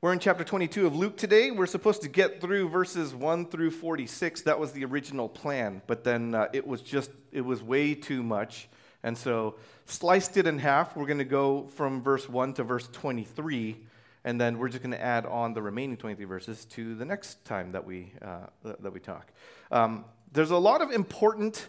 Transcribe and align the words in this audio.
We're 0.00 0.12
in 0.12 0.20
chapter 0.20 0.44
22 0.44 0.86
of 0.86 0.94
Luke 0.94 1.16
today. 1.16 1.50
We're 1.50 1.66
supposed 1.66 2.02
to 2.02 2.08
get 2.08 2.40
through 2.40 2.68
verses 2.68 3.16
1 3.16 3.46
through 3.46 3.72
46. 3.72 4.42
That 4.42 4.60
was 4.60 4.70
the 4.70 4.84
original 4.84 5.28
plan, 5.28 5.82
but 5.88 6.04
then 6.04 6.36
uh, 6.36 6.46
it 6.52 6.64
was 6.64 6.82
just, 6.82 7.10
it 7.32 7.40
was 7.40 7.64
way 7.64 7.96
too 7.96 8.22
much. 8.22 8.68
And 9.02 9.18
so, 9.18 9.56
sliced 9.86 10.36
it 10.36 10.46
in 10.46 10.60
half. 10.60 10.94
We're 10.94 11.06
going 11.06 11.18
to 11.18 11.24
go 11.24 11.66
from 11.74 12.00
verse 12.00 12.28
1 12.28 12.54
to 12.54 12.62
verse 12.62 12.86
23, 12.92 13.76
and 14.22 14.40
then 14.40 14.58
we're 14.58 14.68
just 14.68 14.84
going 14.84 14.92
to 14.92 15.02
add 15.02 15.26
on 15.26 15.52
the 15.52 15.62
remaining 15.62 15.96
23 15.96 16.26
verses 16.26 16.64
to 16.66 16.94
the 16.94 17.04
next 17.04 17.44
time 17.44 17.72
that 17.72 17.84
we, 17.84 18.12
uh, 18.22 18.46
that 18.62 18.92
we 18.92 19.00
talk. 19.00 19.32
Um, 19.72 20.04
there's 20.32 20.52
a 20.52 20.58
lot 20.58 20.80
of 20.80 20.92
important 20.92 21.66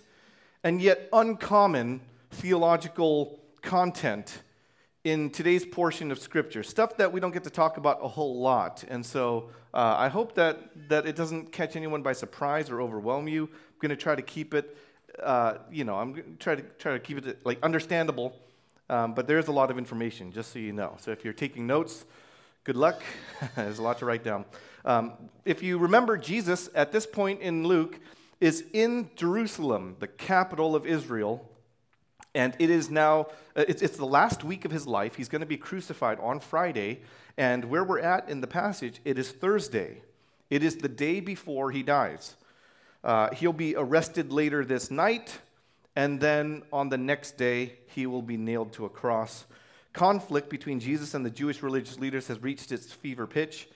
and 0.64 0.80
yet 0.80 1.09
uncommon 1.11 2.02
theological 2.30 3.39
content 3.64 4.43
in 5.04 5.29
today's 5.29 5.66
portion 5.66 6.11
of 6.11 6.20
Scripture, 6.20 6.61
stuff 6.61 6.97
that 6.97 7.11
we 7.11 7.20
don't 7.20 7.31
get 7.31 7.43
to 7.45 7.49
talk 7.49 7.77
about 7.77 7.99
a 8.02 8.07
whole 8.07 8.39
lot. 8.41 8.84
And 8.88 9.05
so 9.05 9.49
uh, 9.73 9.95
I 9.98 10.09
hope 10.09 10.35
that, 10.35 10.90
that 10.90 11.05
it 11.05 11.16
doesn't 11.16 11.52
catch 11.52 11.76
anyone 11.76 12.02
by 12.02 12.13
surprise 12.13 12.70
or 12.70 12.81
overwhelm 12.81 13.27
you. 13.27 13.45
I'm 13.45 13.80
going 13.80 13.90
to 13.90 13.95
try 13.95 14.16
to 14.16 14.21
keep 14.21 14.54
it, 14.54 14.77
uh, 15.23 15.59
you 15.71 15.85
know, 15.85 15.95
I'm 15.95 16.13
going 16.13 16.26
to 16.26 16.38
try 16.38 16.55
to 16.55 16.62
try 16.62 16.93
to 16.93 16.99
keep 16.99 17.26
it 17.26 17.45
like 17.45 17.59
understandable. 17.63 18.35
Um, 18.90 19.13
but 19.13 19.27
there's 19.27 19.48
a 19.48 19.52
lot 19.52 19.70
of 19.71 19.77
information, 19.77 20.31
just 20.31 20.52
so 20.52 20.59
you 20.59 20.73
know. 20.73 20.98
So 20.99 21.12
if 21.12 21.23
you're 21.23 21.34
taking 21.34 21.68
notes, 21.68 22.05
good 22.63 22.76
luck. 22.76 23.02
there's 23.55 23.79
a 23.79 23.84
lot 23.84 23.99
to 23.99 24.05
write 24.05 24.23
down. 24.23 24.45
Um, 24.84 25.13
if 25.45 25.62
you 25.62 25.77
remember, 25.77 26.18
Jesus 26.18 26.70
at 26.73 26.91
this 26.91 27.05
point 27.05 27.41
in 27.41 27.66
Luke 27.66 27.99
is 28.40 28.66
in 28.73 29.12
Jerusalem, 29.16 29.95
the 29.99 30.07
capital 30.07 30.76
of 30.76 30.85
Israel, 30.85 31.48
and 32.36 32.56
it 32.60 32.70
is 32.70 32.90
now, 32.90 33.28
uh, 33.56 33.66
it's, 33.68 33.82
it's 33.82 33.98
the 33.98 34.06
last 34.06 34.44
week 34.44 34.66
of 34.66 34.72
his 34.72 34.86
life. 34.86 35.16
He's 35.16 35.30
going 35.30 35.42
to 35.42 35.48
be 35.48 35.58
crucified 35.58 36.20
on 36.20 36.40
Friday. 36.40 37.02
And 37.38 37.66
where 37.66 37.84
we're 37.84 38.00
at 38.00 38.30
in 38.30 38.42
the 38.42 38.48
passage, 38.48 39.00
it 39.04 39.18
is 39.18 39.32
Thursday. 39.32 40.02
It 40.50 40.64
is 40.64 40.78
the 40.78 40.90
day 40.90 41.20
before 41.20 41.71
he 41.71 41.84
dies. 41.84 42.36
Uh, 43.04 43.34
he'll 43.34 43.54
be 43.54 43.76
arrested 43.76 44.32
later 44.32 44.63
this 44.63 44.91
night. 44.91 45.40
And 45.96 46.20
then 46.20 46.63
on 46.71 46.90
the 46.90 46.98
next 46.98 47.38
day, 47.38 47.74
he 47.88 48.05
will 48.05 48.21
be 48.21 48.38
nailed 48.38 48.74
to 48.74 48.86
a 48.86 48.90
cross. 48.90 49.46
Conflict 49.93 50.49
between 50.49 50.80
Jesus 50.80 51.16
and 51.16 51.26
the 51.26 51.32
Jewish 51.32 51.64
religious 51.64 51.98
leaders 51.98 52.27
has 52.27 52.41
reached 52.43 52.71
its 52.71 52.91
fever 52.91 53.26
pitch. 53.26 53.68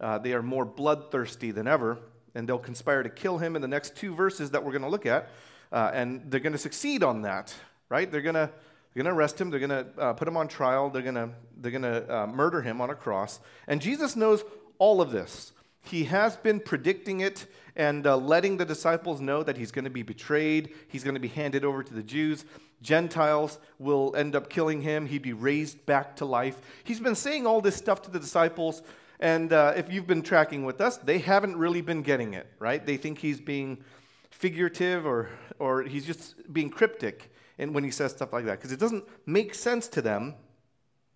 Uh, 0.00 0.18
they 0.18 0.34
are 0.34 0.42
more 0.42 0.64
bloodthirsty 0.64 1.50
than 1.50 1.66
ever, 1.66 1.98
and 2.34 2.46
they'll 2.46 2.58
conspire 2.58 3.02
to 3.02 3.08
kill 3.08 3.38
him 3.38 3.56
in 3.56 3.62
the 3.62 3.68
next 3.68 3.96
two 3.96 4.14
verses 4.14 4.50
that 4.50 4.62
we're 4.62 4.72
going 4.72 4.82
to 4.82 4.88
look 4.88 5.06
at. 5.06 5.30
Uh, 5.70 5.90
and 5.94 6.30
they're 6.30 6.40
going 6.40 6.52
to 6.52 6.58
succeed 6.58 7.02
on 7.02 7.22
that 7.22 7.54
right? 7.92 8.10
They're 8.10 8.22
going 8.22 8.34
to 8.34 8.50
they're 8.94 9.02
going 9.02 9.14
to 9.14 9.18
arrest 9.18 9.38
him. 9.38 9.50
They're 9.50 9.60
going 9.60 9.70
to 9.70 9.86
uh, 9.98 10.12
put 10.14 10.26
him 10.26 10.36
on 10.36 10.48
trial. 10.48 10.88
They're 10.88 11.02
going 11.02 11.14
to 11.14 11.28
they're 11.58 11.70
going 11.70 11.82
to 11.82 12.14
uh, 12.14 12.26
murder 12.26 12.62
him 12.62 12.80
on 12.80 12.88
a 12.88 12.94
cross. 12.94 13.38
And 13.68 13.82
Jesus 13.82 14.16
knows 14.16 14.44
all 14.78 15.02
of 15.02 15.12
this. 15.12 15.52
He 15.82 16.04
has 16.04 16.36
been 16.36 16.58
predicting 16.58 17.20
it 17.20 17.46
and 17.76 18.06
uh, 18.06 18.16
letting 18.16 18.56
the 18.56 18.64
disciples 18.64 19.20
know 19.20 19.42
that 19.42 19.58
he's 19.58 19.72
going 19.72 19.84
to 19.84 19.90
be 19.90 20.02
betrayed. 20.02 20.70
He's 20.88 21.04
going 21.04 21.14
to 21.14 21.20
be 21.20 21.28
handed 21.28 21.64
over 21.64 21.82
to 21.82 21.94
the 21.94 22.02
Jews. 22.02 22.46
Gentiles 22.80 23.58
will 23.78 24.14
end 24.16 24.34
up 24.34 24.48
killing 24.48 24.80
him. 24.80 25.06
He'd 25.06 25.22
be 25.22 25.34
raised 25.34 25.84
back 25.84 26.16
to 26.16 26.24
life. 26.24 26.58
He's 26.84 27.00
been 27.00 27.14
saying 27.14 27.46
all 27.46 27.60
this 27.60 27.76
stuff 27.76 28.00
to 28.02 28.10
the 28.10 28.20
disciples. 28.20 28.82
And 29.20 29.52
uh, 29.52 29.74
if 29.76 29.92
you've 29.92 30.06
been 30.06 30.22
tracking 30.22 30.64
with 30.64 30.80
us, 30.80 30.96
they 30.96 31.18
haven't 31.18 31.56
really 31.56 31.82
been 31.82 32.02
getting 32.02 32.32
it, 32.34 32.46
right? 32.58 32.84
They 32.84 32.96
think 32.96 33.18
he's 33.18 33.40
being 33.40 33.84
figurative 34.30 35.04
or, 35.06 35.28
or 35.58 35.82
he's 35.82 36.06
just 36.06 36.52
being 36.52 36.70
cryptic 36.70 37.31
and 37.62 37.74
when 37.74 37.84
he 37.84 37.90
says 37.90 38.12
stuff 38.12 38.32
like 38.32 38.44
that 38.44 38.58
because 38.58 38.72
it 38.72 38.80
doesn't 38.80 39.04
make 39.26 39.54
sense 39.54 39.88
to 39.88 40.02
them 40.02 40.34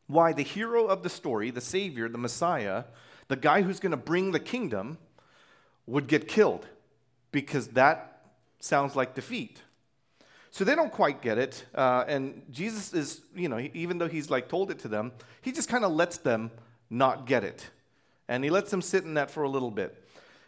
why 0.07 0.33
the 0.33 0.43
hero 0.43 0.87
of 0.87 1.03
the 1.03 1.09
story, 1.09 1.51
the 1.51 1.61
Savior, 1.61 2.09
the 2.09 2.19
Messiah, 2.19 2.85
the 3.29 3.37
guy 3.37 3.63
who's 3.63 3.81
going 3.81 3.91
to 3.91 3.97
bring 3.97 4.31
the 4.31 4.41
kingdom, 4.41 4.99
would 5.87 6.07
get 6.07 6.29
killed 6.29 6.67
because 7.33 7.69
that 7.69 8.23
sounds 8.61 8.97
like 8.97 9.15
defeat. 9.15 9.63
So 10.51 10.65
they 10.65 10.75
don't 10.75 10.93
quite 10.93 11.21
get 11.21 11.39
it. 11.39 11.65
Uh, 11.75 12.05
and 12.09 12.43
Jesus 12.51 12.95
is, 12.95 13.21
you 13.35 13.49
know, 13.49 13.69
even 13.75 13.99
though 13.99 14.09
he's 14.09 14.31
like 14.31 14.49
told 14.49 14.71
it 14.71 14.79
to 14.81 14.89
them, 14.89 15.13
he 15.43 15.53
just 15.53 15.69
kind 15.69 15.85
of 15.85 15.93
lets 15.93 16.19
them 16.19 16.51
not 16.89 17.27
get 17.27 17.45
it. 17.45 17.69
And 18.29 18.43
he 18.43 18.51
lets 18.51 18.71
them 18.71 18.83
sit 18.83 19.05
in 19.05 19.15
that 19.15 19.31
for 19.31 19.43
a 19.43 19.49
little 19.49 19.71
bit. 19.71 20.03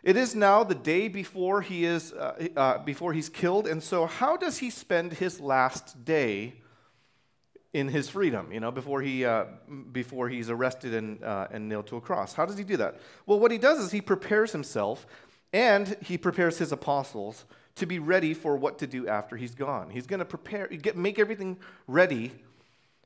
It 0.08 0.16
is 0.16 0.34
now 0.34 0.64
the 0.64 0.74
day 0.74 1.08
before 1.08 1.60
he 1.60 1.84
is 1.84 2.14
uh, 2.14 2.48
uh, 2.56 2.78
before 2.78 3.12
he's 3.12 3.28
killed, 3.28 3.66
and 3.66 3.82
so 3.82 4.06
how 4.06 4.38
does 4.38 4.56
he 4.56 4.70
spend 4.70 5.12
his 5.12 5.38
last 5.38 6.02
day 6.06 6.54
in 7.74 7.88
his 7.88 8.08
freedom? 8.08 8.50
You 8.50 8.60
know, 8.60 8.70
before 8.70 9.02
he 9.02 9.26
uh, 9.26 9.44
before 9.92 10.30
he's 10.30 10.48
arrested 10.48 10.94
and 10.94 11.22
uh, 11.22 11.48
and 11.50 11.68
nailed 11.68 11.88
to 11.88 11.96
a 11.96 12.00
cross. 12.00 12.32
How 12.32 12.46
does 12.46 12.56
he 12.56 12.64
do 12.64 12.78
that? 12.78 12.98
Well, 13.26 13.38
what 13.38 13.50
he 13.50 13.58
does 13.58 13.80
is 13.80 13.90
he 13.90 14.00
prepares 14.00 14.50
himself, 14.52 15.06
and 15.52 15.94
he 16.00 16.16
prepares 16.16 16.56
his 16.56 16.72
apostles 16.72 17.44
to 17.74 17.84
be 17.84 17.98
ready 17.98 18.32
for 18.32 18.56
what 18.56 18.78
to 18.78 18.86
do 18.86 19.06
after 19.06 19.36
he's 19.36 19.54
gone. 19.54 19.90
He's 19.90 20.06
going 20.06 20.20
to 20.20 20.24
prepare, 20.24 20.68
get, 20.68 20.96
make 20.96 21.18
everything 21.18 21.58
ready 21.86 22.32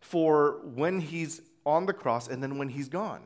for 0.01 0.61
when 0.63 1.01
he's 1.01 1.41
on 1.67 1.87
the 1.87 1.95
cross 1.95 2.29
and 2.29 2.41
then 2.41 2.59
when 2.59 2.69
he's 2.69 2.89
gone. 2.89 3.23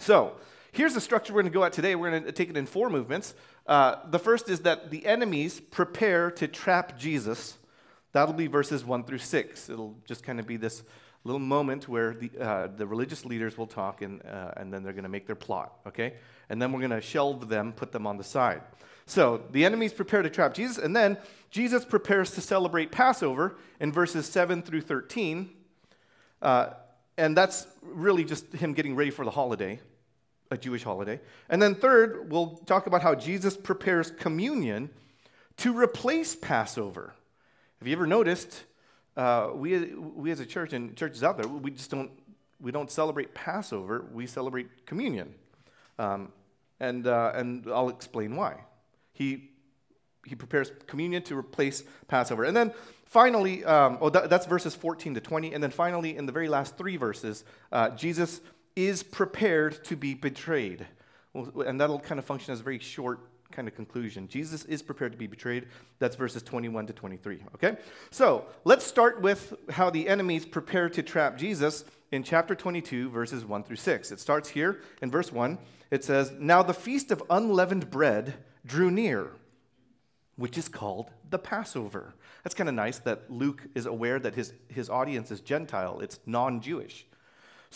So 0.00 0.34
Here's 0.72 0.94
the 0.94 1.00
structure 1.00 1.32
we're 1.32 1.42
going 1.42 1.52
to 1.52 1.58
go 1.58 1.64
at 1.64 1.72
today. 1.72 1.94
We're 1.94 2.10
going 2.10 2.24
to 2.24 2.32
take 2.32 2.50
it 2.50 2.56
in 2.56 2.66
four 2.66 2.90
movements. 2.90 3.34
Uh, 3.66 3.96
the 4.10 4.18
first 4.18 4.48
is 4.48 4.60
that 4.60 4.90
the 4.90 5.06
enemies 5.06 5.60
prepare 5.60 6.30
to 6.32 6.48
trap 6.48 6.98
Jesus. 6.98 7.56
That'll 8.12 8.34
be 8.34 8.46
verses 8.46 8.84
1 8.84 9.04
through 9.04 9.18
6. 9.18 9.70
It'll 9.70 9.96
just 10.06 10.22
kind 10.22 10.40
of 10.40 10.46
be 10.46 10.56
this 10.56 10.82
little 11.24 11.40
moment 11.40 11.88
where 11.88 12.14
the, 12.14 12.30
uh, 12.40 12.68
the 12.76 12.86
religious 12.86 13.24
leaders 13.24 13.58
will 13.58 13.66
talk 13.66 14.02
and, 14.02 14.22
uh, 14.24 14.52
and 14.56 14.72
then 14.72 14.82
they're 14.82 14.92
going 14.92 15.02
to 15.04 15.08
make 15.08 15.26
their 15.26 15.36
plot, 15.36 15.72
okay? 15.86 16.14
And 16.48 16.62
then 16.62 16.72
we're 16.72 16.80
going 16.80 16.90
to 16.90 17.00
shelve 17.00 17.48
them, 17.48 17.72
put 17.72 17.90
them 17.90 18.06
on 18.06 18.16
the 18.16 18.24
side. 18.24 18.62
So 19.06 19.42
the 19.50 19.64
enemies 19.64 19.92
prepare 19.92 20.22
to 20.22 20.30
trap 20.30 20.54
Jesus, 20.54 20.78
and 20.78 20.94
then 20.94 21.16
Jesus 21.50 21.84
prepares 21.84 22.32
to 22.32 22.40
celebrate 22.40 22.92
Passover 22.92 23.56
in 23.80 23.92
verses 23.92 24.26
7 24.26 24.62
through 24.62 24.82
13. 24.82 25.50
Uh, 26.42 26.70
and 27.16 27.36
that's 27.36 27.66
really 27.82 28.24
just 28.24 28.52
him 28.52 28.72
getting 28.72 28.94
ready 28.94 29.10
for 29.10 29.24
the 29.24 29.30
holiday 29.30 29.80
a 30.50 30.56
Jewish 30.56 30.84
holiday. 30.84 31.20
And 31.48 31.60
then, 31.60 31.74
third, 31.74 32.30
we'll 32.30 32.56
talk 32.66 32.86
about 32.86 33.02
how 33.02 33.14
Jesus 33.14 33.56
prepares 33.56 34.10
communion 34.10 34.90
to 35.58 35.76
replace 35.76 36.36
Passover. 36.36 37.14
Have 37.78 37.88
you 37.88 37.94
ever 37.94 38.06
noticed, 38.06 38.64
uh, 39.16 39.50
we, 39.54 39.94
we 39.94 40.30
as 40.30 40.40
a 40.40 40.46
church 40.46 40.72
and 40.72 40.96
churches 40.96 41.22
out 41.22 41.38
there, 41.38 41.48
we 41.48 41.70
just 41.70 41.90
don't, 41.90 42.10
we 42.60 42.70
don't 42.70 42.90
celebrate 42.90 43.34
Passover, 43.34 44.06
we 44.12 44.26
celebrate 44.26 44.86
communion. 44.86 45.34
Um, 45.98 46.32
and, 46.80 47.06
uh, 47.06 47.32
and 47.34 47.66
I'll 47.68 47.88
explain 47.88 48.36
why. 48.36 48.64
He, 49.12 49.50
he 50.26 50.34
prepares 50.34 50.70
communion 50.86 51.22
to 51.24 51.38
replace 51.38 51.84
Passover. 52.08 52.44
And 52.44 52.56
then 52.56 52.72
finally, 53.06 53.64
um, 53.64 53.98
oh, 54.00 54.10
that, 54.10 54.28
that's 54.28 54.46
verses 54.46 54.74
14 54.74 55.14
to 55.14 55.20
20. 55.20 55.54
And 55.54 55.62
then 55.62 55.70
finally, 55.70 56.16
in 56.16 56.26
the 56.26 56.32
very 56.32 56.48
last 56.48 56.76
three 56.76 56.96
verses, 56.96 57.44
uh, 57.72 57.90
Jesus 57.90 58.40
is 58.76 59.02
prepared 59.02 59.82
to 59.84 59.96
be 59.96 60.14
betrayed. 60.14 60.86
And 61.34 61.80
that'll 61.80 61.98
kind 61.98 62.18
of 62.18 62.24
function 62.24 62.52
as 62.52 62.60
a 62.60 62.62
very 62.62 62.78
short 62.78 63.20
kind 63.50 63.66
of 63.66 63.74
conclusion. 63.74 64.28
Jesus 64.28 64.64
is 64.66 64.82
prepared 64.82 65.12
to 65.12 65.18
be 65.18 65.26
betrayed. 65.26 65.66
That's 65.98 66.14
verses 66.14 66.42
21 66.42 66.86
to 66.88 66.92
23. 66.92 67.42
Okay? 67.54 67.76
So 68.10 68.44
let's 68.64 68.84
start 68.84 69.20
with 69.22 69.54
how 69.70 69.90
the 69.90 70.08
enemies 70.08 70.44
prepare 70.44 70.88
to 70.90 71.02
trap 71.02 71.38
Jesus 71.38 71.84
in 72.12 72.22
chapter 72.22 72.54
22, 72.54 73.10
verses 73.10 73.44
1 73.44 73.64
through 73.64 73.76
6. 73.76 74.12
It 74.12 74.20
starts 74.20 74.50
here 74.50 74.80
in 75.00 75.10
verse 75.10 75.32
1. 75.32 75.58
It 75.90 76.04
says, 76.04 76.32
Now 76.38 76.62
the 76.62 76.74
feast 76.74 77.10
of 77.10 77.22
unleavened 77.30 77.90
bread 77.90 78.34
drew 78.64 78.90
near, 78.90 79.30
which 80.36 80.58
is 80.58 80.68
called 80.68 81.10
the 81.30 81.38
Passover. 81.38 82.14
That's 82.42 82.54
kind 82.54 82.68
of 82.68 82.74
nice 82.74 82.98
that 83.00 83.30
Luke 83.30 83.62
is 83.74 83.86
aware 83.86 84.18
that 84.18 84.34
his, 84.34 84.52
his 84.68 84.90
audience 84.90 85.30
is 85.30 85.40
Gentile, 85.40 86.00
it's 86.00 86.20
non 86.26 86.60
Jewish. 86.60 87.06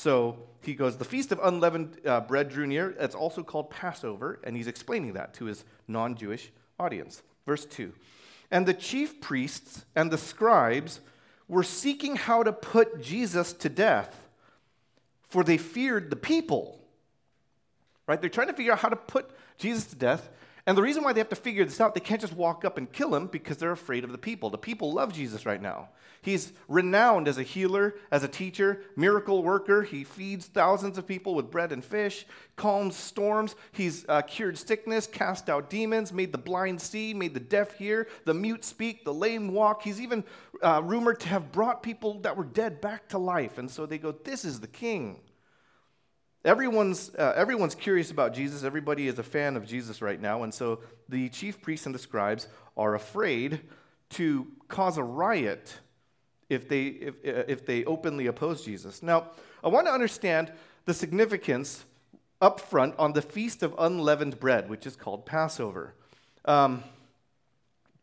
So 0.00 0.38
he 0.62 0.72
goes, 0.72 0.96
The 0.96 1.04
feast 1.04 1.30
of 1.30 1.40
unleavened 1.42 1.98
uh, 2.06 2.22
bread 2.22 2.48
drew 2.48 2.66
near. 2.66 2.96
It's 2.98 3.14
also 3.14 3.42
called 3.42 3.68
Passover, 3.68 4.40
and 4.44 4.56
he's 4.56 4.66
explaining 4.66 5.12
that 5.12 5.34
to 5.34 5.44
his 5.44 5.62
non 5.86 6.14
Jewish 6.14 6.50
audience. 6.78 7.22
Verse 7.44 7.66
2 7.66 7.92
And 8.50 8.64
the 8.64 8.72
chief 8.72 9.20
priests 9.20 9.84
and 9.94 10.10
the 10.10 10.16
scribes 10.16 11.00
were 11.48 11.62
seeking 11.62 12.16
how 12.16 12.42
to 12.42 12.50
put 12.50 13.02
Jesus 13.02 13.52
to 13.52 13.68
death, 13.68 14.26
for 15.28 15.44
they 15.44 15.58
feared 15.58 16.08
the 16.08 16.16
people. 16.16 16.80
Right? 18.06 18.18
They're 18.22 18.30
trying 18.30 18.46
to 18.46 18.54
figure 18.54 18.72
out 18.72 18.78
how 18.78 18.88
to 18.88 18.96
put 18.96 19.30
Jesus 19.58 19.84
to 19.88 19.96
death 19.96 20.30
and 20.70 20.78
the 20.78 20.82
reason 20.82 21.02
why 21.02 21.12
they 21.12 21.18
have 21.18 21.28
to 21.30 21.34
figure 21.34 21.64
this 21.64 21.80
out, 21.80 21.94
they 21.94 22.00
can't 22.00 22.20
just 22.20 22.32
walk 22.32 22.64
up 22.64 22.78
and 22.78 22.92
kill 22.92 23.12
him 23.12 23.26
because 23.26 23.56
they're 23.56 23.72
afraid 23.72 24.04
of 24.04 24.12
the 24.12 24.18
people. 24.18 24.50
The 24.50 24.56
people 24.56 24.92
love 24.92 25.12
Jesus 25.12 25.44
right 25.44 25.60
now. 25.60 25.88
He's 26.22 26.52
renowned 26.68 27.26
as 27.26 27.38
a 27.38 27.42
healer, 27.42 27.96
as 28.12 28.22
a 28.22 28.28
teacher, 28.28 28.82
miracle 28.94 29.42
worker. 29.42 29.82
He 29.82 30.04
feeds 30.04 30.46
thousands 30.46 30.96
of 30.96 31.08
people 31.08 31.34
with 31.34 31.50
bread 31.50 31.72
and 31.72 31.84
fish, 31.84 32.24
calms 32.54 32.94
storms. 32.94 33.56
He's 33.72 34.08
uh, 34.08 34.22
cured 34.22 34.58
sickness, 34.58 35.08
cast 35.08 35.50
out 35.50 35.70
demons, 35.70 36.12
made 36.12 36.30
the 36.30 36.38
blind 36.38 36.80
see, 36.80 37.14
made 37.14 37.34
the 37.34 37.40
deaf 37.40 37.76
hear, 37.76 38.06
the 38.24 38.34
mute 38.34 38.64
speak, 38.64 39.04
the 39.04 39.12
lame 39.12 39.52
walk. 39.52 39.82
He's 39.82 40.00
even 40.00 40.22
uh, 40.62 40.82
rumored 40.84 41.18
to 41.18 41.28
have 41.30 41.50
brought 41.50 41.82
people 41.82 42.20
that 42.20 42.36
were 42.36 42.44
dead 42.44 42.80
back 42.80 43.08
to 43.08 43.18
life. 43.18 43.58
And 43.58 43.68
so 43.68 43.86
they 43.86 43.98
go, 43.98 44.12
This 44.12 44.44
is 44.44 44.60
the 44.60 44.68
king. 44.68 45.18
Everyone's, 46.44 47.14
uh, 47.14 47.32
everyone's 47.36 47.74
curious 47.74 48.10
about 48.10 48.34
Jesus. 48.34 48.64
Everybody 48.64 49.08
is 49.08 49.18
a 49.18 49.22
fan 49.22 49.56
of 49.56 49.66
Jesus 49.66 50.00
right 50.00 50.20
now. 50.20 50.42
And 50.42 50.52
so 50.52 50.80
the 51.08 51.28
chief 51.28 51.60
priests 51.60 51.86
and 51.86 51.94
the 51.94 51.98
scribes 51.98 52.48
are 52.76 52.94
afraid 52.94 53.60
to 54.10 54.46
cause 54.68 54.96
a 54.96 55.02
riot 55.02 55.80
if 56.48 56.68
they, 56.68 56.86
if, 56.86 57.14
uh, 57.26 57.44
if 57.48 57.64
they 57.64 57.84
openly 57.84 58.26
oppose 58.26 58.64
Jesus. 58.64 59.02
Now, 59.02 59.30
I 59.62 59.68
want 59.68 59.86
to 59.86 59.92
understand 59.92 60.52
the 60.84 60.94
significance 60.94 61.84
up 62.40 62.58
front 62.58 62.94
on 62.98 63.12
the 63.12 63.22
Feast 63.22 63.62
of 63.62 63.74
Unleavened 63.78 64.40
Bread, 64.40 64.68
which 64.68 64.86
is 64.86 64.96
called 64.96 65.26
Passover. 65.26 65.94
Um, 66.46 66.82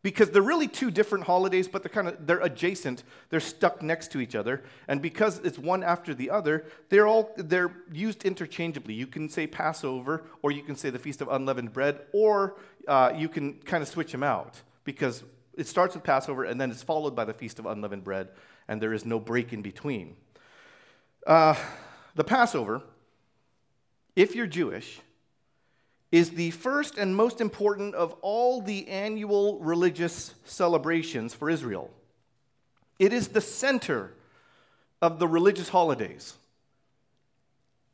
because 0.08 0.30
they're 0.30 0.40
really 0.40 0.68
two 0.68 0.90
different 0.90 1.24
holidays 1.24 1.68
but 1.68 1.82
they're 1.82 1.90
kind 1.90 2.08
of 2.08 2.26
they're 2.26 2.40
adjacent. 2.40 3.04
They're 3.28 3.40
stuck 3.40 3.82
next 3.82 4.10
to 4.12 4.20
each 4.20 4.34
other. 4.34 4.64
And 4.88 5.02
because 5.02 5.38
it's 5.40 5.58
one 5.58 5.82
after 5.82 6.14
the 6.14 6.30
other 6.30 6.64
they're 6.88 7.06
all 7.06 7.34
they're 7.36 7.76
used 7.92 8.24
interchangeably. 8.24 8.94
You 8.94 9.06
can 9.06 9.28
say 9.28 9.46
passover 9.46 10.24
or 10.40 10.50
you 10.50 10.62
can 10.62 10.76
say 10.76 10.88
the 10.88 10.98
feast 10.98 11.20
of 11.20 11.28
unleavened 11.28 11.74
bread 11.74 12.00
or 12.14 12.56
uh, 12.86 13.12
you 13.14 13.28
can 13.28 13.58
kind 13.66 13.82
of 13.82 13.88
switch 13.88 14.10
them 14.10 14.22
out 14.22 14.62
because 14.84 15.24
it 15.52 15.66
starts 15.66 15.94
with 15.94 16.04
passover 16.04 16.44
and 16.44 16.58
then 16.58 16.70
it's 16.70 16.82
followed 16.82 17.14
by 17.14 17.26
the 17.26 17.34
feast 17.34 17.58
of 17.58 17.66
unleavened 17.66 18.02
bread 18.02 18.28
and 18.66 18.80
there 18.80 18.94
is 18.94 19.04
no 19.04 19.20
break 19.20 19.52
in 19.52 19.60
between. 19.60 20.16
Uh, 21.26 21.54
the 22.14 22.24
passover 22.24 22.80
if 24.16 24.34
you're 24.34 24.46
jewish 24.46 25.00
is 26.10 26.30
the 26.30 26.50
first 26.52 26.96
and 26.96 27.14
most 27.14 27.40
important 27.40 27.94
of 27.94 28.14
all 28.22 28.62
the 28.62 28.88
annual 28.88 29.58
religious 29.58 30.34
celebrations 30.44 31.34
for 31.34 31.50
Israel. 31.50 31.90
It 32.98 33.12
is 33.12 33.28
the 33.28 33.40
center 33.40 34.14
of 35.02 35.18
the 35.18 35.28
religious 35.28 35.68
holidays. 35.68 36.34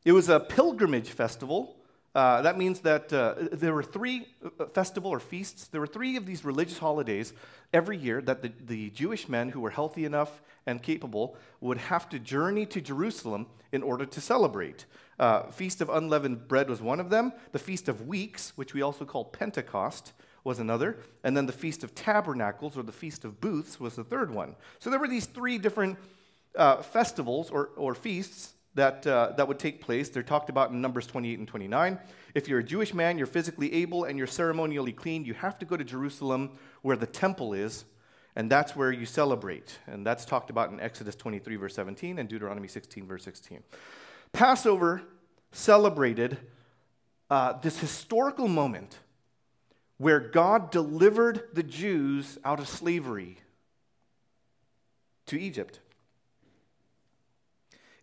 It 0.05 0.13
was 0.13 0.29
a 0.29 0.39
pilgrimage 0.39 1.09
festival. 1.09 1.75
Uh, 2.15 2.41
that 2.41 2.57
means 2.57 2.79
that 2.79 3.11
uh, 3.11 3.35
there 3.51 3.73
were 3.73 3.83
three 3.83 4.25
uh, 4.57 4.65
festival 4.67 5.11
or 5.11 5.19
feasts. 5.19 5.67
There 5.67 5.81
were 5.81 5.87
three 5.87 6.15
of 6.15 6.25
these 6.25 6.45
religious 6.45 6.77
holidays 6.77 7.33
every 7.73 7.97
year 7.97 8.21
that 8.21 8.41
the, 8.41 8.53
the 8.65 8.89
Jewish 8.91 9.27
men 9.27 9.49
who 9.49 9.59
were 9.59 9.69
healthy 9.69 10.05
enough 10.05 10.41
and 10.65 10.81
capable 10.81 11.35
would 11.59 11.77
have 11.77 12.07
to 12.09 12.19
journey 12.19 12.65
to 12.67 12.79
Jerusalem 12.79 13.47
in 13.73 13.83
order 13.83 14.05
to 14.05 14.21
celebrate. 14.21 14.85
Uh, 15.19 15.43
Feast 15.47 15.81
of 15.81 15.89
Unleavened 15.89 16.47
Bread 16.47 16.69
was 16.69 16.81
one 16.81 17.01
of 17.01 17.09
them. 17.09 17.33
The 17.51 17.59
Feast 17.59 17.89
of 17.89 18.07
Weeks, 18.07 18.53
which 18.55 18.73
we 18.73 18.81
also 18.81 19.03
call 19.03 19.25
Pentecost, 19.25 20.13
was 20.45 20.59
another. 20.59 20.99
And 21.23 21.35
then 21.35 21.47
the 21.47 21.51
Feast 21.51 21.83
of 21.83 21.93
Tabernacles, 21.95 22.77
or 22.77 22.83
the 22.83 22.93
Feast 22.93 23.25
of 23.25 23.41
Booths, 23.41 23.77
was 23.77 23.95
the 23.95 24.03
third 24.05 24.33
one. 24.33 24.55
So 24.79 24.89
there 24.89 24.99
were 24.99 25.07
these 25.09 25.25
three 25.25 25.57
different 25.57 25.97
uh, 26.55 26.81
festivals 26.81 27.49
or, 27.49 27.71
or 27.75 27.93
feasts 27.93 28.53
that, 28.75 29.07
uh, 29.07 29.33
that 29.37 29.47
would 29.47 29.57
take 29.57 29.81
place. 29.81 30.09
They're 30.09 30.23
talked 30.23 30.49
about 30.49 30.71
in 30.71 30.81
Numbers 30.81 31.07
28 31.07 31.39
and 31.39 31.47
29. 31.47 31.97
If 32.33 32.47
you're 32.47 32.59
a 32.59 32.63
Jewish 32.63 32.93
man, 32.93 33.17
you're 33.17 33.27
physically 33.27 33.73
able, 33.73 34.03
and 34.03 34.17
you're 34.17 34.27
ceremonially 34.27 34.91
clean, 34.91 35.25
you 35.25 35.33
have 35.33 35.57
to 35.59 35.65
go 35.65 35.77
to 35.77 35.83
Jerusalem 35.83 36.51
where 36.81 36.97
the 36.97 37.07
temple 37.07 37.53
is, 37.53 37.85
and 38.35 38.51
that's 38.51 38.75
where 38.75 38.91
you 38.91 39.05
celebrate. 39.05 39.79
And 39.87 40.05
that's 40.05 40.25
talked 40.25 40.49
about 40.49 40.71
in 40.71 40.79
Exodus 40.79 41.15
23, 41.15 41.55
verse 41.55 41.73
17, 41.75 42.19
and 42.19 42.27
Deuteronomy 42.27 42.67
16, 42.67 43.07
verse 43.07 43.23
16. 43.23 43.63
Passover 44.33 45.01
celebrated 45.53 46.37
uh, 47.29 47.53
this 47.53 47.79
historical 47.79 48.49
moment 48.49 48.99
where 49.97 50.19
God 50.19 50.71
delivered 50.71 51.43
the 51.53 51.63
Jews 51.63 52.37
out 52.43 52.59
of 52.59 52.67
slavery 52.67 53.39
to 55.27 55.39
Egypt. 55.39 55.79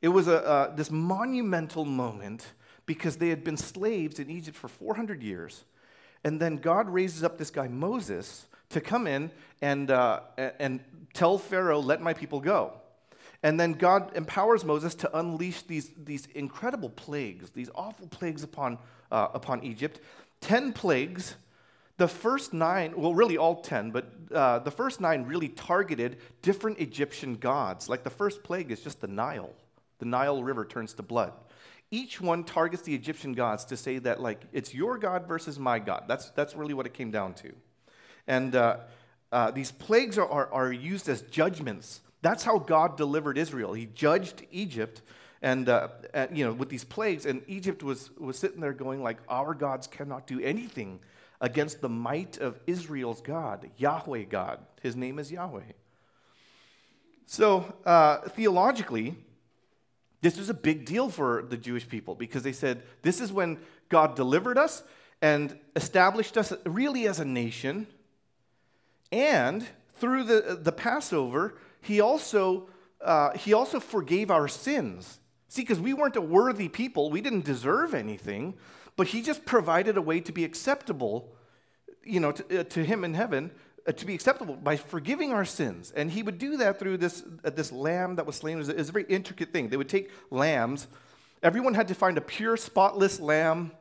It 0.02 0.08
was 0.08 0.26
a, 0.26 0.44
uh, 0.44 0.74
this 0.74 0.90
monumental 0.90 1.84
moment 1.84 2.44
because 2.84 3.16
they 3.16 3.28
had 3.28 3.44
been 3.44 3.56
slaves 3.56 4.18
in 4.18 4.28
Egypt 4.28 4.56
for 4.56 4.68
400 4.68 5.22
years. 5.22 5.64
And 6.24 6.40
then 6.40 6.56
God 6.56 6.88
raises 6.90 7.22
up 7.22 7.38
this 7.38 7.50
guy, 7.50 7.68
Moses, 7.68 8.46
to 8.70 8.80
come 8.80 9.06
in 9.06 9.30
and, 9.60 9.90
uh, 9.90 10.20
and 10.36 10.80
tell 11.14 11.38
Pharaoh, 11.38 11.80
let 11.80 12.00
my 12.00 12.12
people 12.12 12.40
go. 12.40 12.74
And 13.44 13.58
then 13.58 13.72
God 13.72 14.12
empowers 14.16 14.64
Moses 14.64 14.94
to 14.96 15.18
unleash 15.18 15.62
these, 15.62 15.90
these 15.96 16.26
incredible 16.34 16.90
plagues, 16.90 17.50
these 17.50 17.70
awful 17.74 18.06
plagues 18.08 18.42
upon, 18.42 18.78
uh, 19.10 19.28
upon 19.34 19.62
Egypt. 19.64 20.00
Ten 20.40 20.72
plagues. 20.72 21.36
The 21.98 22.08
first 22.08 22.52
nine, 22.52 22.94
well, 22.96 23.14
really 23.14 23.36
all 23.36 23.60
ten, 23.60 23.90
but 23.90 24.10
uh, 24.32 24.60
the 24.60 24.70
first 24.70 25.00
nine 25.00 25.24
really 25.24 25.48
targeted 25.48 26.18
different 26.40 26.78
Egyptian 26.78 27.36
gods. 27.36 27.88
Like 27.88 28.02
the 28.02 28.10
first 28.10 28.42
plague 28.42 28.70
is 28.70 28.80
just 28.80 29.00
the 29.00 29.08
Nile. 29.08 29.50
The 30.02 30.08
Nile 30.08 30.42
River 30.42 30.64
turns 30.64 30.92
to 30.94 31.02
blood. 31.02 31.32
Each 31.90 32.20
one 32.20 32.44
targets 32.44 32.82
the 32.82 32.94
Egyptian 32.94 33.32
gods 33.32 33.64
to 33.66 33.76
say 33.76 33.98
that, 33.98 34.20
like, 34.20 34.42
it's 34.52 34.74
your 34.74 34.98
God 34.98 35.28
versus 35.28 35.58
my 35.58 35.78
God. 35.78 36.04
That's, 36.08 36.30
that's 36.30 36.54
really 36.56 36.74
what 36.74 36.86
it 36.86 36.94
came 36.94 37.10
down 37.10 37.34
to. 37.34 37.52
And 38.26 38.54
uh, 38.54 38.78
uh, 39.30 39.50
these 39.50 39.72
plagues 39.72 40.18
are, 40.18 40.28
are, 40.28 40.52
are 40.52 40.72
used 40.72 41.08
as 41.08 41.22
judgments 41.22 42.00
that's 42.22 42.44
how 42.44 42.58
God 42.58 42.96
delivered 42.96 43.36
Israel. 43.36 43.72
He 43.72 43.86
judged 43.86 44.46
Egypt 44.52 45.02
and, 45.42 45.68
uh, 45.68 45.88
and, 46.14 46.38
you 46.38 46.44
know 46.46 46.52
with 46.52 46.68
these 46.68 46.84
plagues 46.84 47.26
and 47.26 47.42
egypt 47.48 47.82
was, 47.82 48.10
was 48.16 48.38
sitting 48.38 48.60
there 48.60 48.72
going 48.72 49.02
like 49.02 49.18
our 49.28 49.54
gods 49.54 49.88
cannot 49.88 50.26
do 50.26 50.40
anything 50.40 51.00
against 51.40 51.80
the 51.80 51.88
might 51.88 52.38
of 52.38 52.60
israel's 52.66 53.20
god 53.20 53.68
yahweh 53.76 54.22
god 54.22 54.60
his 54.82 54.94
name 54.94 55.18
is 55.18 55.32
yahweh 55.32 55.72
so 57.26 57.74
uh, 57.84 58.18
theologically 58.28 59.16
this 60.22 60.38
was 60.38 60.48
a 60.48 60.54
big 60.54 60.86
deal 60.86 61.10
for 61.10 61.42
the 61.42 61.56
jewish 61.56 61.86
people 61.88 62.14
because 62.14 62.42
they 62.42 62.52
said 62.52 62.82
this 63.02 63.20
is 63.20 63.32
when 63.32 63.58
god 63.90 64.16
delivered 64.16 64.56
us 64.56 64.82
and 65.20 65.58
established 65.76 66.36
us 66.38 66.52
really 66.64 67.06
as 67.06 67.20
a 67.20 67.24
nation 67.24 67.86
and 69.12 69.66
through 69.98 70.24
the, 70.24 70.58
the 70.60 70.72
passover 70.72 71.54
he 71.82 72.00
also, 72.00 72.68
uh, 73.00 73.36
he 73.36 73.52
also 73.52 73.80
forgave 73.80 74.30
our 74.30 74.48
sins. 74.48 75.18
See, 75.48 75.62
because 75.62 75.80
we 75.80 75.92
weren't 75.92 76.16
a 76.16 76.22
worthy 76.22 76.68
people, 76.68 77.10
we 77.10 77.20
didn't 77.20 77.44
deserve 77.44 77.92
anything, 77.92 78.54
but 78.96 79.08
he 79.08 79.20
just 79.20 79.44
provided 79.44 79.96
a 79.96 80.02
way 80.02 80.20
to 80.20 80.32
be 80.32 80.44
acceptable, 80.44 81.34
you 82.04 82.20
know, 82.20 82.32
to, 82.32 82.60
uh, 82.60 82.64
to 82.64 82.84
him 82.84 83.04
in 83.04 83.14
heaven, 83.14 83.50
to 83.90 84.06
be 84.06 84.14
acceptable 84.14 84.54
by 84.54 84.76
forgiving 84.76 85.32
our 85.32 85.44
sins. 85.44 85.92
And 85.94 86.10
he 86.10 86.22
would 86.22 86.38
do 86.38 86.56
that 86.58 86.78
through 86.78 86.98
this, 86.98 87.24
uh, 87.44 87.50
this 87.50 87.72
lamb 87.72 88.16
that 88.16 88.26
was 88.26 88.36
slain. 88.36 88.56
It 88.56 88.58
was, 88.58 88.68
a, 88.68 88.72
it 88.72 88.78
was 88.78 88.88
a 88.90 88.92
very 88.92 89.06
intricate 89.08 89.52
thing. 89.52 89.68
They 89.68 89.76
would 89.76 89.88
take 89.88 90.10
lambs. 90.30 90.86
Everyone 91.42 91.74
had 91.74 91.88
to 91.88 91.94
find 91.94 92.16
a 92.18 92.20
pure, 92.20 92.56
spotless 92.56 93.18
lamb, 93.18 93.72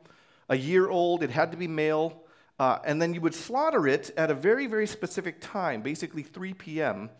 a 0.48 0.56
year 0.56 0.88
old. 0.88 1.22
It 1.22 1.30
had 1.30 1.52
to 1.52 1.56
be 1.56 1.68
male. 1.68 2.22
Uh, 2.58 2.78
and 2.84 3.00
then 3.00 3.14
you 3.14 3.20
would 3.20 3.34
slaughter 3.34 3.86
it 3.86 4.10
at 4.16 4.30
a 4.30 4.34
very, 4.34 4.66
very 4.66 4.86
specific 4.86 5.40
time, 5.40 5.82
basically 5.82 6.22
3 6.22 6.54
p.m 6.54 7.10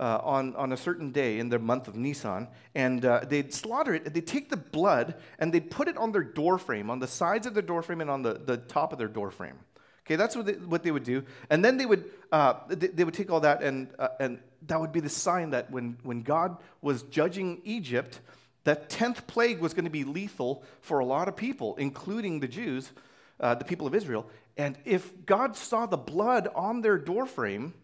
uh, 0.00 0.18
on, 0.22 0.56
on 0.56 0.72
a 0.72 0.76
certain 0.76 1.12
day 1.12 1.38
in 1.38 1.50
the 1.50 1.58
month 1.58 1.86
of 1.86 1.94
Nisan, 1.94 2.48
and 2.74 3.04
uh, 3.04 3.20
they'd 3.28 3.52
slaughter 3.52 3.94
it. 3.94 4.12
They'd 4.12 4.26
take 4.26 4.48
the 4.48 4.56
blood 4.56 5.14
and 5.38 5.52
they'd 5.52 5.70
put 5.70 5.88
it 5.88 5.96
on 5.98 6.10
their 6.10 6.24
doorframe, 6.24 6.90
on 6.90 6.98
the 6.98 7.06
sides 7.06 7.46
of 7.46 7.52
their 7.52 7.62
doorframe, 7.62 8.00
and 8.00 8.10
on 8.10 8.22
the, 8.22 8.34
the 8.34 8.56
top 8.56 8.92
of 8.92 8.98
their 8.98 9.08
door 9.08 9.30
frame. 9.30 9.58
Okay, 10.06 10.16
that's 10.16 10.34
what 10.34 10.46
they, 10.46 10.52
what 10.54 10.82
they 10.82 10.90
would 10.90 11.04
do. 11.04 11.24
And 11.50 11.64
then 11.64 11.76
they 11.76 11.86
would, 11.86 12.04
uh, 12.32 12.54
they, 12.68 12.88
they, 12.88 13.04
would 13.04 13.14
take 13.14 13.30
all 13.30 13.40
that, 13.40 13.62
and, 13.62 13.88
uh, 13.98 14.08
and 14.18 14.38
that 14.66 14.80
would 14.80 14.92
be 14.92 15.00
the 15.00 15.08
sign 15.08 15.50
that 15.50 15.70
when, 15.70 15.98
when 16.02 16.22
God 16.22 16.56
was 16.80 17.02
judging 17.04 17.60
Egypt, 17.64 18.20
that 18.64 18.88
10th 18.88 19.26
plague 19.26 19.60
was 19.60 19.74
going 19.74 19.84
to 19.84 19.90
be 19.90 20.04
lethal 20.04 20.64
for 20.80 20.98
a 20.98 21.04
lot 21.04 21.28
of 21.28 21.36
people, 21.36 21.76
including 21.76 22.40
the 22.40 22.48
Jews, 22.48 22.90
uh, 23.38 23.54
the 23.54 23.64
people 23.64 23.86
of 23.86 23.94
Israel. 23.94 24.28
And 24.56 24.76
if 24.84 25.26
God 25.26 25.56
saw 25.56 25.86
the 25.86 25.96
blood 25.96 26.48
on 26.54 26.80
their 26.80 26.98
doorframe, 26.98 27.74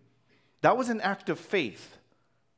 that 0.62 0.76
was 0.76 0.88
an 0.88 1.00
act 1.00 1.28
of 1.28 1.38
faith 1.38 1.96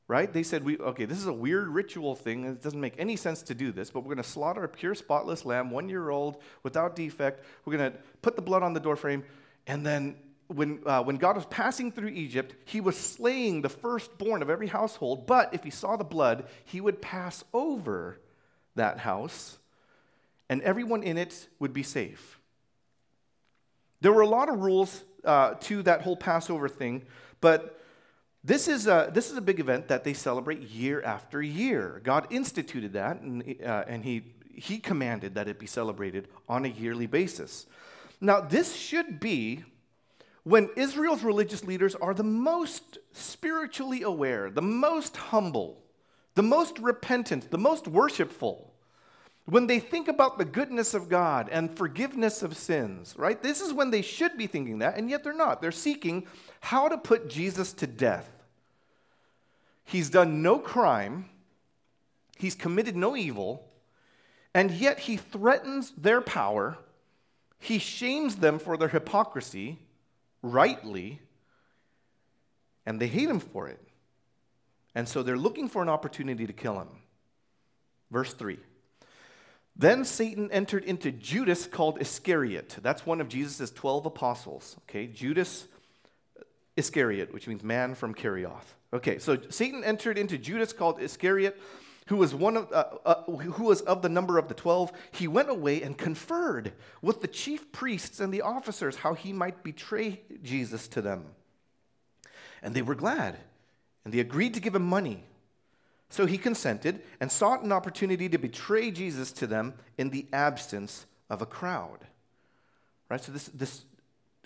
right? 0.08 0.32
They 0.32 0.42
said, 0.42 0.64
we, 0.64 0.78
okay, 0.78 1.04
this 1.04 1.18
is 1.18 1.26
a 1.26 1.32
weird 1.32 1.68
ritual 1.68 2.16
thing. 2.16 2.44
It 2.44 2.62
doesn't 2.62 2.80
make 2.80 2.94
any 2.98 3.14
sense 3.14 3.42
to 3.42 3.54
do 3.54 3.70
this, 3.70 3.90
but 3.90 4.00
we're 4.00 4.14
going 4.14 4.24
to 4.24 4.28
slaughter 4.28 4.64
a 4.64 4.68
pure, 4.68 4.94
spotless 4.94 5.44
lamb, 5.44 5.70
one 5.70 5.90
year 5.90 6.08
old, 6.08 6.38
without 6.62 6.96
defect. 6.96 7.44
We're 7.64 7.76
going 7.76 7.92
to 7.92 7.98
put 8.22 8.34
the 8.34 8.42
blood 8.42 8.62
on 8.62 8.72
the 8.72 8.80
doorframe. 8.80 9.22
And 9.68 9.86
then 9.86 10.16
when, 10.48 10.80
uh, 10.86 11.02
when 11.02 11.16
God 11.16 11.36
was 11.36 11.44
passing 11.44 11.92
through 11.92 12.08
Egypt, 12.08 12.54
he 12.64 12.80
was 12.80 12.96
slaying 12.96 13.60
the 13.60 13.68
firstborn 13.68 14.42
of 14.42 14.48
every 14.48 14.66
household. 14.66 15.26
But 15.26 15.52
if 15.52 15.62
he 15.62 15.70
saw 15.70 15.96
the 15.96 16.04
blood, 16.04 16.46
he 16.64 16.80
would 16.80 17.02
pass 17.02 17.44
over 17.52 18.18
that 18.74 18.98
house, 18.98 19.58
and 20.48 20.62
everyone 20.62 21.02
in 21.02 21.18
it 21.18 21.48
would 21.58 21.72
be 21.72 21.82
safe. 21.82 22.40
There 24.00 24.12
were 24.12 24.22
a 24.22 24.28
lot 24.28 24.48
of 24.48 24.60
rules 24.60 25.04
uh, 25.24 25.54
to 25.62 25.82
that 25.82 26.02
whole 26.02 26.16
Passover 26.16 26.68
thing, 26.68 27.04
but 27.40 27.78
this 28.44 28.68
is, 28.68 28.86
a, 28.86 29.10
this 29.12 29.30
is 29.30 29.36
a 29.36 29.42
big 29.42 29.60
event 29.60 29.88
that 29.88 30.04
they 30.04 30.14
celebrate 30.14 30.62
year 30.62 31.02
after 31.02 31.42
year. 31.42 32.00
God 32.04 32.28
instituted 32.30 32.94
that, 32.94 33.20
and, 33.20 33.56
uh, 33.62 33.84
and 33.86 34.04
he, 34.04 34.22
he 34.54 34.78
commanded 34.78 35.34
that 35.34 35.48
it 35.48 35.58
be 35.58 35.66
celebrated 35.66 36.28
on 36.48 36.64
a 36.64 36.68
yearly 36.68 37.06
basis. 37.06 37.66
Now, 38.20 38.40
this 38.40 38.74
should 38.74 39.20
be 39.20 39.64
when 40.44 40.70
Israel's 40.76 41.22
religious 41.22 41.64
leaders 41.64 41.94
are 41.94 42.14
the 42.14 42.24
most 42.24 42.98
spiritually 43.12 44.02
aware, 44.02 44.50
the 44.50 44.62
most 44.62 45.16
humble, 45.16 45.82
the 46.34 46.42
most 46.42 46.78
repentant, 46.78 47.50
the 47.50 47.58
most 47.58 47.86
worshipful. 47.86 48.72
when 49.48 49.66
they 49.66 49.78
think 49.78 50.08
about 50.08 50.36
the 50.36 50.44
goodness 50.44 50.92
of 50.92 51.08
God 51.08 51.48
and 51.50 51.74
forgiveness 51.74 52.42
of 52.42 52.54
sins, 52.54 53.14
right? 53.16 53.42
This 53.42 53.62
is 53.62 53.72
when 53.72 53.90
they 53.90 54.02
should 54.02 54.36
be 54.36 54.46
thinking 54.46 54.80
that, 54.80 54.98
and 54.98 55.08
yet 55.08 55.24
they're 55.24 55.32
not. 55.32 55.62
They're 55.62 55.72
seeking 55.72 56.26
how 56.60 56.88
to 56.88 56.98
put 56.98 57.30
Jesus 57.30 57.72
to 57.74 57.86
death. 57.86 58.28
He's 59.86 60.10
done 60.10 60.42
no 60.42 60.58
crime, 60.58 61.30
he's 62.36 62.54
committed 62.54 62.94
no 62.94 63.16
evil, 63.16 63.66
and 64.52 64.70
yet 64.70 64.98
he 65.00 65.16
threatens 65.16 65.92
their 65.96 66.20
power. 66.20 66.76
He 67.58 67.78
shames 67.78 68.36
them 68.36 68.58
for 68.58 68.76
their 68.76 68.88
hypocrisy, 68.88 69.78
rightly, 70.42 71.20
and 72.86 73.00
they 73.00 73.08
hate 73.08 73.28
him 73.28 73.40
for 73.40 73.68
it. 73.68 73.80
And 74.94 75.08
so 75.08 75.22
they're 75.22 75.36
looking 75.36 75.68
for 75.68 75.82
an 75.82 75.88
opportunity 75.88 76.46
to 76.46 76.52
kill 76.52 76.78
him. 76.78 76.88
Verse 78.10 78.32
3. 78.32 78.58
Then 79.76 80.04
Satan 80.04 80.50
entered 80.50 80.84
into 80.84 81.12
Judas 81.12 81.66
called 81.66 82.00
Iscariot. 82.00 82.78
That's 82.82 83.06
one 83.06 83.20
of 83.20 83.28
Jesus' 83.28 83.70
12 83.70 84.06
apostles. 84.06 84.76
Okay, 84.88 85.06
Judas 85.06 85.66
Iscariot, 86.76 87.32
which 87.32 87.46
means 87.46 87.62
man 87.62 87.94
from 87.94 88.14
Kerioth. 88.14 88.74
Okay, 88.92 89.18
so 89.18 89.38
Satan 89.50 89.84
entered 89.84 90.18
into 90.18 90.38
Judas 90.38 90.72
called 90.72 91.00
Iscariot, 91.00 91.60
who 92.08 92.16
was 92.16 92.34
one 92.34 92.56
of 92.56 92.72
uh, 92.72 92.84
uh, 93.06 93.22
who 93.22 93.64
was 93.64 93.80
of 93.82 94.02
the 94.02 94.08
number 94.08 94.36
of 94.36 94.48
the 94.48 94.54
12. 94.54 94.92
He 95.12 95.28
went 95.28 95.48
away 95.48 95.82
and 95.82 95.96
conferred 95.96 96.72
with 97.00 97.22
the 97.22 97.28
chief 97.28 97.72
priests 97.72 98.20
and 98.20 98.32
the 98.32 98.42
officers 98.42 98.96
how 98.96 99.14
he 99.14 99.32
might 99.32 99.62
betray 99.62 100.22
Jesus 100.42 100.88
to 100.88 101.00
them. 101.00 101.26
And 102.62 102.74
they 102.74 102.82
were 102.82 102.94
glad, 102.94 103.38
and 104.04 104.12
they 104.12 104.20
agreed 104.20 104.54
to 104.54 104.60
give 104.60 104.74
him 104.74 104.86
money 104.86 105.24
so 106.10 106.26
he 106.26 106.38
consented 106.38 107.02
and 107.20 107.30
sought 107.30 107.62
an 107.62 107.72
opportunity 107.72 108.28
to 108.28 108.38
betray 108.38 108.90
Jesus 108.90 109.30
to 109.32 109.46
them 109.46 109.74
in 109.98 110.10
the 110.10 110.26
absence 110.32 111.06
of 111.28 111.42
a 111.42 111.46
crowd. 111.46 112.06
Right? 113.10 113.22
So 113.22 113.32
this, 113.32 113.46
this 113.48 113.84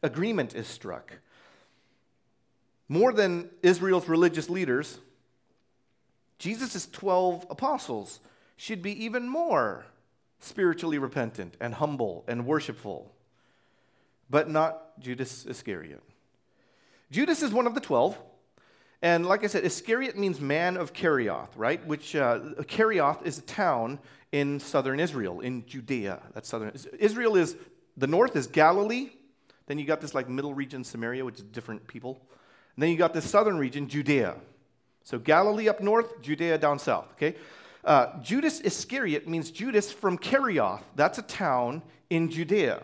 agreement 0.03 0.55
is 0.55 0.67
struck. 0.67 1.19
More 2.89 3.13
than 3.13 3.49
Israel's 3.63 4.09
religious 4.09 4.51
leaders, 4.51 4.99
Jesus' 6.43 6.89
12 6.91 7.47
apostles 7.51 8.19
should 8.57 8.83
be 8.83 9.05
even 9.05 9.29
more 9.29 9.87
spiritually 10.41 10.99
repentant 10.99 11.57
and 11.61 11.73
humble 11.73 12.25
and 12.27 12.47
worshipful, 12.47 13.15
but 14.29 14.51
not 14.51 14.99
Judas 14.99 15.47
Iscariot. 15.47 16.03
Judas 17.13 17.45
is 17.45 17.53
one 17.53 17.69
of 17.69 17.77
the 17.77 17.81
12. 17.81 18.19
And 19.03 19.25
like 19.25 19.45
I 19.45 19.47
said, 19.47 19.65
Iscariot 19.65 20.19
means 20.19 20.41
man 20.41 20.77
of 20.77 20.93
Kerioth, 20.93 21.51
right? 21.55 21.87
Which 21.87 22.17
uh, 22.17 22.41
Kerioth 22.67 23.25
is 23.25 23.39
a 23.39 23.43
town 23.43 24.01
in 24.33 24.59
southern 24.59 24.99
Israel, 24.99 25.39
in 25.39 25.65
Judea. 25.65 26.21
That's 26.35 26.49
southern. 26.49 26.73
Israel 26.99 27.37
is, 27.37 27.55
the 27.97 28.09
north 28.09 28.35
is 28.35 28.49
Galilee. 28.49 29.11
Then 29.67 29.79
you 29.79 29.85
got 29.85 30.01
this 30.01 30.13
like 30.13 30.29
middle 30.29 30.55
region, 30.55 30.83
Samaria, 30.83 31.25
which 31.25 31.37
is 31.37 31.45
different 31.45 31.87
people. 31.87 32.21
And 32.75 32.83
then 32.83 32.91
you 32.91 32.97
got 32.97 33.15
this 33.15 33.31
southern 33.31 33.59
region, 33.59 33.87
Judea. 33.87 34.35
So 35.05 35.19
Galilee 35.19 35.69
up 35.69 35.81
north, 35.81 36.23
Judea 36.23 36.59
down 36.59 36.79
south, 36.79 37.07
okay? 37.13 37.37
Uh, 37.85 38.21
Judas 38.21 38.61
Iscariot 38.61 39.27
means 39.27 39.51
Judas 39.51 39.91
from 39.91 40.17
Kerioth. 40.17 40.83
That's 40.95 41.19
a 41.19 41.23
town 41.23 41.83
in 42.11 42.31
Judea. 42.31 42.83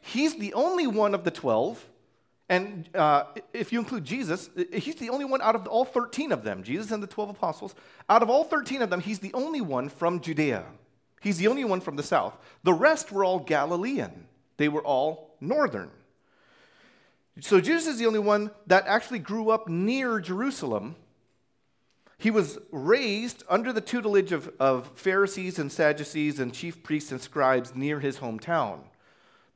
He's 0.00 0.36
the 0.36 0.54
only 0.54 0.86
one 0.86 1.14
of 1.14 1.24
the 1.24 1.30
12 1.30 1.84
and 2.48 2.88
uh, 2.94 3.24
if 3.52 3.72
you 3.72 3.78
include 3.78 4.04
Jesus, 4.04 4.48
he's 4.72 4.94
the 4.94 5.10
only 5.10 5.26
one 5.26 5.42
out 5.42 5.54
of 5.54 5.66
all 5.66 5.84
13 5.84 6.32
of 6.32 6.44
them, 6.44 6.62
Jesus 6.62 6.90
and 6.90 7.02
the 7.02 7.06
12 7.06 7.30
apostles. 7.30 7.74
Out 8.08 8.22
of 8.22 8.30
all 8.30 8.44
13 8.44 8.80
of 8.80 8.88
them, 8.88 9.00
he's 9.00 9.18
the 9.18 9.34
only 9.34 9.60
one 9.60 9.90
from 9.90 10.20
Judea. 10.20 10.64
He's 11.20 11.36
the 11.36 11.48
only 11.48 11.64
one 11.64 11.80
from 11.80 11.96
the 11.96 12.02
south. 12.02 12.34
The 12.62 12.72
rest 12.72 13.12
were 13.12 13.24
all 13.24 13.38
Galilean, 13.38 14.26
they 14.56 14.68
were 14.68 14.82
all 14.82 15.36
northern. 15.40 15.90
So 17.40 17.60
Jesus 17.60 17.86
is 17.86 17.98
the 17.98 18.06
only 18.06 18.18
one 18.18 18.50
that 18.66 18.86
actually 18.86 19.20
grew 19.20 19.50
up 19.50 19.68
near 19.68 20.20
Jerusalem. 20.20 20.96
He 22.18 22.30
was 22.30 22.58
raised 22.72 23.44
under 23.48 23.72
the 23.72 23.80
tutelage 23.80 24.32
of, 24.32 24.52
of 24.58 24.90
Pharisees 24.96 25.58
and 25.58 25.70
Sadducees 25.70 26.40
and 26.40 26.52
chief 26.52 26.82
priests 26.82 27.12
and 27.12 27.20
scribes 27.20 27.74
near 27.76 28.00
his 28.00 28.18
hometown 28.18 28.80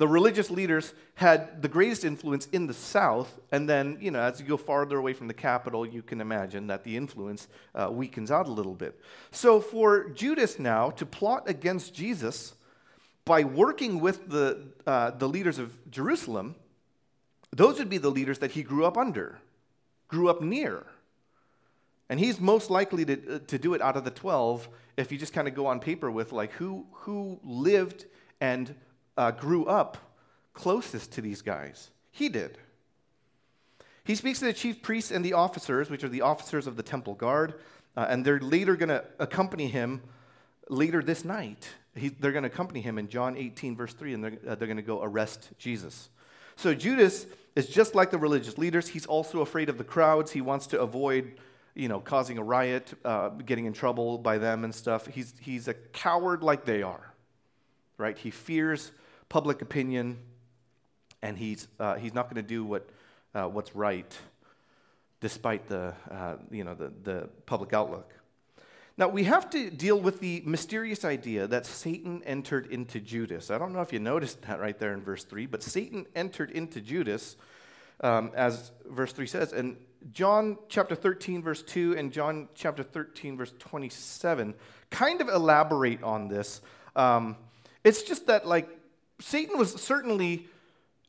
the 0.02 0.08
religious 0.08 0.50
leaders 0.50 0.94
had 1.14 1.62
the 1.62 1.68
greatest 1.68 2.04
influence 2.04 2.46
in 2.46 2.66
the 2.66 2.74
south, 2.74 3.38
and 3.52 3.68
then, 3.68 3.98
you 4.00 4.10
know, 4.10 4.18
as 4.18 4.40
you 4.40 4.44
go 4.44 4.56
farther 4.56 4.98
away 4.98 5.12
from 5.12 5.28
the 5.28 5.34
capital, 5.34 5.86
you 5.86 6.02
can 6.02 6.20
imagine 6.20 6.66
that 6.66 6.82
the 6.82 6.96
influence 6.96 7.46
uh, 7.76 7.88
weakens 7.88 8.28
out 8.28 8.48
a 8.48 8.50
little 8.50 8.74
bit. 8.74 8.98
So, 9.30 9.60
for 9.60 10.08
Judas 10.08 10.58
now 10.58 10.90
to 10.90 11.06
plot 11.06 11.48
against 11.48 11.94
Jesus 11.94 12.54
by 13.24 13.44
working 13.44 14.00
with 14.00 14.28
the, 14.28 14.72
uh, 14.88 15.12
the 15.12 15.28
leaders 15.28 15.60
of 15.60 15.78
Jerusalem, 15.88 16.56
those 17.52 17.78
would 17.78 17.88
be 17.88 17.98
the 17.98 18.10
leaders 18.10 18.38
that 18.38 18.52
he 18.52 18.62
grew 18.62 18.84
up 18.84 18.96
under, 18.96 19.38
grew 20.08 20.28
up 20.28 20.40
near. 20.40 20.86
And 22.08 22.18
he's 22.18 22.40
most 22.40 22.70
likely 22.70 23.04
to, 23.04 23.36
uh, 23.36 23.38
to 23.46 23.58
do 23.58 23.74
it 23.74 23.80
out 23.80 23.96
of 23.96 24.04
the 24.04 24.10
12 24.10 24.68
if 24.96 25.10
you 25.10 25.18
just 25.18 25.32
kind 25.32 25.48
of 25.48 25.54
go 25.54 25.66
on 25.66 25.80
paper 25.80 26.10
with 26.10 26.32
like 26.32 26.52
who, 26.52 26.86
who 26.92 27.40
lived 27.42 28.04
and 28.40 28.74
uh, 29.16 29.30
grew 29.30 29.64
up 29.66 29.96
closest 30.54 31.12
to 31.12 31.20
these 31.20 31.42
guys. 31.42 31.90
He 32.10 32.28
did. 32.28 32.58
He 34.04 34.14
speaks 34.14 34.40
to 34.40 34.46
the 34.46 34.52
chief 34.52 34.82
priests 34.82 35.10
and 35.10 35.24
the 35.24 35.32
officers, 35.34 35.88
which 35.88 36.04
are 36.04 36.08
the 36.08 36.22
officers 36.22 36.66
of 36.66 36.76
the 36.76 36.82
temple 36.82 37.14
guard, 37.14 37.54
uh, 37.96 38.06
and 38.08 38.24
they're 38.24 38.40
later 38.40 38.76
going 38.76 38.88
to 38.88 39.04
accompany 39.18 39.68
him 39.68 40.02
later 40.68 41.02
this 41.02 41.24
night. 41.24 41.68
He, 41.94 42.08
they're 42.08 42.32
going 42.32 42.42
to 42.42 42.48
accompany 42.48 42.80
him 42.80 42.98
in 42.98 43.08
John 43.08 43.36
18, 43.36 43.76
verse 43.76 43.94
3, 43.94 44.14
and 44.14 44.24
they're, 44.24 44.38
uh, 44.48 44.54
they're 44.54 44.66
going 44.66 44.76
to 44.76 44.82
go 44.82 45.02
arrest 45.02 45.50
Jesus. 45.58 46.08
So 46.56 46.74
Judas 46.74 47.26
is 47.54 47.68
just 47.68 47.94
like 47.94 48.10
the 48.10 48.18
religious 48.18 48.58
leaders. 48.58 48.88
He's 48.88 49.06
also 49.06 49.40
afraid 49.40 49.68
of 49.68 49.78
the 49.78 49.84
crowds. 49.84 50.32
He 50.32 50.40
wants 50.40 50.66
to 50.68 50.80
avoid, 50.80 51.34
you 51.74 51.88
know, 51.88 52.00
causing 52.00 52.38
a 52.38 52.42
riot, 52.42 52.94
uh, 53.04 53.30
getting 53.30 53.66
in 53.66 53.72
trouble 53.72 54.18
by 54.18 54.38
them 54.38 54.64
and 54.64 54.74
stuff. 54.74 55.06
He's, 55.06 55.34
he's 55.40 55.68
a 55.68 55.74
coward 55.74 56.42
like 56.42 56.64
they 56.64 56.82
are, 56.82 57.12
right? 57.98 58.16
He 58.16 58.30
fears 58.30 58.92
public 59.28 59.62
opinion, 59.62 60.18
and 61.22 61.38
he's, 61.38 61.68
uh, 61.78 61.96
he's 61.96 62.14
not 62.14 62.24
going 62.24 62.42
to 62.42 62.48
do 62.48 62.64
what, 62.64 62.88
uh, 63.34 63.48
what's 63.48 63.74
right 63.74 64.18
despite 65.20 65.68
the, 65.68 65.94
uh, 66.10 66.34
you 66.50 66.64
know, 66.64 66.74
the, 66.74 66.92
the 67.04 67.28
public 67.46 67.72
outlook. 67.72 68.12
Now, 69.02 69.08
we 69.08 69.24
have 69.24 69.50
to 69.50 69.68
deal 69.68 69.98
with 69.98 70.20
the 70.20 70.44
mysterious 70.46 71.04
idea 71.04 71.48
that 71.48 71.66
Satan 71.66 72.22
entered 72.24 72.68
into 72.68 73.00
Judas. 73.00 73.50
I 73.50 73.58
don't 73.58 73.72
know 73.72 73.80
if 73.80 73.92
you 73.92 73.98
noticed 73.98 74.40
that 74.42 74.60
right 74.60 74.78
there 74.78 74.92
in 74.92 75.02
verse 75.02 75.24
3, 75.24 75.46
but 75.46 75.60
Satan 75.60 76.06
entered 76.14 76.52
into 76.52 76.80
Judas, 76.80 77.36
um, 78.02 78.30
as 78.36 78.70
verse 78.88 79.12
3 79.12 79.26
says. 79.26 79.52
And 79.52 79.76
John 80.12 80.56
chapter 80.68 80.94
13, 80.94 81.42
verse 81.42 81.64
2, 81.64 81.96
and 81.98 82.12
John 82.12 82.48
chapter 82.54 82.84
13, 82.84 83.36
verse 83.36 83.52
27 83.58 84.54
kind 84.90 85.20
of 85.20 85.28
elaborate 85.28 86.04
on 86.04 86.28
this. 86.28 86.60
Um, 86.94 87.36
it's 87.82 88.04
just 88.04 88.28
that, 88.28 88.46
like, 88.46 88.68
Satan 89.18 89.58
was 89.58 89.72
certainly 89.82 90.46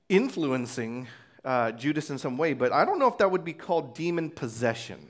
influencing 0.10 1.10
uh, 1.46 1.74
Judas 1.74 2.10
in 2.10 2.18
some 2.18 2.40
way, 2.40 2.54
but 2.54 2.72
I 2.72 2.86
don't 2.86 2.98
know 2.98 3.08
if 3.08 3.20
that 3.20 3.30
would 3.30 3.46
be 3.46 3.54
called 3.54 3.94
demon 3.94 4.32
possession. 4.32 5.10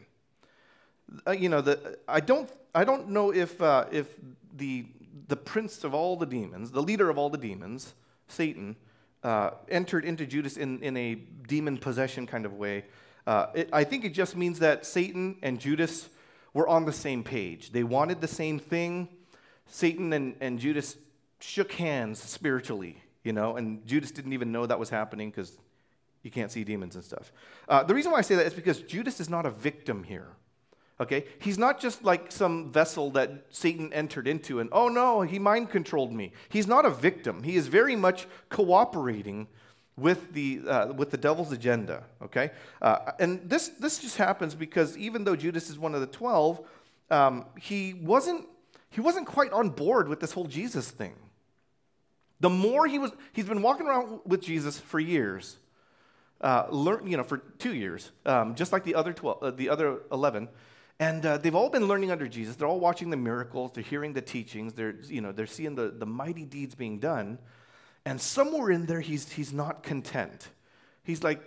Uh, 1.26 1.32
you 1.32 1.48
know, 1.48 1.62
the, 1.62 1.98
I, 2.10 2.20
don't, 2.20 2.50
I 2.76 2.84
don't 2.84 3.10
know 3.10 3.34
if, 3.34 3.62
uh, 3.62 3.86
if 3.92 4.08
the, 4.56 4.86
the 5.28 5.36
prince 5.36 5.84
of 5.84 5.94
all 5.94 6.16
the 6.16 6.26
demons, 6.26 6.72
the 6.72 6.82
leader 6.82 7.10
of 7.10 7.18
all 7.18 7.30
the 7.30 7.38
demons, 7.38 7.94
Satan, 8.28 8.76
uh, 9.24 9.52
entered 9.70 10.06
into 10.06 10.26
Judas 10.26 10.58
in, 10.58 10.82
in 10.82 10.98
a 10.98 11.16
demon 11.48 11.78
possession 11.78 12.28
kind 12.28 12.46
of 12.46 12.54
way. 12.54 12.86
Uh, 13.26 13.48
it, 13.54 13.70
I 13.72 13.84
think 13.84 14.06
it 14.06 14.14
just 14.14 14.36
means 14.36 14.60
that 14.60 14.86
Satan 14.86 15.38
and 15.42 15.60
Judas 15.60 16.10
were 16.54 16.68
on 16.68 16.86
the 16.86 16.92
same 16.92 17.24
page. 17.24 17.72
They 17.72 17.84
wanted 17.84 18.22
the 18.22 18.28
same 18.28 18.60
thing. 18.60 19.08
Satan 19.68 20.12
and, 20.12 20.36
and 20.42 20.60
Judas 20.60 20.98
shook 21.40 21.74
hands 21.74 22.22
spiritually, 22.22 22.98
you 23.24 23.34
know, 23.34 23.56
and 23.56 23.86
Judas 23.86 24.12
didn't 24.12 24.34
even 24.34 24.52
know 24.52 24.66
that 24.66 24.80
was 24.80 24.90
happening 24.90 25.30
because 25.30 25.58
you 26.22 26.32
can't 26.32 26.52
see 26.52 26.64
demons 26.64 26.96
and 26.96 27.04
stuff. 27.04 27.32
Uh, 27.68 27.84
the 27.84 27.94
reason 27.94 28.12
why 28.12 28.20
I 28.20 28.22
say 28.22 28.36
that 28.36 28.46
is 28.46 28.54
because 28.54 28.82
Judas 28.82 29.20
is 29.20 29.30
not 29.30 29.46
a 29.46 29.50
victim 29.52 30.04
here. 30.04 30.28
Okay? 31.04 31.26
He's 31.40 31.58
not 31.58 31.80
just 31.80 32.04
like 32.04 32.32
some 32.32 32.72
vessel 32.72 33.12
that 33.12 33.46
Satan 33.50 33.94
entered 33.94 34.28
into 34.28 34.60
and, 34.60 34.70
oh 34.72 34.90
no, 34.90 35.22
he 35.22 35.40
mind 35.40 35.70
controlled 35.70 36.12
me. 36.12 36.34
He's 36.50 36.68
not 36.68 36.86
a 36.86 36.90
victim. 36.90 37.44
He 37.44 37.56
is 37.56 37.68
very 37.68 37.96
much 37.96 38.28
cooperating 38.50 39.48
with 39.96 40.34
the, 40.34 40.62
uh, 40.68 40.94
with 40.94 41.12
the 41.12 41.18
devil's 41.18 41.52
agenda. 41.52 42.04
Okay? 42.22 42.52
Uh, 42.82 43.12
and 43.20 43.48
this, 43.50 43.70
this 43.80 44.00
just 44.00 44.18
happens 44.18 44.56
because 44.56 44.98
even 44.98 45.24
though 45.24 45.36
Judas 45.36 45.70
is 45.70 45.78
one 45.78 45.94
of 45.94 46.02
the 46.02 46.08
12, 46.08 46.62
um, 47.12 47.46
he, 47.60 47.94
wasn't, 47.94 48.48
he 48.90 49.02
wasn't 49.02 49.28
quite 49.28 49.52
on 49.52 49.70
board 49.70 50.08
with 50.08 50.20
this 50.20 50.32
whole 50.32 50.48
Jesus 50.48 50.90
thing. 50.90 51.14
The 52.40 52.50
more 52.50 52.88
he 52.88 53.00
was, 53.00 53.12
he's 53.32 53.46
been 53.46 53.62
walking 53.62 53.88
around 53.88 54.20
with 54.26 54.42
Jesus 54.42 54.80
for 54.80 55.00
years, 55.00 55.58
uh, 56.42 56.66
learn, 56.70 57.08
you 57.08 57.16
know, 57.16 57.24
for 57.24 57.38
two 57.38 57.74
years, 57.74 58.12
um, 58.26 58.56
just 58.56 58.74
like 58.74 58.84
the 58.84 58.96
other 58.96 59.14
12, 59.14 59.44
uh, 59.44 59.52
the 59.52 59.70
other 59.70 60.02
11. 60.12 60.50
And 61.00 61.26
uh, 61.26 61.38
they've 61.38 61.56
all 61.56 61.70
been 61.70 61.88
learning 61.88 62.12
under 62.12 62.28
Jesus. 62.28 62.56
They're 62.56 62.68
all 62.68 62.80
watching 62.80 63.10
the 63.10 63.18
miracles. 63.18 63.72
They're 63.74 63.84
hearing 63.84 64.14
the 64.14 64.22
teachings. 64.22 64.74
They're, 64.74 64.96
you 65.08 65.22
know, 65.22 65.32
they're 65.32 65.48
seeing 65.48 65.76
the, 65.76 65.90
the 65.90 66.06
mighty 66.06 66.46
deeds 66.46 66.76
being 66.76 67.00
done. 67.00 67.40
And 68.06 68.22
somewhere 68.22 68.70
in 68.70 68.86
there, 68.86 69.02
he's, 69.02 69.32
he's 69.32 69.52
not 69.54 69.84
content. 69.84 70.50
He's 71.04 71.24
like, 71.24 71.42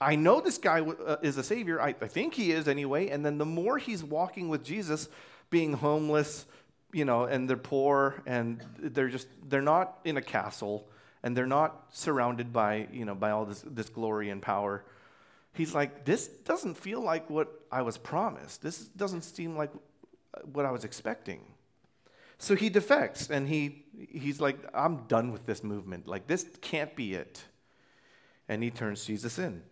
I 0.00 0.16
know 0.16 0.40
this 0.40 0.58
guy 0.58 0.80
uh, 0.80 1.16
is 1.22 1.38
a 1.38 1.42
savior. 1.42 1.80
I, 1.80 1.88
I 2.00 2.08
think 2.08 2.34
he 2.34 2.52
is 2.52 2.68
anyway. 2.68 3.08
And 3.08 3.24
then 3.24 3.38
the 3.38 3.46
more 3.46 3.78
he's 3.78 4.02
walking 4.02 4.48
with 4.48 4.64
Jesus, 4.64 5.08
being 5.50 5.72
homeless, 5.72 6.46
you 6.92 7.04
know, 7.04 7.24
and 7.24 7.48
they're 7.48 7.56
poor 7.56 8.22
and 8.26 8.62
they're 8.78 9.08
just, 9.08 9.28
they're 9.48 9.60
not 9.62 9.98
in 10.04 10.16
a 10.16 10.22
castle 10.22 10.88
and 11.22 11.36
they're 11.36 11.46
not 11.46 11.86
surrounded 11.90 12.52
by, 12.52 12.86
you 12.92 13.04
know, 13.04 13.14
by 13.14 13.30
all 13.30 13.44
this, 13.44 13.62
this 13.66 13.88
glory 13.88 14.30
and 14.30 14.40
power. 14.40 14.84
He's 15.58 15.74
like, 15.74 16.04
this 16.04 16.28
doesn't 16.28 16.76
feel 16.76 17.00
like 17.00 17.28
what 17.28 17.48
I 17.70 17.82
was 17.82 17.98
promised. 17.98 18.62
This 18.62 18.78
doesn't 18.78 19.22
seem 19.22 19.56
like 19.56 19.72
what 20.52 20.64
I 20.64 20.70
was 20.70 20.84
expecting. 20.84 21.40
So 22.38 22.54
he 22.54 22.68
defects 22.70 23.28
and 23.28 23.48
he, 23.48 23.84
he's 24.08 24.40
like, 24.40 24.56
I'm 24.72 24.98
done 25.08 25.32
with 25.32 25.46
this 25.46 25.64
movement. 25.64 26.06
Like, 26.06 26.28
this 26.28 26.46
can't 26.60 26.94
be 26.94 27.14
it. 27.14 27.42
And 28.48 28.62
he 28.62 28.70
turns 28.70 29.04
Jesus 29.04 29.36
in. 29.36 29.62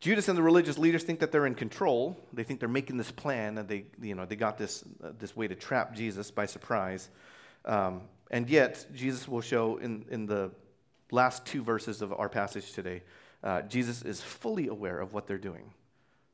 Judas 0.00 0.28
and 0.28 0.36
the 0.36 0.42
religious 0.42 0.78
leaders 0.78 1.04
think 1.04 1.20
that 1.20 1.30
they're 1.30 1.46
in 1.46 1.54
control. 1.54 2.18
They 2.32 2.42
think 2.42 2.58
they're 2.58 2.68
making 2.68 2.96
this 2.96 3.12
plan, 3.12 3.58
and 3.58 3.68
they, 3.68 3.86
you 4.00 4.16
know, 4.16 4.26
they 4.26 4.36
got 4.36 4.58
this, 4.58 4.84
uh, 5.02 5.10
this 5.18 5.36
way 5.36 5.46
to 5.48 5.54
trap 5.54 5.94
Jesus 5.94 6.30
by 6.30 6.46
surprise. 6.46 7.08
Um, 7.64 8.02
and 8.30 8.48
yet, 8.48 8.84
Jesus 8.94 9.26
will 9.28 9.40
show 9.40 9.76
in, 9.78 10.04
in 10.10 10.26
the 10.26 10.50
last 11.10 11.46
two 11.46 11.62
verses 11.62 12.02
of 12.02 12.12
our 12.12 12.28
passage 12.28 12.72
today, 12.72 13.02
uh, 13.42 13.62
Jesus 13.62 14.02
is 14.02 14.20
fully 14.20 14.68
aware 14.68 14.98
of 15.00 15.12
what 15.12 15.26
they're 15.26 15.38
doing. 15.38 15.72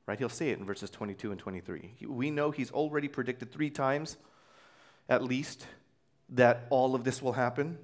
Right? 0.06 0.18
He'll 0.18 0.28
say 0.28 0.50
it 0.50 0.58
in 0.58 0.64
verses 0.64 0.90
22 0.90 1.30
and 1.30 1.40
23. 1.40 1.94
We 2.06 2.30
know 2.30 2.50
he's 2.50 2.70
already 2.70 3.08
predicted 3.08 3.50
three 3.50 3.70
times, 3.70 4.16
at 5.08 5.22
least, 5.22 5.66
that 6.30 6.66
all 6.70 6.94
of 6.94 7.04
this 7.04 7.22
will 7.22 7.32
happen. 7.32 7.78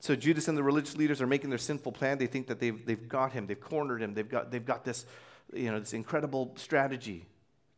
So 0.00 0.14
Judas 0.14 0.48
and 0.48 0.58
the 0.58 0.62
religious 0.62 0.96
leaders 0.96 1.22
are 1.22 1.26
making 1.26 1.48
their 1.48 1.58
sinful 1.58 1.92
plan. 1.92 2.18
They 2.18 2.26
think 2.26 2.46
that 2.48 2.60
they've, 2.60 2.84
they've 2.84 3.08
got 3.08 3.32
him, 3.32 3.46
they've 3.46 3.60
cornered 3.60 4.02
him, 4.02 4.12
they've 4.12 4.28
got, 4.28 4.50
they've 4.50 4.64
got 4.64 4.84
this, 4.84 5.06
you 5.52 5.70
know, 5.70 5.80
this 5.80 5.94
incredible 5.94 6.52
strategy 6.56 7.26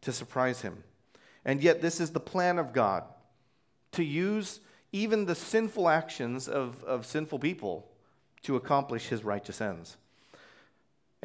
to 0.01 0.13
surprise 0.13 0.63
him. 0.63 0.83
And 1.45 1.63
yet, 1.63 1.81
this 1.81 2.01
is 2.01 2.11
the 2.11 2.21
plan 2.21 2.59
of 2.59 2.73
God 2.73 3.05
to 3.93 4.03
use 4.03 4.59
even 4.91 5.27
the 5.27 5.35
sinful 5.35 5.89
actions 5.89 6.49
of, 6.49 6.83
of 6.83 7.07
sinful 7.07 7.39
people 7.39 7.89
to 8.43 8.57
accomplish 8.57 9.07
his 9.07 9.23
righteous 9.23 9.61
ends. 9.61 9.97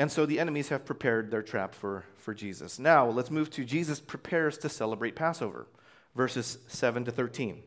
And 0.01 0.11
so 0.11 0.25
the 0.25 0.39
enemies 0.39 0.69
have 0.69 0.83
prepared 0.83 1.29
their 1.29 1.43
trap 1.43 1.75
for, 1.75 2.05
for 2.17 2.33
Jesus. 2.33 2.79
Now, 2.79 3.07
let's 3.07 3.29
move 3.29 3.51
to 3.51 3.63
Jesus 3.63 3.99
prepares 3.99 4.57
to 4.57 4.67
celebrate 4.67 5.15
Passover, 5.15 5.67
verses 6.15 6.57
7 6.69 7.05
to 7.05 7.11
13. 7.11 7.61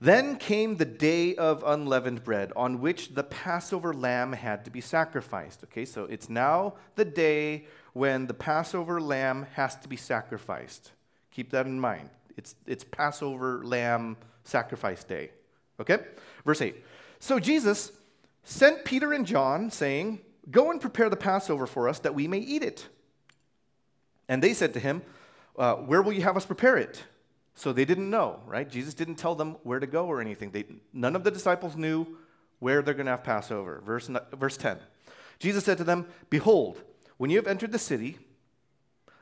Then 0.00 0.34
came 0.34 0.78
the 0.78 0.84
day 0.84 1.36
of 1.36 1.62
unleavened 1.64 2.24
bread, 2.24 2.52
on 2.56 2.80
which 2.80 3.14
the 3.14 3.22
Passover 3.22 3.94
lamb 3.94 4.32
had 4.32 4.64
to 4.64 4.70
be 4.72 4.80
sacrificed. 4.80 5.62
Okay, 5.62 5.84
so 5.84 6.06
it's 6.06 6.28
now 6.28 6.74
the 6.96 7.04
day 7.04 7.66
when 7.92 8.26
the 8.26 8.34
Passover 8.34 9.00
lamb 9.00 9.46
has 9.52 9.76
to 9.76 9.88
be 9.88 9.96
sacrificed. 9.96 10.90
Keep 11.30 11.50
that 11.50 11.66
in 11.66 11.78
mind. 11.78 12.10
It's, 12.36 12.56
it's 12.66 12.82
Passover 12.82 13.64
lamb 13.64 14.16
sacrifice 14.42 15.04
day. 15.04 15.30
Okay? 15.78 15.98
Verse 16.44 16.60
8. 16.60 16.84
So 17.20 17.38
Jesus 17.38 17.92
sent 18.42 18.84
Peter 18.84 19.12
and 19.12 19.24
John, 19.24 19.70
saying, 19.70 20.22
Go 20.50 20.70
and 20.70 20.80
prepare 20.80 21.08
the 21.08 21.16
Passover 21.16 21.66
for 21.66 21.88
us 21.88 22.00
that 22.00 22.14
we 22.14 22.26
may 22.26 22.38
eat 22.38 22.62
it. 22.62 22.88
And 24.28 24.42
they 24.42 24.54
said 24.54 24.74
to 24.74 24.80
him, 24.80 25.02
uh, 25.58 25.74
Where 25.74 26.02
will 26.02 26.12
you 26.12 26.22
have 26.22 26.36
us 26.36 26.46
prepare 26.46 26.76
it? 26.76 27.04
So 27.54 27.72
they 27.72 27.84
didn't 27.84 28.08
know, 28.08 28.40
right? 28.46 28.68
Jesus 28.68 28.94
didn't 28.94 29.16
tell 29.16 29.34
them 29.34 29.56
where 29.64 29.80
to 29.80 29.86
go 29.86 30.06
or 30.06 30.20
anything. 30.20 30.50
They, 30.50 30.64
none 30.92 31.14
of 31.14 31.24
the 31.24 31.30
disciples 31.30 31.76
knew 31.76 32.06
where 32.58 32.80
they're 32.80 32.94
going 32.94 33.06
to 33.06 33.12
have 33.12 33.24
Passover. 33.24 33.82
Verse, 33.84 34.08
verse 34.32 34.56
10. 34.56 34.78
Jesus 35.38 35.64
said 35.64 35.78
to 35.78 35.84
them, 35.84 36.06
Behold, 36.30 36.82
when 37.16 37.30
you 37.30 37.36
have 37.36 37.46
entered 37.46 37.72
the 37.72 37.78
city, 37.78 38.18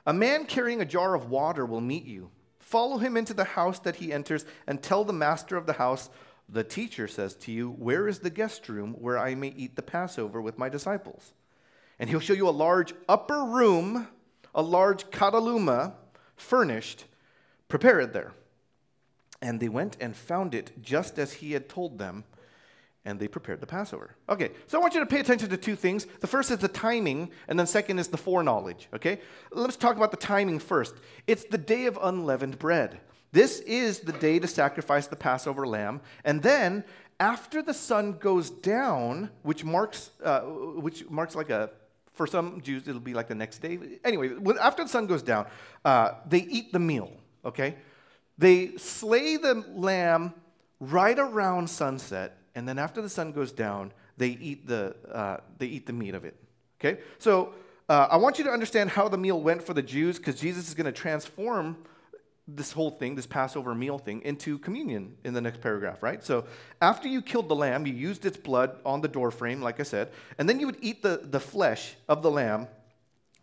a 0.07 0.13
man 0.13 0.47
carrying 0.47 0.81
a 0.81 0.85
jar 0.85 1.15
of 1.15 1.31
water 1.31 1.65
will 1.67 1.81
meet 1.81 2.05
you. 2.05 2.31
Follow 2.59 2.99
him 2.99 3.17
into 3.17 3.33
the 3.35 3.45
house 3.45 3.79
that 3.81 3.97
he 3.97 4.13
enters 4.13 4.45
and 4.67 4.83
tell 4.83 5.05
the 5.05 5.13
master 5.13 5.57
of 5.57 5.67
the 5.67 5.75
house, 5.75 6.11
The 6.49 6.65
teacher 6.65 7.07
says 7.09 7.35
to 7.37 7.53
you, 7.53 7.71
Where 7.71 8.09
is 8.09 8.21
the 8.21 8.31
guest 8.31 8.69
room 8.69 8.95
where 8.95 9.19
I 9.19 9.35
may 9.35 9.49
eat 9.57 9.77
the 9.77 9.83
Passover 9.83 10.41
with 10.41 10.59
my 10.59 10.69
disciples? 10.69 11.33
And 11.99 12.09
he'll 12.09 12.21
show 12.21 12.33
you 12.33 12.49
a 12.49 12.51
large 12.51 12.95
upper 13.09 13.45
room, 13.45 14.09
a 14.55 14.63
large 14.63 15.11
kataluma, 15.11 15.95
furnished 16.37 17.05
prepare 17.69 18.01
it 18.01 18.13
there. 18.13 18.33
And 19.41 19.61
they 19.61 19.69
went 19.69 19.97
and 20.01 20.17
found 20.17 20.55
it 20.55 20.83
just 20.83 21.19
as 21.19 21.35
he 21.35 21.53
had 21.53 21.69
told 21.69 21.99
them, 21.99 22.25
and 23.05 23.21
they 23.21 23.29
prepared 23.29 23.61
the 23.61 23.67
Passover. 23.67 24.17
Okay, 24.29 24.51
so 24.67 24.79
I 24.79 24.81
want 24.81 24.95
you 24.95 25.01
to 25.01 25.07
pay 25.07 25.21
attention 25.21 25.49
to 25.51 25.57
two 25.57 25.77
things. 25.77 26.07
The 26.21 26.27
first 26.27 26.51
is 26.51 26.59
the 26.59 26.69
timing, 26.69 27.31
and 27.47 27.59
then 27.59 27.67
second 27.67 28.01
is 28.01 28.09
the 28.09 28.17
foreknowledge, 28.17 28.89
okay? 28.93 29.21
Let's 29.53 29.77
talk 29.77 29.97
about 29.97 30.11
the 30.11 30.17
timing 30.17 30.59
first. 30.59 30.97
It's 31.27 31.45
the 31.45 31.59
day 31.59 31.87
of 31.87 31.99
unleavened 32.03 32.59
bread. 32.59 33.01
This 33.33 33.61
is 33.61 34.01
the 34.01 34.13
day 34.13 34.39
to 34.39 34.47
sacrifice 34.47 35.07
the 35.07 35.17
Passover 35.17 35.67
lamb, 35.67 36.01
and 36.25 36.43
then 36.43 36.85
after 37.21 37.63
the 37.63 37.75
sun 37.75 38.13
goes 38.13 38.49
down, 38.49 39.31
which 39.43 39.65
marks, 39.65 40.11
uh, 40.25 40.41
which 40.41 41.09
marks 41.11 41.35
like 41.35 41.51
a 41.51 41.71
for 42.15 42.27
some 42.27 42.61
Jews, 42.63 42.89
it'll 42.89 43.01
be 43.01 43.15
like 43.15 43.29
the 43.29 43.35
next 43.35 43.59
day. 43.59 43.79
Anyway, 44.05 44.31
after 44.61 44.83
the 44.83 44.89
sun 44.89 45.07
goes 45.07 45.23
down, 45.23 45.47
uh, 45.85 46.15
they 46.27 46.41
eat 46.41 46.73
the 46.73 46.81
meal 46.81 47.13
okay? 47.45 47.77
They 48.37 48.77
slay 48.77 49.37
the 49.37 49.65
lamb 49.75 50.35
right 50.81 51.19
around 51.19 51.69
sunset, 51.69 52.39
and 52.55 52.69
then 52.69 52.79
after 52.79 53.03
the 53.03 53.09
sun 53.09 53.33
goes 53.33 53.53
down, 53.53 53.93
they 54.17 54.29
eat 54.29 54.67
the, 54.67 54.95
uh, 55.13 55.39
they 55.59 55.67
eat 55.67 55.87
the 55.87 55.93
meat 55.93 56.15
of 56.15 56.25
it, 56.25 56.37
okay? 56.81 57.01
So 57.19 57.55
uh, 57.89 58.09
I 58.11 58.17
want 58.17 58.39
you 58.39 58.45
to 58.45 58.51
understand 58.51 58.91
how 58.91 59.09
the 59.09 59.19
meal 59.19 59.41
went 59.41 59.63
for 59.63 59.75
the 59.75 59.83
Jews 59.83 60.19
because 60.19 60.41
Jesus 60.41 60.69
is 60.69 60.75
going 60.75 60.87
to 60.87 60.93
transform 60.93 61.77
this 62.49 62.73
whole 62.73 62.91
thing, 62.91 63.15
this 63.15 63.27
Passover 63.27 63.75
meal 63.75 63.99
thing, 63.99 64.23
into 64.23 64.59
communion 64.59 65.15
in 65.23 65.35
the 65.35 65.41
next 65.41 65.61
paragraph, 65.61 66.03
right? 66.03 66.25
So 66.25 66.47
after 66.81 67.07
you 67.07 67.21
killed 67.21 67.49
the 67.49 67.55
lamb, 67.55 67.87
you 67.87 67.93
used 67.93 68.25
its 68.25 68.39
blood 68.39 68.79
on 68.87 69.03
the 69.03 69.09
doorframe, 69.09 69.61
like 69.61 69.79
I 69.81 69.83
said, 69.83 70.11
and 70.39 70.49
then 70.49 70.59
you 70.59 70.67
would 70.67 70.79
eat 70.81 71.03
the, 71.03 71.21
the 71.23 71.41
flesh 71.41 71.95
of 72.09 72.23
the 72.23 72.31
lamb. 72.31 72.67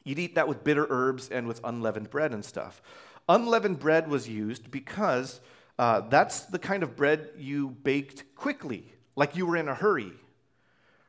You'd 0.04 0.20
eat 0.20 0.36
that 0.36 0.48
with 0.48 0.64
bitter 0.64 0.88
herbs 0.90 1.30
and 1.30 1.48
with 1.48 1.62
unleavened 1.64 2.10
bread 2.10 2.34
and 2.34 2.44
stuff. 2.44 2.82
Unleavened 3.30 3.80
bread 3.80 4.08
was 4.08 4.28
used 4.28 4.72
because 4.72 5.40
uh, 5.78 6.02
that's 6.02 6.42
the 6.42 6.60
kind 6.60 6.82
of 6.82 6.96
bread 6.96 7.30
you 7.38 7.70
baked 7.70 8.36
quickly, 8.36 8.92
like 9.16 9.36
you 9.36 9.46
were 9.46 9.58
in 9.58 9.68
a 9.68 9.76
hurry, 9.76 10.14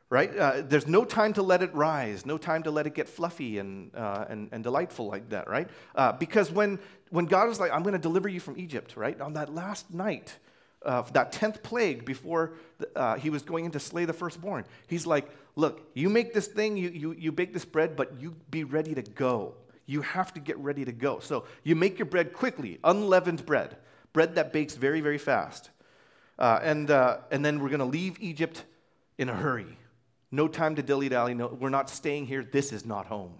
right? 0.09 0.35
Uh, 0.37 0.61
there's 0.65 0.87
no 0.87 1.03
time 1.03 1.33
to 1.33 1.41
let 1.41 1.61
it 1.61 1.73
rise, 1.73 2.25
no 2.25 2.37
time 2.37 2.63
to 2.63 2.71
let 2.71 2.87
it 2.87 2.93
get 2.93 3.09
fluffy 3.09 3.59
and, 3.59 3.93
uh, 3.95 4.25
and, 4.29 4.49
and, 4.51 4.63
delightful 4.63 5.07
like 5.07 5.29
that, 5.29 5.49
right? 5.49 5.69
Uh, 5.95 6.13
because 6.13 6.49
when, 6.51 6.79
when 7.09 7.25
God 7.25 7.49
was 7.49 7.59
like, 7.59 7.71
I'm 7.71 7.83
going 7.83 7.93
to 7.93 7.99
deliver 7.99 8.29
you 8.29 8.39
from 8.39 8.57
Egypt, 8.57 8.95
right? 8.95 9.19
On 9.19 9.33
that 9.33 9.53
last 9.53 9.93
night, 9.93 10.37
that 10.85 11.33
10th 11.33 11.61
plague 11.61 12.05
before 12.05 12.53
uh, 12.95 13.15
he 13.15 13.29
was 13.29 13.41
going 13.41 13.65
in 13.65 13.71
to 13.71 13.79
slay 13.79 14.05
the 14.05 14.13
firstborn, 14.13 14.63
he's 14.87 15.05
like, 15.05 15.29
Look, 15.55 15.89
you 15.95 16.07
make 16.07 16.35
this 16.35 16.45
thing, 16.45 16.77
you, 16.77 16.89
you, 16.89 17.15
you 17.17 17.31
bake 17.31 17.51
this 17.51 17.65
bread, 17.65 17.95
but 17.95 18.21
you 18.21 18.35
be 18.51 18.63
ready 18.63 18.93
to 18.93 19.01
go 19.01 19.55
you 19.87 20.01
have 20.01 20.33
to 20.33 20.39
get 20.39 20.57
ready 20.59 20.85
to 20.85 20.91
go. 20.91 21.19
So 21.19 21.45
you 21.63 21.75
make 21.75 21.97
your 21.97 22.05
bread 22.05 22.33
quickly, 22.33 22.77
unleavened 22.83 23.45
bread, 23.45 23.77
bread 24.13 24.35
that 24.35 24.53
bakes 24.53 24.75
very, 24.75 25.01
very 25.01 25.17
fast. 25.17 25.71
Uh, 26.37 26.59
and, 26.61 26.91
uh, 26.91 27.19
and 27.31 27.43
then 27.43 27.59
we're 27.59 27.69
going 27.69 27.79
to 27.79 27.85
leave 27.85 28.17
Egypt 28.19 28.65
in 29.17 29.29
a 29.29 29.33
hurry. 29.33 29.77
No 30.31 30.47
time 30.47 30.75
to 30.75 30.83
dilly 30.83 31.09
dally. 31.09 31.33
No, 31.33 31.47
we're 31.47 31.69
not 31.69 31.89
staying 31.89 32.27
here. 32.27 32.43
This 32.43 32.73
is 32.73 32.85
not 32.85 33.05
home. 33.05 33.33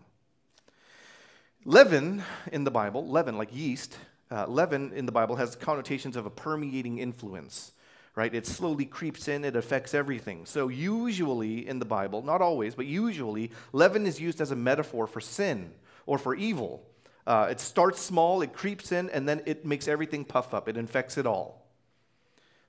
Leaven 1.66 2.24
in 2.52 2.64
the 2.64 2.72
Bible, 2.72 3.06
leaven 3.08 3.38
like 3.38 3.54
yeast, 3.54 3.98
uh, 4.32 4.46
leaven 4.48 4.94
in 4.94 5.06
the 5.06 5.12
Bible 5.12 5.36
has 5.36 5.56
connotations 5.56 6.16
of 6.16 6.26
a 6.26 6.30
permeating 6.30 7.00
influence, 7.00 7.74
right? 8.16 8.34
It 8.34 8.48
slowly 8.48 8.86
creeps 8.86 9.28
in, 9.28 9.44
it 9.44 9.58
affects 9.58 9.94
everything. 9.94 10.46
So, 10.46 10.70
usually 10.70 11.68
in 11.68 11.80
the 11.80 11.86
Bible, 11.86 12.22
not 12.22 12.42
always, 12.42 12.74
but 12.74 12.86
usually, 12.86 13.52
leaven 13.74 14.06
is 14.06 14.20
used 14.20 14.40
as 14.40 14.52
a 14.52 14.56
metaphor 14.56 15.08
for 15.08 15.20
sin 15.20 15.72
or 16.06 16.18
for 16.18 16.36
evil. 16.36 16.84
Uh, 17.26 17.48
it 17.52 17.60
starts 17.60 18.00
small, 18.00 18.42
it 18.42 18.54
creeps 18.54 18.94
in, 18.94 19.10
and 19.10 19.28
then 19.28 19.42
it 19.46 19.66
makes 19.66 19.90
everything 19.90 20.24
puff 20.24 20.54
up. 20.54 20.70
It 20.70 20.78
infects 20.78 21.18
it 21.18 21.26
all. 21.26 21.68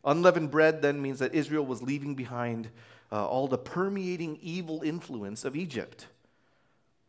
Unleavened 0.04 0.50
bread 0.50 0.83
then 0.83 1.00
means 1.00 1.20
that 1.20 1.35
Israel 1.35 1.64
was 1.64 1.83
leaving 1.83 2.16
behind 2.16 2.70
uh, 3.11 3.27
all 3.27 3.49
the 3.49 3.59
permeating 3.59 4.38
evil 4.42 4.83
influence 4.83 5.44
of 5.44 5.57
Egypt. 5.57 6.07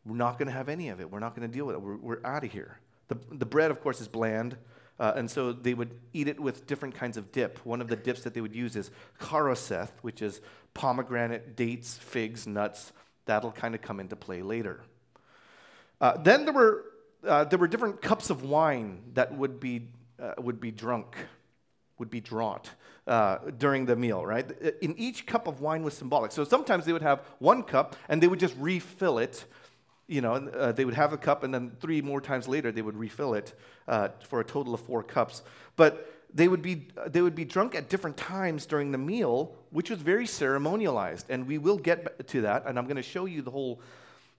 We're 0.05 0.15
not 0.15 0.37
going 0.37 0.47
to 0.47 0.53
have 0.53 0.69
any 0.69 0.89
of 0.89 0.99
it. 0.99 1.11
We're 1.11 1.19
not 1.19 1.35
going 1.35 1.47
to 1.47 1.53
deal 1.53 1.65
with 1.65 1.75
it. 1.75 1.81
We're, 1.81 1.97
we're 1.97 2.25
out 2.25 2.43
of 2.43 2.51
here. 2.51 2.79
The, 3.09 3.17
the 3.31 3.45
bread, 3.45 3.71
of 3.71 3.81
course, 3.81 4.01
is 4.01 4.07
bland. 4.07 4.57
Uh, 4.99 5.13
and 5.15 5.31
so 5.31 5.53
they 5.53 5.73
would 5.73 5.97
eat 6.13 6.27
it 6.27 6.39
with 6.39 6.67
different 6.67 6.95
kinds 6.95 7.15
of 7.15 7.31
dip. 7.31 7.59
One 7.65 7.81
of 7.81 7.87
the 7.87 7.95
dips 7.95 8.23
that 8.23 8.33
they 8.33 8.41
would 8.41 8.55
use 8.55 8.75
is 8.75 8.91
charoseth, 9.29 9.91
which 10.01 10.21
is 10.21 10.41
pomegranate, 10.73 11.55
dates, 11.55 11.97
figs, 11.97 12.45
nuts. 12.45 12.91
That'll 13.25 13.51
kind 13.51 13.75
of 13.75 13.81
come 13.81 13.99
into 13.99 14.15
play 14.15 14.41
later. 14.41 14.81
Uh, 16.01 16.17
then 16.17 16.45
there 16.45 16.53
were 16.53 16.85
uh, 17.25 17.43
there 17.43 17.59
were 17.59 17.67
different 17.67 18.01
cups 18.01 18.29
of 18.29 18.43
wine 18.43 19.01
that 19.13 19.33
would 19.35 19.59
be, 19.59 19.89
uh, 20.21 20.33
would 20.37 20.59
be 20.59 20.71
drunk, 20.71 21.15
would 21.99 22.09
be 22.09 22.21
draught 22.21 22.65
uh, 23.07 23.37
during 23.57 23.85
the 23.85 23.95
meal, 23.95 24.25
right? 24.25 24.49
In 24.81 24.97
each 24.97 25.25
cup 25.25 25.47
of 25.47 25.61
wine 25.61 25.83
was 25.83 25.93
symbolic. 25.93 26.31
So 26.31 26.43
sometimes 26.43 26.85
they 26.85 26.93
would 26.93 27.01
have 27.01 27.21
one 27.39 27.63
cup 27.63 27.95
and 28.07 28.23
they 28.23 28.27
would 28.27 28.39
just 28.39 28.55
refill 28.57 29.19
it. 29.19 29.45
You 30.07 30.21
know, 30.21 30.33
uh, 30.33 30.71
they 30.71 30.85
would 30.85 30.95
have 30.95 31.13
a 31.13 31.17
cup 31.17 31.43
and 31.43 31.53
then 31.53 31.71
three 31.79 32.01
more 32.01 32.21
times 32.21 32.47
later 32.47 32.71
they 32.71 32.81
would 32.81 32.97
refill 32.97 33.35
it 33.35 33.53
uh, 33.87 34.09
for 34.27 34.39
a 34.39 34.43
total 34.43 34.73
of 34.73 34.79
four 34.81 35.03
cups. 35.03 35.43
But 35.75 36.11
they 36.33 36.47
would, 36.47 36.61
be, 36.61 36.87
they 37.07 37.21
would 37.21 37.35
be 37.35 37.45
drunk 37.45 37.75
at 37.75 37.89
different 37.89 38.15
times 38.15 38.65
during 38.65 38.91
the 38.91 38.97
meal, 38.97 39.55
which 39.71 39.89
was 39.89 39.99
very 39.99 40.25
ceremonialized. 40.25 41.25
And 41.29 41.47
we 41.47 41.57
will 41.57 41.77
get 41.77 42.27
to 42.27 42.41
that, 42.41 42.65
and 42.67 42.77
I'm 42.77 42.85
going 42.85 42.97
to 42.97 43.01
show 43.03 43.25
you 43.25 43.41
the 43.41 43.51
whole 43.51 43.81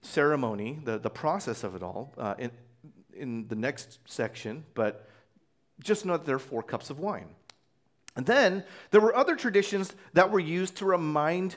ceremony, 0.01 0.79
the, 0.83 0.97
the 0.97 1.09
process 1.09 1.63
of 1.63 1.75
it 1.75 1.83
all, 1.83 2.13
uh, 2.17 2.35
in, 2.37 2.51
in 3.13 3.47
the 3.49 3.55
next 3.55 3.99
section. 4.05 4.63
But 4.73 5.07
just 5.83 6.05
know 6.05 6.13
that 6.13 6.25
there 6.25 6.35
are 6.35 6.39
four 6.39 6.63
cups 6.63 6.89
of 6.89 6.99
wine. 6.99 7.27
And 8.15 8.25
then 8.25 8.63
there 8.91 9.01
were 9.01 9.15
other 9.15 9.35
traditions 9.35 9.93
that 10.13 10.31
were 10.31 10.39
used 10.39 10.75
to 10.77 10.85
remind 10.85 11.55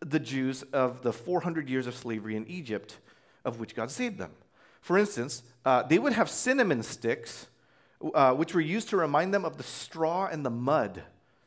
the 0.00 0.20
Jews 0.20 0.62
of 0.64 1.02
the 1.02 1.12
400 1.12 1.68
years 1.68 1.86
of 1.86 1.94
slavery 1.94 2.36
in 2.36 2.46
Egypt, 2.46 2.98
of 3.44 3.58
which 3.58 3.74
God 3.74 3.90
saved 3.90 4.18
them. 4.18 4.32
For 4.80 4.98
instance, 4.98 5.42
uh, 5.64 5.82
they 5.82 5.98
would 5.98 6.12
have 6.12 6.28
cinnamon 6.28 6.82
sticks, 6.82 7.46
uh, 8.14 8.34
which 8.34 8.54
were 8.54 8.60
used 8.60 8.90
to 8.90 8.98
remind 8.98 9.32
them 9.32 9.46
of 9.46 9.56
the 9.56 9.62
straw 9.62 10.26
and 10.26 10.44
the 10.44 10.50
mud 10.50 11.02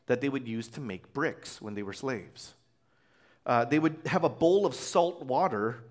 that 0.07 0.21
they 0.21 0.29
would 0.29 0.47
use 0.47 0.67
to 0.69 0.81
make 0.81 1.13
bricks 1.13 1.61
when 1.61 1.75
they 1.75 1.83
were 1.83 1.93
slaves. 1.93 2.55
Uh, 3.45 3.63
they 3.65 3.77
would 3.77 3.95
have 4.07 4.23
a 4.23 4.29
bowl 4.29 4.65
of 4.65 4.73
salt 4.73 5.21
water, 5.23 5.83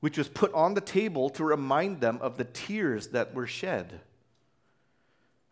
which 0.00 0.16
was 0.16 0.28
put 0.28 0.52
on 0.54 0.74
the 0.74 0.80
table 0.80 1.28
to 1.30 1.44
remind 1.44 2.00
them 2.00 2.18
of 2.22 2.38
the 2.38 2.44
tears 2.44 3.08
that 3.08 3.34
were 3.34 3.46
shed 3.46 4.00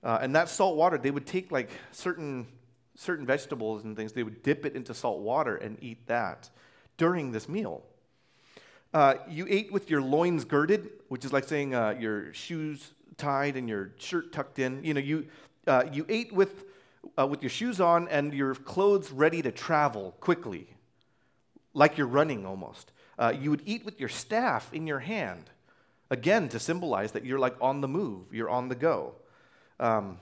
uh, 0.06 0.20
and 0.22 0.36
that 0.36 0.48
salt 0.48 0.76
water, 0.76 0.96
they 0.96 1.10
would 1.10 1.26
take 1.26 1.50
like 1.50 1.68
certain, 1.90 2.46
certain 2.94 3.26
vegetables 3.26 3.82
and 3.82 3.96
things, 3.96 4.12
they 4.12 4.22
would 4.22 4.40
dip 4.44 4.64
it 4.64 4.76
into 4.76 4.94
salt 4.94 5.18
water 5.18 5.56
and 5.56 5.76
eat 5.82 6.06
that 6.06 6.48
during 6.96 7.32
this 7.32 7.48
meal. 7.48 7.82
Uh, 8.94 9.14
you 9.28 9.46
ate 9.50 9.72
with 9.72 9.90
your 9.90 10.00
loins 10.00 10.44
girded, 10.44 10.90
which 11.08 11.24
is 11.24 11.32
like 11.32 11.42
saying 11.42 11.74
uh, 11.74 11.96
your 11.98 12.32
shoes 12.32 12.92
tied 13.16 13.56
and 13.56 13.68
your 13.68 13.90
shirt 13.98 14.32
tucked 14.32 14.60
in. 14.60 14.84
You 14.84 14.94
know, 14.94 15.00
you, 15.00 15.26
uh, 15.66 15.86
you 15.92 16.06
ate 16.08 16.32
with, 16.32 16.64
uh, 17.18 17.26
with 17.26 17.42
your 17.42 17.50
shoes 17.50 17.80
on 17.80 18.06
and 18.06 18.32
your 18.32 18.54
clothes 18.54 19.10
ready 19.10 19.42
to 19.42 19.50
travel 19.50 20.14
quickly, 20.20 20.68
like 21.74 21.98
you're 21.98 22.06
running 22.06 22.46
almost. 22.46 22.92
Uh, 23.18 23.32
you 23.36 23.50
would 23.50 23.62
eat 23.66 23.84
with 23.84 23.98
your 23.98 24.08
staff 24.08 24.72
in 24.72 24.86
your 24.86 25.00
hand, 25.00 25.50
again, 26.10 26.48
to 26.50 26.60
symbolize 26.60 27.10
that 27.10 27.24
you're 27.24 27.40
like 27.40 27.56
on 27.60 27.80
the 27.80 27.88
move, 27.88 28.32
you're 28.32 28.48
on 28.48 28.68
the 28.68 28.76
go. 28.76 29.16
Um, 29.78 30.18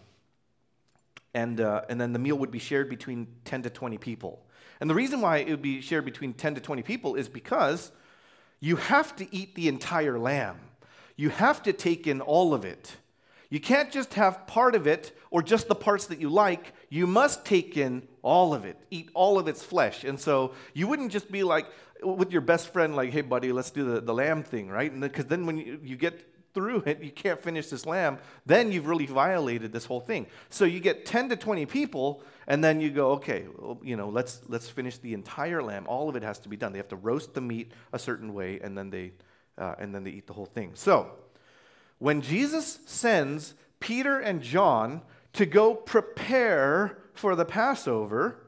and, 1.35 1.61
uh, 1.61 1.83
and 1.89 2.01
then 2.01 2.13
the 2.13 2.19
meal 2.19 2.37
would 2.37 2.51
be 2.51 2.59
shared 2.59 2.89
between 2.89 3.27
10 3.45 3.63
to 3.63 3.71
20 3.71 3.99
people. 3.99 4.41
And 4.81 4.89
the 4.89 4.95
reason 4.95 5.21
why 5.21 5.39
it 5.39 5.51
would 5.51 5.63
be 5.63 5.81
shared 5.81 6.05
between 6.05 6.33
10 6.33 6.57
to 6.57 6.61
20 6.61 6.83
people 6.83 7.17
is 7.17 7.29
because 7.29 7.91
you 8.61 8.77
have 8.77 9.15
to 9.17 9.35
eat 9.35 9.55
the 9.55 9.69
entire 9.69 10.19
lamb. 10.19 10.59
You 11.17 11.31
have 11.31 11.63
to 11.65 11.73
take 11.73 12.07
in 12.07 12.21
all 12.21 12.55
of 12.55 12.65
it. 12.65 12.97
You 13.51 13.61
can't 13.61 13.93
just 13.93 14.15
have 14.15 14.47
part 14.47 14.75
of 14.75 14.87
it 14.87 15.17
or 15.31 15.43
just 15.43 15.69
the 15.69 15.75
parts 15.75 16.07
that 16.07 16.21
you 16.21 16.29
like. 16.29 16.73
You 16.89 17.07
must 17.07 17.45
take 17.45 17.77
in 17.77 18.03
all 18.23 18.55
of 18.55 18.65
it, 18.65 18.77
eat 18.91 19.11
all 19.15 19.39
of 19.39 19.47
its 19.49 19.63
flesh. 19.63 20.03
And 20.05 20.19
so 20.19 20.55
you 20.73 20.89
wouldn't 20.89 21.13
just 21.13 21.31
be 21.31 21.45
like 21.45 21.67
with 22.03 22.33
your 22.33 22.41
best 22.41 22.73
friend, 22.73 22.97
like, 22.97 23.13
hey, 23.13 23.21
buddy, 23.21 23.53
let's 23.53 23.71
do 23.71 23.85
the, 23.85 24.01
the 24.01 24.15
lamb 24.15 24.43
thing, 24.43 24.69
right? 24.69 24.99
Because 24.99 25.27
then 25.27 25.47
when 25.47 25.59
you, 25.59 25.79
you 25.83 25.97
get 25.97 26.34
through 26.55 26.85
it, 26.87 27.03
you 27.03 27.11
can't 27.11 27.43
finish 27.43 27.69
this 27.69 27.85
lamb, 27.85 28.19
then 28.47 28.73
you've 28.73 28.87
really 28.87 29.07
violated 29.07 29.73
this 29.73 29.85
whole 29.85 30.01
thing. 30.01 30.27
So 30.49 30.65
you 30.65 30.81
get 30.81 31.05
10 31.05 31.29
to 31.31 31.37
20 31.37 31.67
people, 31.67 32.23
and 32.47 32.63
then 32.63 32.81
you 32.81 32.91
go, 32.91 33.13
okay, 33.13 33.47
well, 33.59 33.79
you 33.83 33.97
know, 33.97 34.09
let's, 34.09 34.41
let's 34.49 34.69
finish 34.69 34.99
the 34.99 35.13
entire 35.13 35.63
lamb. 35.63 35.87
All 35.89 36.09
of 36.09 36.17
it 36.17 36.23
has 36.23 36.39
to 36.41 36.49
be 36.49 36.57
done. 36.57 36.73
They 36.73 36.79
have 36.79 36.89
to 36.89 36.97
roast 36.97 37.35
the 37.35 37.41
meat 37.41 37.73
a 37.93 37.99
certain 37.99 38.33
way, 38.33 38.61
and 38.63 38.79
then 38.79 38.91
they, 38.91 39.13
uh, 39.59 39.75
and 39.79 39.95
then 39.95 40.05
they 40.05 40.11
eat 40.11 40.27
the 40.27 40.33
whole 40.33 40.47
thing. 40.47 40.71
So 40.75 41.11
when 41.99 42.21
Jesus 42.21 42.79
sends 42.87 43.55
Peter 43.81 44.19
and 44.19 44.41
John 44.41 45.03
to 45.35 45.47
go 45.47 45.75
prepare 45.75 46.99
for 47.13 47.35
the 47.35 47.45
Passover, 47.45 48.39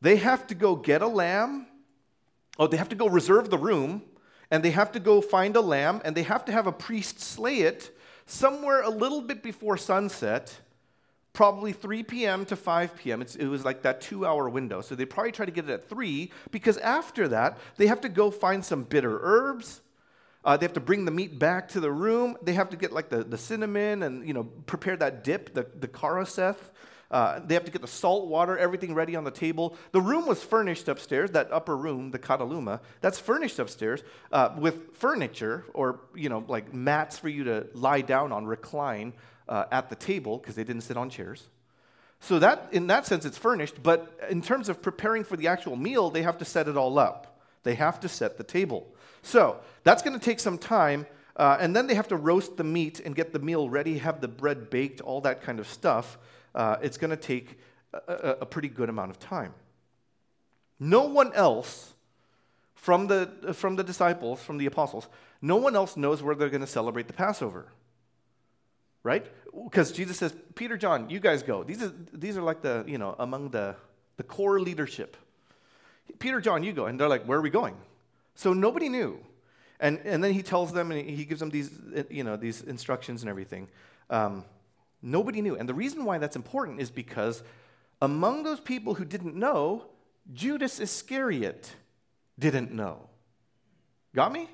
they 0.00 0.16
have 0.16 0.46
to 0.48 0.54
go 0.54 0.74
get 0.74 1.02
a 1.02 1.06
lamb. 1.06 1.66
Oh, 2.58 2.66
they 2.66 2.76
have 2.76 2.88
to 2.90 2.96
go 2.96 3.08
reserve 3.08 3.50
the 3.50 3.58
room 3.58 4.02
and 4.52 4.62
they 4.62 4.70
have 4.70 4.92
to 4.92 5.00
go 5.00 5.22
find 5.22 5.56
a 5.56 5.62
lamb, 5.62 6.02
and 6.04 6.14
they 6.14 6.24
have 6.24 6.44
to 6.44 6.52
have 6.52 6.66
a 6.66 6.72
priest 6.72 7.18
slay 7.18 7.60
it 7.60 7.90
somewhere 8.26 8.82
a 8.82 8.90
little 8.90 9.22
bit 9.22 9.42
before 9.42 9.78
sunset, 9.78 10.60
probably 11.32 11.72
3 11.72 12.02
p.m. 12.02 12.44
to 12.44 12.54
5 12.54 12.94
p.m. 12.96 13.22
It's, 13.22 13.34
it 13.34 13.46
was 13.46 13.64
like 13.64 13.80
that 13.80 14.02
two 14.02 14.26
hour 14.26 14.50
window. 14.50 14.82
So 14.82 14.94
they 14.94 15.06
probably 15.06 15.32
try 15.32 15.46
to 15.46 15.52
get 15.52 15.70
it 15.70 15.72
at 15.72 15.88
3 15.88 16.30
because 16.50 16.76
after 16.76 17.28
that, 17.28 17.56
they 17.78 17.86
have 17.86 18.02
to 18.02 18.10
go 18.10 18.30
find 18.30 18.62
some 18.62 18.84
bitter 18.84 19.18
herbs. 19.22 19.80
Uh, 20.44 20.58
they 20.58 20.66
have 20.66 20.74
to 20.74 20.80
bring 20.80 21.06
the 21.06 21.10
meat 21.10 21.38
back 21.38 21.68
to 21.68 21.80
the 21.80 21.90
room. 21.90 22.36
They 22.42 22.52
have 22.52 22.68
to 22.70 22.76
get 22.76 22.92
like 22.92 23.08
the, 23.08 23.24
the 23.24 23.38
cinnamon 23.38 24.02
and, 24.02 24.28
you 24.28 24.34
know, 24.34 24.44
prepare 24.44 24.98
that 24.98 25.24
dip, 25.24 25.54
the, 25.54 25.66
the 25.80 25.88
charoseth. 25.88 26.72
Uh, 27.12 27.40
they 27.44 27.52
have 27.52 27.64
to 27.64 27.70
get 27.70 27.82
the 27.82 27.86
salt 27.88 28.26
water, 28.26 28.56
everything 28.56 28.94
ready 28.94 29.14
on 29.14 29.22
the 29.22 29.30
table. 29.30 29.76
The 29.92 30.00
room 30.00 30.26
was 30.26 30.42
furnished 30.42 30.88
upstairs, 30.88 31.32
that 31.32 31.52
upper 31.52 31.76
room, 31.76 32.10
the 32.10 32.18
kataluma, 32.18 32.80
that's 33.02 33.18
furnished 33.18 33.58
upstairs 33.58 34.02
uh, 34.32 34.54
with 34.56 34.96
furniture 34.96 35.66
or, 35.74 36.00
you 36.14 36.30
know, 36.30 36.42
like 36.48 36.72
mats 36.72 37.18
for 37.18 37.28
you 37.28 37.44
to 37.44 37.66
lie 37.74 38.00
down 38.00 38.32
on, 38.32 38.46
recline 38.46 39.12
uh, 39.46 39.66
at 39.70 39.90
the 39.90 39.94
table 39.94 40.38
because 40.38 40.54
they 40.54 40.64
didn't 40.64 40.82
sit 40.82 40.96
on 40.96 41.10
chairs. 41.10 41.48
So 42.20 42.38
that, 42.38 42.68
in 42.72 42.86
that 42.86 43.04
sense, 43.04 43.26
it's 43.26 43.36
furnished. 43.36 43.82
But 43.82 44.18
in 44.30 44.40
terms 44.40 44.70
of 44.70 44.80
preparing 44.80 45.24
for 45.24 45.36
the 45.36 45.48
actual 45.48 45.76
meal, 45.76 46.08
they 46.08 46.22
have 46.22 46.38
to 46.38 46.46
set 46.46 46.66
it 46.66 46.78
all 46.78 46.98
up. 46.98 47.40
They 47.62 47.74
have 47.74 48.00
to 48.00 48.08
set 48.08 48.38
the 48.38 48.44
table. 48.44 48.86
So 49.22 49.58
that's 49.84 50.02
going 50.02 50.18
to 50.18 50.24
take 50.24 50.40
some 50.40 50.56
time. 50.56 51.06
Uh, 51.36 51.58
and 51.60 51.76
then 51.76 51.88
they 51.88 51.94
have 51.94 52.08
to 52.08 52.16
roast 52.16 52.56
the 52.56 52.64
meat 52.64 53.00
and 53.00 53.14
get 53.14 53.34
the 53.34 53.38
meal 53.38 53.68
ready, 53.68 53.98
have 53.98 54.22
the 54.22 54.28
bread 54.28 54.70
baked, 54.70 55.02
all 55.02 55.20
that 55.22 55.42
kind 55.42 55.60
of 55.60 55.68
stuff 55.68 56.16
uh, 56.54 56.76
it's 56.82 56.98
going 56.98 57.10
to 57.10 57.16
take 57.16 57.58
a, 57.92 58.36
a, 58.40 58.46
pretty 58.46 58.68
good 58.68 58.88
amount 58.88 59.10
of 59.10 59.18
time. 59.18 59.54
No 60.78 61.04
one 61.04 61.32
else 61.34 61.94
from 62.74 63.06
the, 63.06 63.54
from 63.54 63.76
the 63.76 63.84
disciples, 63.84 64.42
from 64.42 64.58
the 64.58 64.66
apostles, 64.66 65.08
no 65.40 65.56
one 65.56 65.76
else 65.76 65.96
knows 65.96 66.22
where 66.22 66.34
they're 66.34 66.50
going 66.50 66.62
to 66.62 66.66
celebrate 66.66 67.06
the 67.06 67.12
Passover. 67.12 67.66
Right? 69.04 69.26
Because 69.64 69.92
Jesus 69.92 70.18
says, 70.18 70.34
Peter, 70.54 70.76
John, 70.76 71.10
you 71.10 71.20
guys 71.20 71.42
go. 71.42 71.62
These 71.64 71.82
are, 71.82 71.92
these 72.12 72.36
are 72.36 72.42
like 72.42 72.62
the, 72.62 72.84
you 72.86 72.98
know, 72.98 73.16
among 73.18 73.50
the, 73.50 73.76
the 74.16 74.22
core 74.22 74.60
leadership. 74.60 75.16
Peter, 76.18 76.40
John, 76.40 76.62
you 76.62 76.72
go. 76.72 76.86
And 76.86 76.98
they're 76.98 77.08
like, 77.08 77.24
where 77.24 77.38
are 77.38 77.42
we 77.42 77.50
going? 77.50 77.76
So 78.34 78.52
nobody 78.52 78.88
knew. 78.88 79.18
And, 79.80 80.00
and 80.04 80.22
then 80.22 80.32
he 80.32 80.42
tells 80.42 80.72
them 80.72 80.92
and 80.92 81.08
he 81.08 81.24
gives 81.24 81.40
them 81.40 81.50
these, 81.50 81.70
you 82.08 82.22
know, 82.22 82.36
these 82.36 82.62
instructions 82.62 83.22
and 83.22 83.28
everything. 83.28 83.68
Um, 84.10 84.44
Nobody 85.02 85.42
knew. 85.42 85.56
And 85.56 85.68
the 85.68 85.74
reason 85.74 86.04
why 86.04 86.18
that's 86.18 86.36
important 86.36 86.80
is 86.80 86.90
because 86.90 87.42
among 88.00 88.44
those 88.44 88.60
people 88.60 88.94
who 88.94 89.04
didn't 89.04 89.34
know, 89.34 89.86
Judas 90.32 90.78
Iscariot 90.78 91.74
didn't 92.38 92.72
know. 92.72 93.08
Got 94.14 94.32
me? 94.32 94.48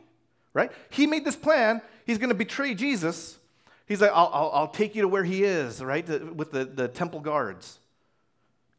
Right? 0.55 0.73
He 0.91 1.07
made 1.07 1.25
this 1.25 1.37
plan. 1.37 1.83
He's 2.07 2.19
going 2.19 2.31
to 2.31 2.35
betray 2.35 2.75
Jesus. 2.75 3.39
He's 3.87 4.01
like, 4.01 4.11
I'll, 4.13 4.31
I'll, 4.33 4.51
I'll, 4.53 4.69
take 4.69 4.95
you 4.95 5.03
to 5.03 5.09
where 5.09 5.25
he 5.25 5.45
is, 5.45 5.83
right? 5.83 6.07
With 6.35 6.53
the, 6.53 6.65
the 6.65 6.89
temple 6.89 7.21
guards. 7.21 7.79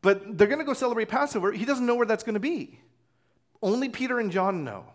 But 0.01 0.37
they're 0.37 0.47
going 0.47 0.59
to 0.59 0.65
go 0.65 0.73
celebrate 0.73 1.09
Passover. 1.09 1.51
He 1.51 1.65
doesn't 1.65 1.85
know 1.85 1.95
where 1.95 2.05
that's 2.05 2.23
going 2.23 2.35
to 2.35 2.39
be. 2.39 2.79
Only 3.61 3.89
Peter 3.89 4.19
and 4.19 4.31
John 4.31 4.63
know. 4.63 4.85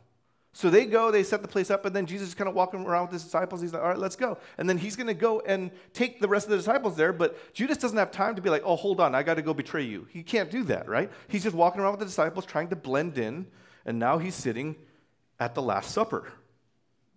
So 0.57 0.71
they 0.71 0.87
go, 0.87 1.11
they 1.11 1.25
set 1.25 1.43
the 1.43 1.49
place 1.49 1.69
up, 1.69 1.85
and 1.85 1.95
then 1.95 2.07
Jesus 2.07 2.29
is 2.29 2.35
kind 2.35 2.49
of 2.49 2.55
walking 2.55 2.87
around 2.87 3.07
with 3.07 3.15
his 3.15 3.25
disciples. 3.25 3.61
He's 3.61 3.73
like, 3.73 3.83
all 3.83 3.89
right, 3.89 3.99
let's 3.99 4.15
go. 4.15 4.39
And 4.57 4.69
then 4.69 4.79
he's 4.79 4.95
going 4.95 5.09
to 5.09 5.15
go 5.15 5.41
and 5.41 5.73
take 5.93 6.21
the 6.21 6.29
rest 6.29 6.47
of 6.47 6.53
the 6.53 6.57
disciples 6.59 6.97
there, 6.97 7.13
but 7.13 7.53
Judas 7.53 7.77
doesn't 7.77 7.99
have 7.99 8.13
time 8.13 8.37
to 8.37 8.41
be 8.41 8.51
like, 8.51 8.63
oh, 8.65 8.77
hold 8.77 9.01
on, 9.01 9.17
I 9.17 9.25
got 9.25 9.35
to 9.35 9.43
go 9.43 9.53
betray 9.53 9.83
you. 9.83 10.07
He 10.11 10.23
can't 10.23 10.53
do 10.53 10.63
that, 10.65 10.89
right? 10.89 11.11
He's 11.27 11.43
just 11.43 11.57
walking 11.57 11.81
around 11.81 11.95
with 11.95 12.01
the 12.01 12.07
disciples 12.07 12.47
trying 12.47 12.69
to 12.69 12.77
blend 12.77 13.19
in, 13.19 13.49
and 13.85 13.99
now 13.99 14.19
he's 14.19 14.37
sitting 14.37 14.77
at 15.41 15.57
the 15.57 15.63
Last 15.63 15.91
Supper. 15.91 16.33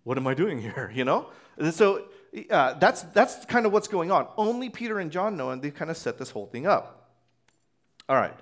What 0.02 0.18
am 0.18 0.26
I 0.26 0.34
doing 0.34 0.60
here, 0.60 0.90
you 0.94 1.04
know? 1.04 1.28
And 1.58 1.72
so 1.72 2.06
uh, 2.50 2.74
that's, 2.74 3.02
that's 3.02 3.44
kind 3.44 3.66
of 3.66 3.72
what's 3.72 3.86
going 3.86 4.10
on. 4.10 4.26
Only 4.36 4.68
Peter 4.68 4.98
and 4.98 5.12
John 5.12 5.36
know, 5.36 5.50
and 5.50 5.62
they 5.62 5.70
kind 5.70 5.92
of 5.92 5.96
set 5.96 6.18
this 6.18 6.30
whole 6.30 6.46
thing 6.46 6.66
up. 6.66 7.12
All 8.08 8.16
right. 8.16 8.34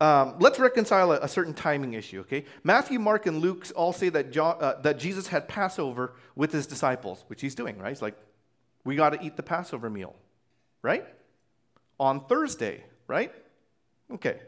Um, 0.00 0.36
let's 0.40 0.58
reconcile 0.58 1.12
a, 1.12 1.20
a, 1.20 1.28
certain 1.28 1.54
timing 1.54 1.94
issue, 1.94 2.20
okay? 2.20 2.44
Matthew, 2.64 2.98
Mark, 2.98 3.26
and 3.26 3.38
Luke 3.38 3.66
all 3.76 3.92
say 3.92 4.08
that, 4.08 4.36
uh, 4.36 4.80
that 4.82 4.98
Jesus 4.98 5.28
had 5.28 5.46
Passover 5.46 6.14
with 6.34 6.52
his 6.52 6.66
disciples, 6.66 7.24
which 7.28 7.40
he's 7.40 7.54
doing, 7.54 7.78
right? 7.78 7.90
He's 7.90 8.02
like, 8.02 8.16
we 8.84 8.96
got 8.96 9.10
to 9.10 9.24
eat 9.24 9.36
the 9.36 9.42
Passover 9.42 9.88
meal, 9.88 10.16
right? 10.82 11.06
On 12.00 12.26
Thursday, 12.26 12.82
right? 13.06 13.32
Okay. 14.12 14.40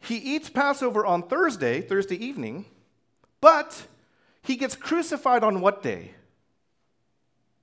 He 0.00 0.16
eats 0.16 0.50
Passover 0.50 1.06
on 1.06 1.22
Thursday, 1.22 1.80
Thursday 1.80 2.16
evening, 2.16 2.64
but 3.40 3.86
he 4.42 4.56
gets 4.56 4.74
crucified 4.74 5.44
on 5.44 5.60
what 5.60 5.82
day? 5.82 6.12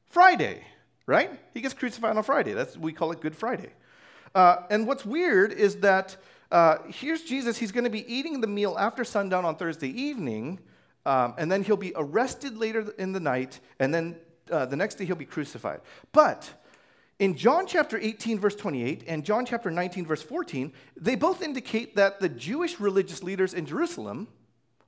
Friday, 0.05 0.63
right? 1.05 1.31
He 1.53 1.61
gets 1.61 1.73
crucified 1.73 2.15
on 2.15 2.23
Friday. 2.23 2.53
That's 2.53 2.77
we 2.77 2.93
call 2.93 3.11
it 3.11 3.21
Good 3.21 3.35
Friday. 3.35 3.71
Uh, 4.33 4.63
and 4.69 4.87
what's 4.87 5.05
weird 5.05 5.51
is 5.51 5.77
that 5.77 6.17
uh, 6.51 6.77
here's 6.87 7.23
Jesus. 7.23 7.57
He's 7.57 7.71
going 7.71 7.83
to 7.83 7.89
be 7.89 8.11
eating 8.11 8.41
the 8.41 8.47
meal 8.47 8.75
after 8.79 9.03
sundown 9.03 9.45
on 9.45 9.55
Thursday 9.55 9.89
evening, 9.89 10.59
um, 11.05 11.33
and 11.37 11.51
then 11.51 11.63
he'll 11.63 11.77
be 11.77 11.93
arrested 11.95 12.57
later 12.57 12.93
in 12.97 13.11
the 13.11 13.19
night, 13.19 13.59
and 13.79 13.93
then 13.93 14.17
uh, 14.51 14.65
the 14.65 14.75
next 14.75 14.95
day 14.95 15.05
he'll 15.05 15.15
be 15.15 15.25
crucified. 15.25 15.81
But 16.11 16.49
in 17.19 17.35
John 17.35 17.67
chapter 17.67 17.97
18, 17.97 18.39
verse 18.39 18.55
28, 18.55 19.03
and 19.07 19.25
John 19.25 19.45
chapter 19.45 19.71
19, 19.71 20.05
verse 20.05 20.21
14, 20.21 20.71
they 20.95 21.15
both 21.15 21.41
indicate 21.41 21.95
that 21.95 22.19
the 22.19 22.29
Jewish 22.29 22.79
religious 22.79 23.23
leaders 23.23 23.53
in 23.53 23.65
Jerusalem, 23.65 24.27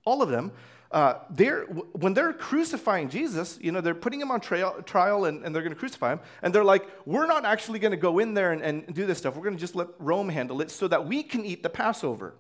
all 0.05 0.21
of 0.21 0.29
them, 0.29 0.51
uh, 0.91 1.19
they're, 1.29 1.65
when 1.65 2.13
they're 2.15 2.33
crucifying 2.33 3.09
Jesus, 3.09 3.59
you 3.61 3.71
know, 3.71 3.79
they're 3.79 3.93
putting 3.93 4.19
him 4.19 4.31
on 4.31 4.39
trial, 4.39 4.81
trial 4.83 5.25
and, 5.25 5.45
and 5.45 5.53
they're 5.53 5.61
going 5.61 5.73
to 5.73 5.79
crucify 5.79 6.13
him. 6.13 6.19
And 6.41 6.53
they're 6.53 6.63
like, 6.63 6.83
we're 7.05 7.27
not 7.27 7.45
actually 7.45 7.77
going 7.77 7.91
to 7.91 7.97
go 7.97 8.17
in 8.17 8.33
there 8.33 8.51
and, 8.51 8.61
and 8.61 8.93
do 8.93 9.05
this 9.05 9.19
stuff. 9.19 9.35
We're 9.35 9.43
going 9.43 9.55
to 9.55 9.59
just 9.59 9.75
let 9.75 9.87
Rome 9.99 10.29
handle 10.29 10.61
it 10.61 10.71
so 10.71 10.87
that 10.87 11.05
we 11.05 11.21
can 11.21 11.45
eat 11.45 11.61
the 11.61 11.69
Passover. 11.69 12.33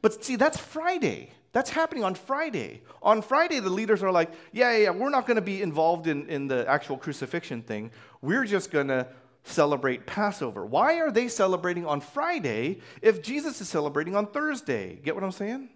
But 0.00 0.24
see, 0.24 0.36
that's 0.36 0.56
Friday. 0.56 1.32
That's 1.52 1.70
happening 1.70 2.04
on 2.04 2.14
Friday. 2.14 2.82
On 3.02 3.20
Friday, 3.20 3.60
the 3.60 3.70
leaders 3.70 4.02
are 4.02 4.12
like, 4.12 4.32
yeah, 4.52 4.72
yeah, 4.72 4.78
yeah 4.84 4.90
we're 4.90 5.10
not 5.10 5.26
going 5.26 5.36
to 5.36 5.42
be 5.42 5.60
involved 5.60 6.06
in, 6.06 6.26
in 6.28 6.48
the 6.48 6.66
actual 6.68 6.96
crucifixion 6.96 7.62
thing. 7.62 7.90
We're 8.22 8.44
just 8.44 8.70
going 8.70 8.88
to 8.88 9.08
celebrate 9.44 10.06
Passover. 10.06 10.64
Why 10.64 11.00
are 11.00 11.10
they 11.10 11.28
celebrating 11.28 11.84
on 11.84 12.00
Friday 12.00 12.80
if 13.02 13.22
Jesus 13.22 13.60
is 13.60 13.68
celebrating 13.68 14.16
on 14.16 14.26
Thursday? 14.26 15.00
Get 15.02 15.14
what 15.14 15.24
I'm 15.24 15.32
saying? 15.32 15.68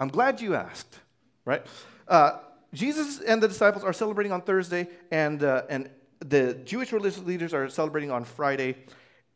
I'm 0.00 0.08
glad 0.08 0.40
you 0.40 0.54
asked, 0.54 0.98
right? 1.44 1.64
Uh, 2.08 2.38
Jesus 2.72 3.20
and 3.20 3.42
the 3.42 3.48
disciples 3.48 3.84
are 3.84 3.92
celebrating 3.92 4.32
on 4.32 4.40
Thursday, 4.40 4.88
and, 5.10 5.44
uh, 5.44 5.64
and 5.68 5.90
the 6.20 6.54
Jewish 6.64 6.90
religious 6.90 7.22
leaders 7.22 7.52
are 7.52 7.68
celebrating 7.68 8.10
on 8.10 8.24
Friday. 8.24 8.76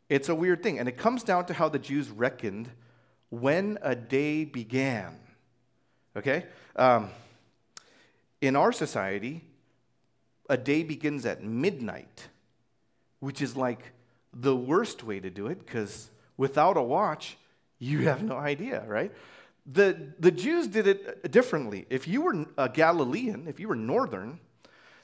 It's 0.09 0.27
a 0.27 0.35
weird 0.35 0.63
thing, 0.63 0.79
and 0.79 0.89
it 0.89 0.97
comes 0.97 1.23
down 1.23 1.45
to 1.45 1.53
how 1.53 1.69
the 1.69 1.77
Jews 1.77 2.09
reckoned 2.09 2.71
when 3.29 3.77
a 3.83 3.95
day 3.95 4.43
began. 4.43 5.19
Okay? 6.17 6.45
Um, 6.75 7.11
in 8.41 8.55
our 8.55 8.71
society, 8.71 9.43
a 10.49 10.57
day 10.57 10.83
begins 10.83 11.27
at 11.27 11.43
midnight, 11.43 12.27
which 13.19 13.41
is 13.41 13.55
like 13.55 13.91
the 14.33 14.55
worst 14.55 15.03
way 15.03 15.19
to 15.19 15.29
do 15.29 15.45
it 15.47 15.59
because 15.59 16.09
without 16.37 16.75
a 16.75 16.81
watch, 16.81 17.37
you 17.77 18.01
have 18.01 18.23
no 18.23 18.35
idea, 18.35 18.83
right? 18.87 19.11
The, 19.65 20.13
the 20.19 20.31
Jews 20.31 20.67
did 20.67 20.85
it 20.85 21.31
differently. 21.31 21.87
If 21.89 22.07
you 22.07 22.21
were 22.21 22.45
a 22.57 22.69
Galilean, 22.69 23.47
if 23.47 23.59
you 23.59 23.67
were 23.67 23.75
northern, 23.75 24.39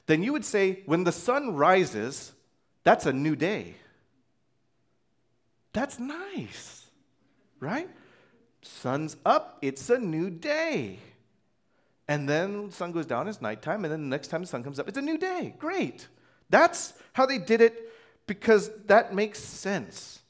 then 0.06 0.22
you 0.22 0.32
would 0.32 0.44
say, 0.44 0.82
when 0.86 1.04
the 1.04 1.12
sun 1.12 1.54
rises, 1.54 2.32
that's 2.84 3.06
a 3.06 3.12
new 3.12 3.34
day. 3.34 3.74
That's 5.72 5.98
nice, 5.98 6.86
right? 7.60 7.88
Sun's 8.62 9.16
up, 9.24 9.58
it's 9.62 9.90
a 9.90 9.98
new 9.98 10.30
day. 10.30 10.98
And 12.06 12.28
then 12.28 12.66
the 12.68 12.72
sun 12.72 12.92
goes 12.92 13.06
down, 13.06 13.26
it's 13.26 13.40
nighttime, 13.40 13.84
and 13.84 13.92
then 13.92 14.02
the 14.02 14.08
next 14.08 14.28
time 14.28 14.42
the 14.42 14.46
sun 14.46 14.62
comes 14.62 14.78
up, 14.78 14.88
it's 14.88 14.98
a 14.98 15.02
new 15.02 15.18
day. 15.18 15.54
Great. 15.58 16.06
That's 16.50 16.92
how 17.14 17.26
they 17.26 17.38
did 17.38 17.60
it 17.60 17.90
because 18.26 18.70
that 18.86 19.14
makes 19.14 19.38
sense. 19.38 20.20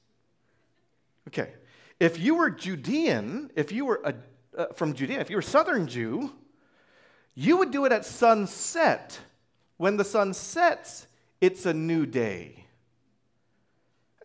Okay. 1.28 1.50
If 2.02 2.18
you 2.18 2.34
were 2.34 2.50
Judean, 2.50 3.52
if 3.54 3.70
you 3.70 3.84
were 3.84 4.00
a, 4.04 4.14
uh, 4.58 4.72
from 4.74 4.92
Judea, 4.92 5.20
if 5.20 5.30
you 5.30 5.36
were 5.36 5.40
Southern 5.40 5.86
Jew, 5.86 6.32
you 7.36 7.58
would 7.58 7.70
do 7.70 7.84
it 7.84 7.92
at 7.92 8.04
sunset. 8.04 9.20
When 9.76 9.96
the 9.96 10.04
sun 10.04 10.34
sets, 10.34 11.06
it's 11.40 11.64
a 11.64 11.72
new 11.72 12.04
day. 12.04 12.66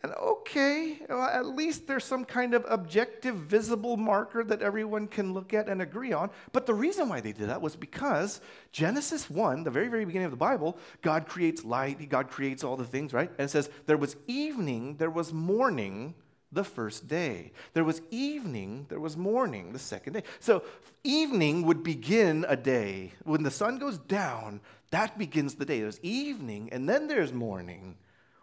And 0.02 0.12
okay, 0.14 0.98
well, 1.08 1.22
at 1.22 1.46
least 1.46 1.86
there's 1.86 2.04
some 2.04 2.26
kind 2.26 2.56
of 2.56 2.66
objective, 2.68 3.36
visible 3.36 3.96
marker 3.96 4.44
that 4.46 4.64
everyone 4.64 5.06
can 5.06 5.36
look 5.36 5.54
at 5.54 5.70
and 5.70 5.80
agree 5.80 6.14
on. 6.14 6.32
But 6.54 6.66
the 6.66 6.74
reason 6.74 7.08
why 7.10 7.22
they 7.22 7.32
did 7.32 7.50
that 7.50 7.62
was 7.62 7.76
because 7.76 8.42
Genesis 8.72 9.30
1, 9.30 9.64
the 9.64 9.70
very, 9.70 9.88
very 9.88 10.04
beginning 10.04 10.26
of 10.26 10.32
the 10.32 10.38
Bible, 10.38 10.80
God 11.04 11.28
creates 11.28 11.64
light, 11.64 12.10
God 12.10 12.32
creates 12.32 12.64
all 12.64 12.76
the 12.76 12.86
things, 12.86 13.14
right? 13.14 13.30
And 13.38 13.46
it 13.46 13.52
says, 13.52 13.70
there 13.86 13.98
was 13.98 14.16
evening, 14.26 14.96
there 14.98 15.12
was 15.12 15.32
morning, 15.32 16.16
the 16.52 16.64
first 16.64 17.08
day. 17.08 17.52
There 17.74 17.84
was 17.84 18.02
evening, 18.10 18.86
there 18.90 19.00
was 19.00 19.18
morning 19.18 19.74
the 19.74 19.80
second 19.80 20.14
day. 20.14 20.24
So 20.40 20.64
evening 21.04 21.64
would 21.64 21.84
begin 21.84 22.46
a 22.48 22.56
day. 22.56 23.12
When 23.24 23.44
the 23.44 23.52
sun 23.52 23.78
goes 23.78 23.98
down, 23.98 24.62
that 24.92 25.18
begins 25.18 25.56
the 25.56 25.66
day. 25.66 25.82
There's 25.82 26.00
evening, 26.02 26.70
and 26.72 26.88
then 26.88 27.08
there's 27.08 27.34
morning 27.34 27.98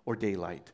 or 0.05 0.17
daylight. 0.17 0.71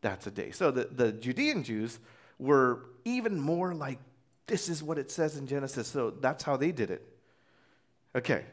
That's 0.00 0.26
a 0.26 0.30
day. 0.30 0.50
So 0.50 0.70
the, 0.70 0.84
the 0.84 1.12
Judean 1.12 1.62
Jews 1.62 1.98
were 2.38 2.86
even 3.04 3.38
more 3.38 3.74
like, 3.74 3.98
this 4.46 4.68
is 4.68 4.82
what 4.82 4.98
it 4.98 5.10
says 5.10 5.36
in 5.36 5.46
Genesis. 5.46 5.86
So 5.86 6.10
that's 6.10 6.42
how 6.42 6.56
they 6.56 6.72
did 6.72 6.90
it. 6.90 7.06
Okay. 8.16 8.44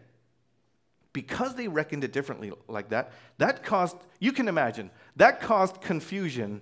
Because 1.14 1.56
they 1.56 1.68
reckoned 1.68 2.04
it 2.04 2.12
differently 2.12 2.52
like 2.68 2.90
that, 2.90 3.14
that 3.38 3.64
caused, 3.64 3.96
you 4.20 4.32
can 4.34 4.48
imagine, 4.48 4.92
that 5.16 5.42
caused 5.42 5.82
confusion 5.82 6.62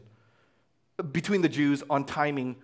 between 1.12 1.41
the 1.41 1.49
Jews 1.49 1.84
on 1.89 2.05
timing 2.05 2.55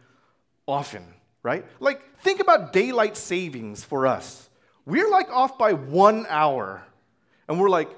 often, 0.67 1.05
right? 1.43 1.65
Like, 1.79 2.19
think 2.19 2.39
about 2.39 2.73
daylight 2.73 3.17
savings 3.17 3.83
for 3.83 4.07
us. 4.07 4.49
We're 4.85 5.09
like 5.09 5.29
off 5.29 5.57
by 5.57 5.73
one 5.73 6.25
hour, 6.29 6.83
and 7.47 7.59
we're 7.59 7.69
like, 7.69 7.89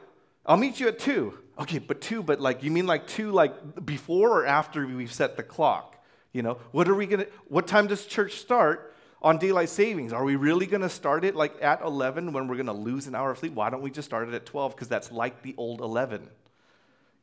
I'll 0.46 0.58
meet 0.58 0.80
you 0.80 0.88
at 0.88 1.00
two. 1.00 1.38
Okay, 1.60 1.78
but 1.78 2.02
two, 2.02 2.24
but 2.24 2.42
like, 2.42 2.64
you 2.64 2.72
mean 2.72 2.88
like 2.88 3.08
two, 3.08 3.32
like 3.32 3.86
before 3.86 4.42
or 4.42 4.46
after 4.46 4.86
we've 4.86 5.14
set 5.14 5.38
the 5.38 5.44
clock? 5.44 6.04
You 6.32 6.42
know, 6.42 6.58
what 6.72 6.88
are 6.88 6.96
we 6.96 7.06
gonna, 7.06 7.28
what 7.48 7.68
time 7.68 7.88
does 7.88 8.06
church 8.06 8.40
start 8.40 8.96
on 9.22 9.38
daylight 9.38 9.70
savings? 9.70 10.12
Are 10.12 10.24
we 10.24 10.36
really 10.36 10.66
gonna 10.66 10.90
start 10.90 11.24
it 11.24 11.36
like 11.36 11.62
at 11.62 11.82
11 11.82 12.34
when 12.34 12.48
we're 12.48 12.58
gonna 12.58 12.74
lose 12.74 13.06
an 13.06 13.14
hour 13.14 13.32
of 13.32 13.38
sleep? 13.38 13.54
Why 13.54 13.70
don't 13.70 13.82
we 13.82 13.92
just 13.92 14.08
start 14.08 14.28
it 14.28 14.34
at 14.34 14.46
12? 14.48 14.76
Because 14.76 14.88
that's 14.88 15.12
like 15.12 15.44
the 15.44 15.54
old 15.58 15.80
11. 15.80 16.28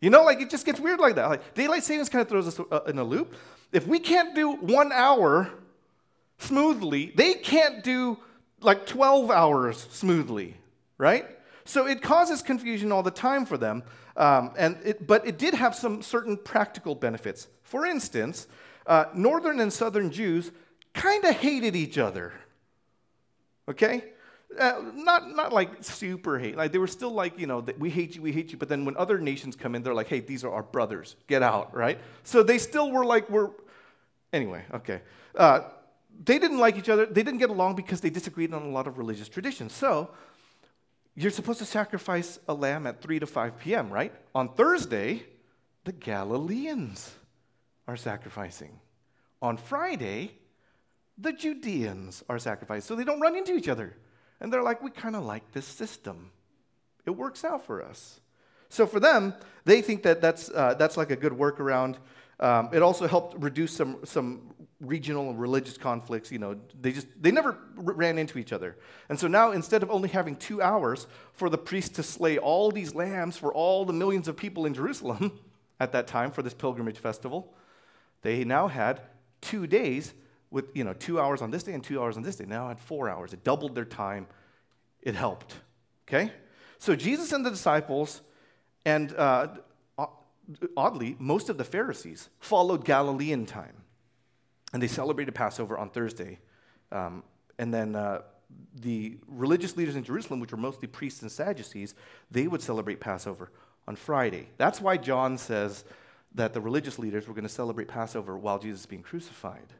You 0.00 0.10
know, 0.10 0.24
like 0.24 0.40
it 0.40 0.50
just 0.50 0.64
gets 0.64 0.80
weird 0.80 1.00
like 1.00 1.16
that. 1.16 1.28
Like 1.28 1.54
daylight 1.54 1.84
savings 1.84 2.08
kind 2.08 2.22
of 2.22 2.28
throws 2.28 2.48
us 2.48 2.60
uh, 2.70 2.80
in 2.86 2.98
a 2.98 3.04
loop. 3.04 3.34
If 3.72 3.86
we 3.86 3.98
can't 3.98 4.34
do 4.34 4.52
one 4.54 4.92
hour 4.92 5.50
smoothly, 6.38 7.12
they 7.14 7.34
can't 7.34 7.84
do 7.84 8.18
like 8.60 8.86
12 8.86 9.30
hours 9.30 9.86
smoothly, 9.90 10.56
right? 10.98 11.26
So 11.64 11.86
it 11.86 12.02
causes 12.02 12.42
confusion 12.42 12.92
all 12.92 13.02
the 13.02 13.10
time 13.10 13.44
for 13.44 13.56
them. 13.56 13.82
Um, 14.16 14.52
and 14.58 14.78
it, 14.84 15.06
but 15.06 15.26
it 15.26 15.38
did 15.38 15.54
have 15.54 15.74
some 15.74 16.02
certain 16.02 16.36
practical 16.36 16.94
benefits. 16.94 17.46
For 17.62 17.86
instance, 17.86 18.48
uh, 18.86 19.04
northern 19.14 19.60
and 19.60 19.72
southern 19.72 20.10
Jews 20.10 20.50
kind 20.94 21.24
of 21.24 21.36
hated 21.36 21.76
each 21.76 21.98
other. 21.98 22.32
Okay? 23.68 24.04
Uh, 24.58 24.82
not, 24.94 25.34
not 25.36 25.52
like 25.52 25.82
super 25.84 26.38
hate. 26.38 26.56
Like 26.56 26.72
they 26.72 26.78
were 26.78 26.88
still 26.88 27.12
like, 27.12 27.38
you 27.38 27.46
know, 27.46 27.64
we 27.78 27.88
hate 27.88 28.16
you, 28.16 28.22
we 28.22 28.32
hate 28.32 28.50
you. 28.50 28.58
But 28.58 28.68
then 28.68 28.84
when 28.84 28.96
other 28.96 29.18
nations 29.18 29.54
come 29.54 29.74
in, 29.74 29.82
they're 29.82 29.94
like, 29.94 30.08
hey, 30.08 30.20
these 30.20 30.44
are 30.44 30.52
our 30.52 30.62
brothers. 30.62 31.16
Get 31.28 31.42
out, 31.42 31.74
right? 31.74 32.00
So 32.24 32.42
they 32.42 32.58
still 32.58 32.90
were 32.90 33.04
like, 33.04 33.30
we're. 33.30 33.50
Anyway, 34.32 34.64
okay. 34.74 35.02
Uh, 35.36 35.60
they 36.24 36.38
didn't 36.38 36.58
like 36.58 36.76
each 36.76 36.88
other. 36.88 37.06
They 37.06 37.22
didn't 37.22 37.38
get 37.38 37.50
along 37.50 37.76
because 37.76 38.00
they 38.00 38.10
disagreed 38.10 38.52
on 38.52 38.62
a 38.62 38.68
lot 38.68 38.86
of 38.86 38.98
religious 38.98 39.28
traditions. 39.28 39.72
So 39.72 40.10
you're 41.14 41.30
supposed 41.30 41.58
to 41.60 41.64
sacrifice 41.64 42.38
a 42.48 42.54
lamb 42.54 42.86
at 42.86 43.00
3 43.00 43.20
to 43.20 43.26
5 43.26 43.58
p.m., 43.58 43.90
right? 43.90 44.12
On 44.34 44.48
Thursday, 44.48 45.24
the 45.84 45.92
Galileans 45.92 47.14
are 47.88 47.96
sacrificing. 47.96 48.78
On 49.42 49.56
Friday, 49.56 50.32
the 51.18 51.32
Judeans 51.32 52.22
are 52.28 52.38
sacrificing. 52.38 52.86
So 52.86 52.94
they 52.94 53.04
don't 53.04 53.20
run 53.20 53.36
into 53.36 53.54
each 53.54 53.68
other. 53.68 53.96
And 54.40 54.52
they're 54.52 54.62
like, 54.62 54.82
we 54.82 54.90
kind 54.90 55.16
of 55.16 55.24
like 55.24 55.52
this 55.52 55.66
system. 55.66 56.30
It 57.06 57.10
works 57.10 57.44
out 57.44 57.64
for 57.66 57.82
us. 57.82 58.20
So 58.68 58.86
for 58.86 59.00
them, 59.00 59.34
they 59.64 59.82
think 59.82 60.02
that 60.04 60.20
that's, 60.20 60.50
uh, 60.50 60.74
that's 60.74 60.96
like 60.96 61.10
a 61.10 61.16
good 61.16 61.32
workaround. 61.32 61.96
Um, 62.38 62.70
it 62.72 62.82
also 62.82 63.06
helped 63.06 63.42
reduce 63.42 63.72
some, 63.72 63.98
some 64.04 64.54
regional 64.80 65.28
and 65.28 65.38
religious 65.38 65.76
conflicts. 65.76 66.32
You 66.32 66.38
know, 66.38 66.56
they 66.80 66.92
just 66.92 67.06
they 67.20 67.30
never 67.30 67.50
r- 67.50 67.92
ran 67.92 68.18
into 68.18 68.38
each 68.38 68.52
other. 68.52 68.76
And 69.08 69.18
so 69.18 69.28
now, 69.28 69.52
instead 69.52 69.82
of 69.82 69.90
only 69.90 70.08
having 70.08 70.36
two 70.36 70.62
hours 70.62 71.06
for 71.32 71.50
the 71.50 71.58
priest 71.58 71.94
to 71.96 72.02
slay 72.02 72.38
all 72.38 72.70
these 72.70 72.94
lambs 72.94 73.36
for 73.36 73.52
all 73.52 73.84
the 73.84 73.92
millions 73.92 74.28
of 74.28 74.36
people 74.36 74.66
in 74.66 74.74
Jerusalem 74.74 75.38
at 75.80 75.92
that 75.92 76.06
time 76.06 76.30
for 76.30 76.42
this 76.42 76.54
pilgrimage 76.54 76.98
festival, 76.98 77.52
they 78.22 78.44
now 78.44 78.68
had 78.68 79.02
two 79.40 79.66
days 79.66 80.14
with 80.50 80.66
you 80.74 80.84
know 80.84 80.92
two 80.92 81.20
hours 81.20 81.42
on 81.42 81.50
this 81.50 81.62
day 81.62 81.72
and 81.72 81.82
two 81.82 82.00
hours 82.00 82.16
on 82.16 82.22
this 82.22 82.36
day. 82.36 82.44
Now 82.46 82.68
had 82.68 82.80
four 82.80 83.08
hours. 83.08 83.32
It 83.32 83.44
doubled 83.44 83.74
their 83.74 83.84
time. 83.84 84.26
It 85.02 85.14
helped. 85.14 85.54
Okay, 86.08 86.32
so 86.78 86.96
Jesus 86.96 87.32
and 87.32 87.46
the 87.46 87.50
disciples, 87.50 88.20
and 88.84 89.14
uh, 89.16 89.48
oddly, 90.76 91.16
most 91.18 91.48
of 91.48 91.56
the 91.56 91.64
Pharisees 91.64 92.28
followed 92.40 92.84
Galilean 92.84 93.46
time, 93.46 93.76
and 94.72 94.82
they 94.82 94.88
celebrated 94.88 95.34
Passover 95.34 95.78
on 95.78 95.90
Thursday, 95.90 96.38
um, 96.90 97.22
and 97.58 97.72
then 97.72 97.94
uh, 97.94 98.22
the 98.74 99.18
religious 99.28 99.76
leaders 99.76 99.96
in 99.96 100.02
Jerusalem, 100.02 100.40
which 100.40 100.52
were 100.52 100.58
mostly 100.58 100.88
priests 100.88 101.22
and 101.22 101.30
Sadducees, 101.30 101.94
they 102.30 102.46
would 102.46 102.62
celebrate 102.62 103.00
Passover 103.00 103.50
on 103.86 103.96
Friday. 103.96 104.48
That's 104.56 104.80
why 104.80 104.96
John 104.96 105.38
says 105.38 105.84
that 106.34 106.54
the 106.54 106.60
religious 106.60 106.98
leaders 106.98 107.26
were 107.26 107.34
going 107.34 107.46
to 107.46 107.48
celebrate 107.48 107.88
Passover 107.88 108.38
while 108.38 108.58
Jesus 108.58 108.80
is 108.80 108.86
being 108.86 109.02
crucified. 109.02 109.72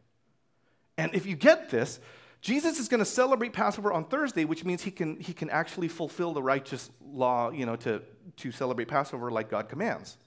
And 1.00 1.14
if 1.14 1.24
you 1.24 1.34
get 1.34 1.70
this, 1.70 1.98
Jesus 2.42 2.78
is 2.78 2.88
going 2.88 2.98
to 2.98 3.06
celebrate 3.06 3.54
Passover 3.54 3.90
on 3.90 4.04
Thursday, 4.04 4.44
which 4.44 4.66
means 4.66 4.82
he 4.82 4.90
can, 4.90 5.18
he 5.18 5.32
can 5.32 5.48
actually 5.48 5.88
fulfill 5.88 6.34
the 6.34 6.42
righteous 6.42 6.90
law, 7.02 7.50
you 7.50 7.64
know, 7.64 7.76
to, 7.76 8.02
to 8.36 8.52
celebrate 8.52 8.88
Passover 8.88 9.30
like 9.30 9.48
God 9.48 9.70
commands. 9.70 10.18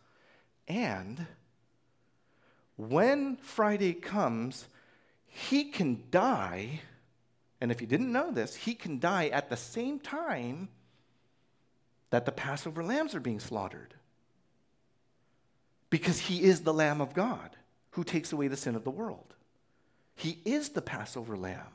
And 0.68 1.28
when 2.76 3.36
Friday 3.36 3.94
comes, 3.94 4.68
he 5.28 5.66
can 5.66 6.06
die. 6.10 6.82
And 7.62 7.72
if 7.72 7.80
you 7.80 7.86
didn't 7.86 8.12
know 8.12 8.32
this, 8.32 8.56
he 8.56 8.74
can 8.74 9.00
die 9.00 9.28
at 9.28 9.52
the 9.52 9.58
same 9.58 10.00
time 10.00 10.70
that 12.10 12.26
the 12.26 12.32
Passover 12.32 12.84
lambs 12.84 13.14
are 13.14 13.20
being 13.20 13.40
slaughtered. 13.40 13.94
Because 15.92 16.18
he 16.18 16.42
is 16.42 16.62
the 16.62 16.74
Lamb 16.74 17.00
of 17.00 17.14
God 17.14 17.52
who 17.92 18.04
takes 18.04 18.34
away 18.34 18.48
the 18.48 18.58
sin 18.58 18.76
of 18.76 18.84
the 18.84 18.90
world. 18.90 19.36
He 20.16 20.40
is 20.46 20.70
the 20.70 20.82
Passover 20.82 21.38
lamb. 21.38 21.68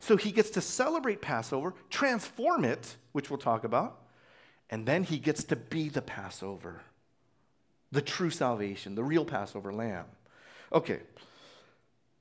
So 0.00 0.16
he 0.16 0.32
gets 0.32 0.50
to 0.50 0.60
celebrate 0.60 1.20
Passover, 1.20 1.74
transform 1.90 2.64
it, 2.64 2.96
which 3.12 3.28
we'll 3.28 3.38
talk 3.38 3.64
about, 3.64 4.00
and 4.70 4.86
then 4.86 5.04
he 5.04 5.18
gets 5.18 5.44
to 5.44 5.56
be 5.56 5.88
the 5.88 6.00
Passover, 6.00 6.80
the 7.92 8.00
true 8.00 8.30
salvation, 8.30 8.94
the 8.94 9.04
real 9.04 9.24
Passover 9.24 9.72
lamb. 9.72 10.06
Okay. 10.72 11.00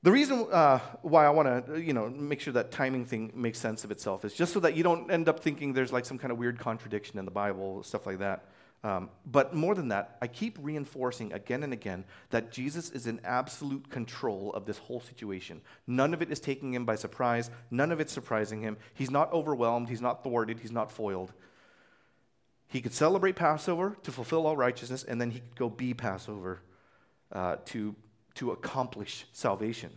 The 0.02 0.12
reason 0.12 0.48
uh, 0.52 0.80
why 1.02 1.26
I 1.26 1.30
want 1.30 1.68
to, 1.68 1.82
you 1.82 1.94
know, 1.94 2.10
make 2.10 2.40
sure 2.40 2.54
that 2.54 2.72
timing 2.72 3.06
thing 3.06 3.32
makes 3.36 3.60
sense 3.60 3.84
of 3.84 3.92
itself 3.92 4.24
is 4.24 4.34
just 4.34 4.54
so 4.54 4.60
that 4.62 4.76
you 4.76 4.84
don't 4.84 5.12
end 5.12 5.28
up 5.28 5.42
thinking 5.42 5.74
there's 5.74 5.92
like 5.92 6.06
some 6.06 6.18
kind 6.18 6.32
of 6.32 6.38
weird 6.38 6.58
contradiction 6.58 7.20
in 7.20 7.26
the 7.26 7.32
Bible, 7.32 7.84
stuff 7.84 8.06
like 8.06 8.20
that. 8.20 8.46
Um, 8.82 9.10
but 9.26 9.54
more 9.54 9.76
than 9.76 9.90
that, 9.90 10.18
I 10.22 10.28
keep 10.28 10.58
reinforcing 10.62 11.34
again 11.34 11.64
and 11.64 11.74
again 11.74 12.06
that 12.30 12.52
Jesus 12.52 12.90
is 12.92 13.08
in 13.08 13.20
absolute 13.26 13.90
control 13.90 14.54
of 14.54 14.66
this 14.66 14.78
whole 14.78 15.02
situation. 15.02 15.60
None 15.86 16.14
of 16.14 16.22
it 16.22 16.32
is 16.32 16.40
taking 16.40 16.74
him 16.74 16.86
by 16.86 16.96
surprise. 16.96 17.50
None 17.72 17.92
of 17.92 18.00
it's 18.00 18.14
surprising 18.14 18.62
him. 18.62 18.78
He's 18.94 19.12
not 19.12 19.34
overwhelmed. 19.34 19.90
He's 19.90 20.02
not 20.02 20.24
thwarted. 20.24 20.60
He's 20.60 20.72
not 20.72 20.92
foiled. 20.92 21.34
He 22.70 22.82
could 22.82 22.94
celebrate 22.94 23.36
Passover 23.36 23.98
to 24.04 24.12
fulfill 24.12 24.48
all 24.48 24.56
righteousness, 24.56 25.04
and 25.04 25.20
then 25.20 25.32
he 25.32 25.40
could 25.40 25.56
go 25.56 25.70
be 25.70 25.94
Passover 25.94 26.62
uh, 27.32 27.58
to, 27.66 27.96
to 28.36 28.52
accomplish 28.52 29.26
salvation. 29.34 29.90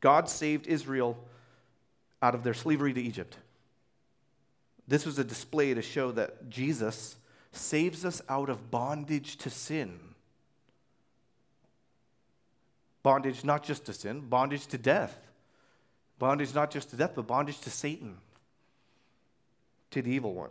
God 0.00 0.28
saved 0.28 0.66
Israel 0.66 1.18
out 2.22 2.34
of 2.34 2.42
their 2.42 2.54
slavery 2.54 2.94
to 2.94 3.02
Egypt. 3.02 3.36
This 4.86 5.06
was 5.06 5.18
a 5.18 5.24
display 5.24 5.74
to 5.74 5.82
show 5.82 6.10
that 6.12 6.48
Jesus 6.48 7.16
saves 7.52 8.04
us 8.04 8.22
out 8.28 8.48
of 8.48 8.70
bondage 8.70 9.36
to 9.38 9.50
sin. 9.50 9.98
Bondage 13.02 13.44
not 13.44 13.64
just 13.64 13.84
to 13.86 13.92
sin, 13.92 14.20
bondage 14.20 14.66
to 14.68 14.78
death. 14.78 15.18
Bondage 16.18 16.54
not 16.54 16.70
just 16.70 16.90
to 16.90 16.96
death, 16.96 17.12
but 17.14 17.26
bondage 17.26 17.60
to 17.60 17.70
Satan, 17.70 18.16
to 19.90 20.02
the 20.02 20.10
evil 20.10 20.34
one. 20.34 20.50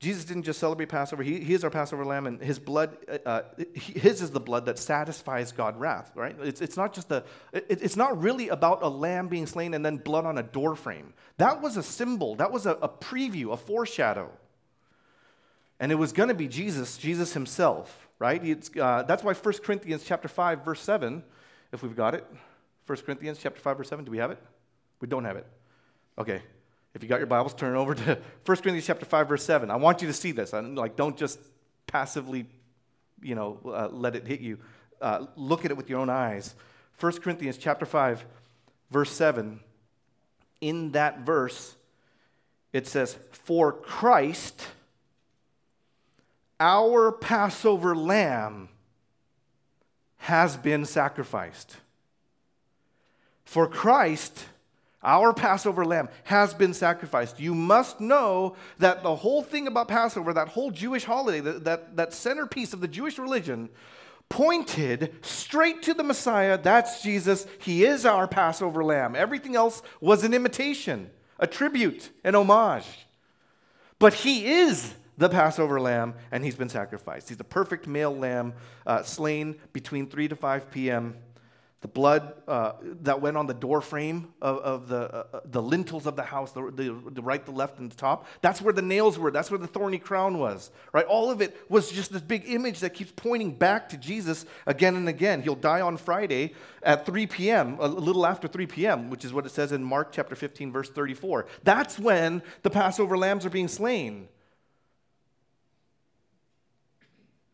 Jesus 0.00 0.24
didn't 0.24 0.44
just 0.44 0.58
celebrate 0.58 0.88
Passover. 0.88 1.22
He, 1.22 1.40
he 1.40 1.52
is 1.52 1.62
our 1.62 1.68
Passover 1.68 2.06
lamb, 2.06 2.26
and 2.26 2.40
his 2.40 2.58
blood, 2.58 2.96
uh, 3.06 3.18
uh 3.26 3.42
his 3.74 4.22
is 4.22 4.30
the 4.30 4.40
blood 4.40 4.64
that 4.64 4.78
satisfies 4.78 5.52
God's 5.52 5.76
wrath, 5.76 6.10
right? 6.14 6.34
It's, 6.40 6.62
it's 6.62 6.76
not 6.78 6.94
just 6.94 7.12
a, 7.12 7.22
it, 7.52 7.66
it's 7.68 7.96
not 7.96 8.20
really 8.20 8.48
about 8.48 8.82
a 8.82 8.88
lamb 8.88 9.28
being 9.28 9.46
slain 9.46 9.74
and 9.74 9.84
then 9.84 9.98
blood 9.98 10.24
on 10.24 10.38
a 10.38 10.42
doorframe. 10.42 11.12
That 11.36 11.60
was 11.60 11.76
a 11.76 11.82
symbol, 11.82 12.34
that 12.36 12.50
was 12.50 12.64
a, 12.64 12.72
a 12.72 12.88
preview, 12.88 13.52
a 13.52 13.58
foreshadow. 13.58 14.30
And 15.78 15.92
it 15.92 15.96
was 15.96 16.12
going 16.12 16.30
to 16.30 16.34
be 16.34 16.48
Jesus, 16.48 16.96
Jesus 16.96 17.34
himself, 17.34 18.08
right? 18.18 18.42
Uh, 18.78 19.02
that's 19.02 19.22
why 19.22 19.34
1 19.34 19.54
Corinthians 19.62 20.02
chapter 20.04 20.28
5, 20.28 20.64
verse 20.64 20.80
7, 20.80 21.22
if 21.72 21.82
we've 21.82 21.96
got 21.96 22.14
it. 22.14 22.26
1 22.86 22.98
Corinthians 22.98 23.38
chapter 23.38 23.60
5, 23.60 23.76
verse 23.76 23.88
7, 23.90 24.04
do 24.06 24.10
we 24.10 24.18
have 24.18 24.30
it? 24.30 24.38
We 25.00 25.08
don't 25.08 25.24
have 25.24 25.36
it. 25.36 25.46
Okay, 26.18 26.42
if 26.94 27.02
you 27.02 27.08
got 27.08 27.18
your 27.18 27.26
Bibles, 27.26 27.54
turn 27.54 27.76
over 27.76 27.94
to 27.94 28.14
1 28.44 28.56
Corinthians 28.58 28.86
chapter 28.86 29.04
5, 29.04 29.28
verse 29.28 29.44
7. 29.44 29.70
I 29.70 29.76
want 29.76 30.02
you 30.02 30.08
to 30.08 30.14
see 30.14 30.32
this. 30.32 30.52
I'm 30.52 30.74
like, 30.74 30.96
don't 30.96 31.16
just 31.16 31.38
passively, 31.86 32.46
you 33.22 33.34
know, 33.34 33.60
uh, 33.66 33.88
let 33.90 34.16
it 34.16 34.26
hit 34.26 34.40
you. 34.40 34.58
Uh, 35.00 35.26
look 35.36 35.64
at 35.64 35.70
it 35.70 35.76
with 35.76 35.88
your 35.88 36.00
own 36.00 36.10
eyes. 36.10 36.54
1 36.98 37.20
Corinthians 37.20 37.56
chapter 37.56 37.86
5, 37.86 38.24
verse 38.90 39.10
7. 39.10 39.60
In 40.60 40.92
that 40.92 41.20
verse, 41.20 41.74
it 42.72 42.86
says, 42.86 43.16
For 43.32 43.72
Christ, 43.72 44.66
our 46.58 47.12
Passover 47.12 47.96
lamb, 47.96 48.68
has 50.18 50.56
been 50.56 50.84
sacrificed. 50.84 51.76
For 53.44 53.66
Christ, 53.66 54.44
our 55.02 55.32
Passover 55.32 55.84
lamb 55.84 56.08
has 56.24 56.52
been 56.52 56.74
sacrificed. 56.74 57.40
You 57.40 57.54
must 57.54 58.00
know 58.00 58.56
that 58.78 59.02
the 59.02 59.16
whole 59.16 59.42
thing 59.42 59.66
about 59.66 59.88
Passover, 59.88 60.34
that 60.34 60.48
whole 60.48 60.70
Jewish 60.70 61.04
holiday, 61.04 61.40
that, 61.40 61.64
that, 61.64 61.96
that 61.96 62.12
centerpiece 62.12 62.72
of 62.72 62.80
the 62.80 62.88
Jewish 62.88 63.18
religion, 63.18 63.70
pointed 64.28 65.14
straight 65.22 65.82
to 65.84 65.94
the 65.94 66.04
Messiah. 66.04 66.58
That's 66.58 67.02
Jesus. 67.02 67.46
He 67.58 67.84
is 67.84 68.04
our 68.04 68.28
Passover 68.28 68.84
lamb. 68.84 69.16
Everything 69.16 69.56
else 69.56 69.82
was 70.00 70.22
an 70.22 70.34
imitation, 70.34 71.10
a 71.38 71.46
tribute, 71.46 72.10
an 72.22 72.34
homage. 72.34 73.06
But 73.98 74.14
he 74.14 74.46
is 74.46 74.94
the 75.16 75.28
Passover 75.30 75.80
lamb, 75.80 76.14
and 76.30 76.44
he's 76.44 76.56
been 76.56 76.68
sacrificed. 76.68 77.28
He's 77.28 77.38
the 77.38 77.44
perfect 77.44 77.86
male 77.86 78.14
lamb 78.14 78.52
uh, 78.86 79.02
slain 79.02 79.56
between 79.72 80.06
3 80.06 80.28
to 80.28 80.36
5 80.36 80.70
p.m 80.70 81.16
the 81.80 81.88
blood 81.88 82.34
uh, 82.46 82.72
that 83.02 83.22
went 83.22 83.38
on 83.38 83.46
the 83.46 83.54
door 83.54 83.80
frame 83.80 84.34
of, 84.42 84.58
of 84.58 84.88
the, 84.88 85.14
uh, 85.14 85.40
the 85.46 85.62
lintels 85.62 86.06
of 86.06 86.14
the 86.14 86.22
house, 86.22 86.52
the, 86.52 86.70
the, 86.70 86.94
the, 87.10 87.22
right, 87.22 87.42
the 87.46 87.52
left, 87.52 87.78
and 87.78 87.90
the 87.90 87.96
top. 87.96 88.26
That's 88.42 88.60
where 88.60 88.74
the 88.74 88.82
nails 88.82 89.18
were. 89.18 89.30
That's 89.30 89.50
where 89.50 89.56
the 89.56 89.66
thorny 89.66 89.98
crown 89.98 90.38
was, 90.38 90.70
right? 90.92 91.06
All 91.06 91.30
of 91.30 91.40
it 91.40 91.56
was 91.70 91.90
just 91.90 92.12
this 92.12 92.20
big 92.20 92.44
image 92.46 92.80
that 92.80 92.92
keeps 92.92 93.12
pointing 93.16 93.52
back 93.52 93.88
to 93.90 93.96
Jesus 93.96 94.44
again 94.66 94.94
and 94.94 95.08
again. 95.08 95.40
He'll 95.40 95.54
die 95.54 95.80
on 95.80 95.96
Friday 95.96 96.52
at 96.82 97.06
3 97.06 97.26
p.m., 97.26 97.78
a 97.80 97.88
little 97.88 98.26
after 98.26 98.46
3 98.46 98.66
p.m., 98.66 99.08
which 99.08 99.24
is 99.24 99.32
what 99.32 99.46
it 99.46 99.50
says 99.50 99.72
in 99.72 99.82
Mark 99.82 100.12
chapter 100.12 100.36
15, 100.36 100.70
verse 100.72 100.90
34. 100.90 101.46
That's 101.64 101.98
when 101.98 102.42
the 102.62 102.70
Passover 102.70 103.16
lambs 103.16 103.46
are 103.46 103.50
being 103.50 103.68
slain. 103.68 104.28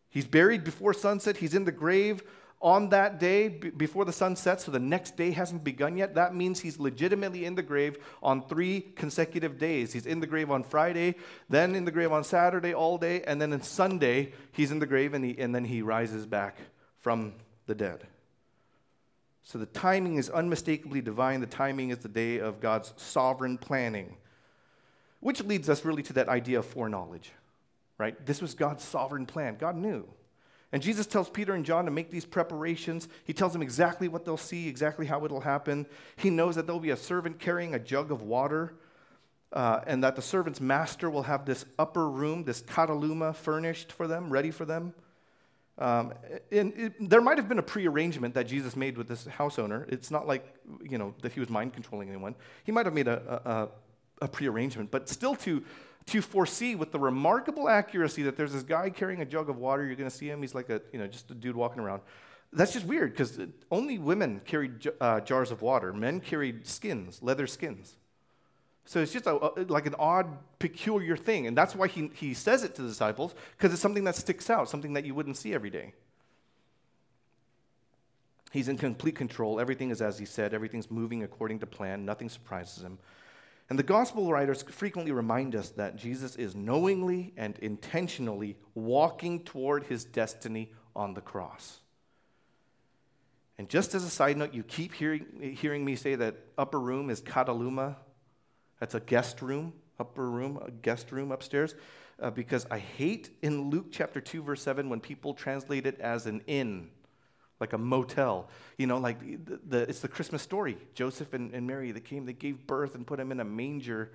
He's 0.08 0.26
buried 0.26 0.64
before 0.64 0.94
sunset. 0.94 1.36
He's 1.36 1.54
in 1.54 1.64
the 1.64 1.72
grave 1.72 2.22
on 2.60 2.88
that 2.88 3.20
day 3.20 3.48
b- 3.48 3.70
before 3.70 4.04
the 4.04 4.12
sun 4.12 4.34
sets, 4.34 4.64
so 4.64 4.70
the 4.70 4.78
next 4.78 5.16
day 5.16 5.30
hasn't 5.30 5.62
begun 5.62 5.96
yet, 5.96 6.14
that 6.14 6.34
means 6.34 6.60
he's 6.60 6.78
legitimately 6.78 7.44
in 7.44 7.54
the 7.54 7.62
grave 7.62 7.98
on 8.22 8.42
three 8.48 8.80
consecutive 8.80 9.58
days. 9.58 9.92
He's 9.92 10.06
in 10.06 10.20
the 10.20 10.26
grave 10.26 10.50
on 10.50 10.62
Friday, 10.62 11.16
then 11.48 11.74
in 11.74 11.84
the 11.84 11.90
grave 11.90 12.12
on 12.12 12.24
Saturday 12.24 12.72
all 12.72 12.98
day, 12.98 13.22
and 13.22 13.40
then 13.40 13.52
on 13.52 13.62
Sunday, 13.62 14.32
he's 14.52 14.72
in 14.72 14.78
the 14.78 14.86
grave 14.86 15.12
and, 15.14 15.24
he, 15.24 15.38
and 15.38 15.54
then 15.54 15.64
he 15.64 15.82
rises 15.82 16.26
back 16.26 16.56
from 16.98 17.34
the 17.66 17.74
dead. 17.74 18.06
So 19.42 19.58
the 19.58 19.66
timing 19.66 20.16
is 20.16 20.28
unmistakably 20.28 21.00
divine. 21.00 21.40
The 21.40 21.46
timing 21.46 21.90
is 21.90 21.98
the 21.98 22.08
day 22.08 22.38
of 22.38 22.60
God's 22.60 22.92
sovereign 22.96 23.58
planning, 23.58 24.16
which 25.20 25.40
leads 25.44 25.68
us 25.68 25.84
really 25.84 26.02
to 26.04 26.14
that 26.14 26.28
idea 26.28 26.58
of 26.58 26.66
foreknowledge, 26.66 27.30
right? 27.96 28.26
This 28.26 28.42
was 28.42 28.54
God's 28.54 28.82
sovereign 28.82 29.26
plan. 29.26 29.56
God 29.56 29.76
knew. 29.76 30.08
And 30.72 30.82
Jesus 30.82 31.06
tells 31.06 31.30
Peter 31.30 31.54
and 31.54 31.64
John 31.64 31.84
to 31.84 31.90
make 31.90 32.10
these 32.10 32.24
preparations. 32.24 33.08
He 33.24 33.32
tells 33.32 33.52
them 33.52 33.62
exactly 33.62 34.08
what 34.08 34.24
they'll 34.24 34.36
see, 34.36 34.68
exactly 34.68 35.06
how 35.06 35.24
it'll 35.24 35.40
happen. 35.40 35.86
He 36.16 36.28
knows 36.30 36.56
that 36.56 36.66
there'll 36.66 36.80
be 36.80 36.90
a 36.90 36.96
servant 36.96 37.38
carrying 37.38 37.74
a 37.74 37.78
jug 37.78 38.10
of 38.10 38.22
water, 38.22 38.74
uh, 39.52 39.80
and 39.86 40.02
that 40.02 40.16
the 40.16 40.22
servant's 40.22 40.60
master 40.60 41.08
will 41.08 41.22
have 41.22 41.46
this 41.46 41.64
upper 41.78 42.08
room, 42.08 42.44
this 42.44 42.62
kataluma, 42.62 43.34
furnished 43.34 43.92
for 43.92 44.08
them, 44.08 44.28
ready 44.28 44.50
for 44.50 44.64
them. 44.64 44.92
Um, 45.78 46.14
and 46.50 46.72
it, 46.74 47.10
there 47.10 47.20
might 47.20 47.36
have 47.36 47.48
been 47.48 47.58
a 47.58 47.62
prearrangement 47.62 48.34
that 48.34 48.46
Jesus 48.46 48.76
made 48.76 48.96
with 48.96 49.08
this 49.08 49.26
house 49.26 49.58
owner. 49.58 49.86
It's 49.88 50.10
not 50.10 50.26
like 50.26 50.54
you 50.82 50.96
know 50.96 51.14
that 51.20 51.32
he 51.32 51.40
was 51.40 51.50
mind 51.50 51.74
controlling 51.74 52.08
anyone. 52.08 52.34
He 52.64 52.72
might 52.72 52.86
have 52.86 52.94
made 52.94 53.08
a, 53.08 53.70
a, 54.20 54.24
a 54.24 54.28
prearrangement, 54.28 54.90
but 54.90 55.08
still 55.08 55.34
to 55.36 55.62
to 56.06 56.22
foresee 56.22 56.74
with 56.74 56.92
the 56.92 56.98
remarkable 56.98 57.68
accuracy 57.68 58.22
that 58.22 58.36
there's 58.36 58.52
this 58.52 58.62
guy 58.62 58.90
carrying 58.90 59.20
a 59.20 59.24
jug 59.24 59.50
of 59.50 59.58
water. 59.58 59.84
You're 59.84 59.96
going 59.96 60.08
to 60.08 60.16
see 60.16 60.28
him. 60.28 60.40
He's 60.40 60.54
like 60.54 60.70
a, 60.70 60.80
you 60.92 60.98
know, 60.98 61.06
just 61.06 61.30
a 61.30 61.34
dude 61.34 61.56
walking 61.56 61.80
around. 61.80 62.02
That's 62.52 62.72
just 62.72 62.86
weird 62.86 63.10
because 63.10 63.40
only 63.70 63.98
women 63.98 64.40
carried 64.44 64.88
uh, 65.00 65.20
jars 65.20 65.50
of 65.50 65.62
water. 65.62 65.92
Men 65.92 66.20
carried 66.20 66.66
skins, 66.66 67.22
leather 67.22 67.46
skins. 67.46 67.96
So 68.84 69.00
it's 69.00 69.12
just 69.12 69.26
a, 69.26 69.32
a, 69.32 69.64
like 69.64 69.86
an 69.86 69.96
odd, 69.98 70.28
peculiar 70.60 71.16
thing. 71.16 71.48
And 71.48 71.56
that's 71.56 71.74
why 71.74 71.88
he, 71.88 72.10
he 72.14 72.34
says 72.34 72.62
it 72.62 72.76
to 72.76 72.82
the 72.82 72.88
disciples 72.88 73.34
because 73.56 73.72
it's 73.72 73.82
something 73.82 74.04
that 74.04 74.14
sticks 74.14 74.48
out, 74.48 74.70
something 74.70 74.92
that 74.92 75.04
you 75.04 75.14
wouldn't 75.14 75.36
see 75.36 75.54
every 75.54 75.70
day. 75.70 75.92
He's 78.52 78.68
in 78.68 78.78
complete 78.78 79.16
control. 79.16 79.58
Everything 79.58 79.90
is 79.90 80.00
as 80.00 80.18
he 80.18 80.24
said, 80.24 80.54
everything's 80.54 80.88
moving 80.88 81.24
according 81.24 81.58
to 81.58 81.66
plan, 81.66 82.04
nothing 82.04 82.28
surprises 82.28 82.82
him. 82.82 82.98
And 83.68 83.78
the 83.78 83.82
gospel 83.82 84.30
writers 84.30 84.62
frequently 84.62 85.12
remind 85.12 85.56
us 85.56 85.70
that 85.70 85.96
Jesus 85.96 86.36
is 86.36 86.54
knowingly 86.54 87.32
and 87.36 87.58
intentionally 87.58 88.56
walking 88.74 89.42
toward 89.42 89.84
his 89.84 90.04
destiny 90.04 90.72
on 90.94 91.14
the 91.14 91.20
cross. 91.20 91.80
And 93.58 93.68
just 93.68 93.94
as 93.94 94.04
a 94.04 94.10
side 94.10 94.36
note, 94.36 94.54
you 94.54 94.62
keep 94.62 94.94
hearing, 94.94 95.56
hearing 95.58 95.84
me 95.84 95.96
say 95.96 96.14
that 96.14 96.36
upper 96.56 96.78
room 96.78 97.10
is 97.10 97.20
kataluma. 97.20 97.96
That's 98.78 98.94
a 98.94 99.00
guest 99.00 99.42
room, 99.42 99.72
upper 99.98 100.28
room, 100.28 100.60
a 100.64 100.70
guest 100.70 101.10
room 101.10 101.32
upstairs. 101.32 101.74
Uh, 102.20 102.30
because 102.30 102.66
I 102.70 102.78
hate 102.78 103.30
in 103.42 103.70
Luke 103.70 103.86
chapter 103.90 104.20
2, 104.20 104.42
verse 104.42 104.62
7, 104.62 104.88
when 104.88 105.00
people 105.00 105.34
translate 105.34 105.86
it 105.86 105.98
as 106.00 106.26
an 106.26 106.42
inn 106.46 106.90
like 107.60 107.72
a 107.72 107.78
motel. 107.78 108.48
You 108.78 108.86
know, 108.86 108.98
like 108.98 109.20
the, 109.20 109.60
the, 109.66 109.78
it's 109.82 110.00
the 110.00 110.08
Christmas 110.08 110.42
story. 110.42 110.76
Joseph 110.94 111.32
and, 111.32 111.52
and 111.54 111.66
Mary, 111.66 111.92
they 111.92 112.00
came, 112.00 112.26
they 112.26 112.32
gave 112.32 112.66
birth 112.66 112.94
and 112.94 113.06
put 113.06 113.18
him 113.18 113.32
in 113.32 113.40
a 113.40 113.44
manger, 113.44 114.12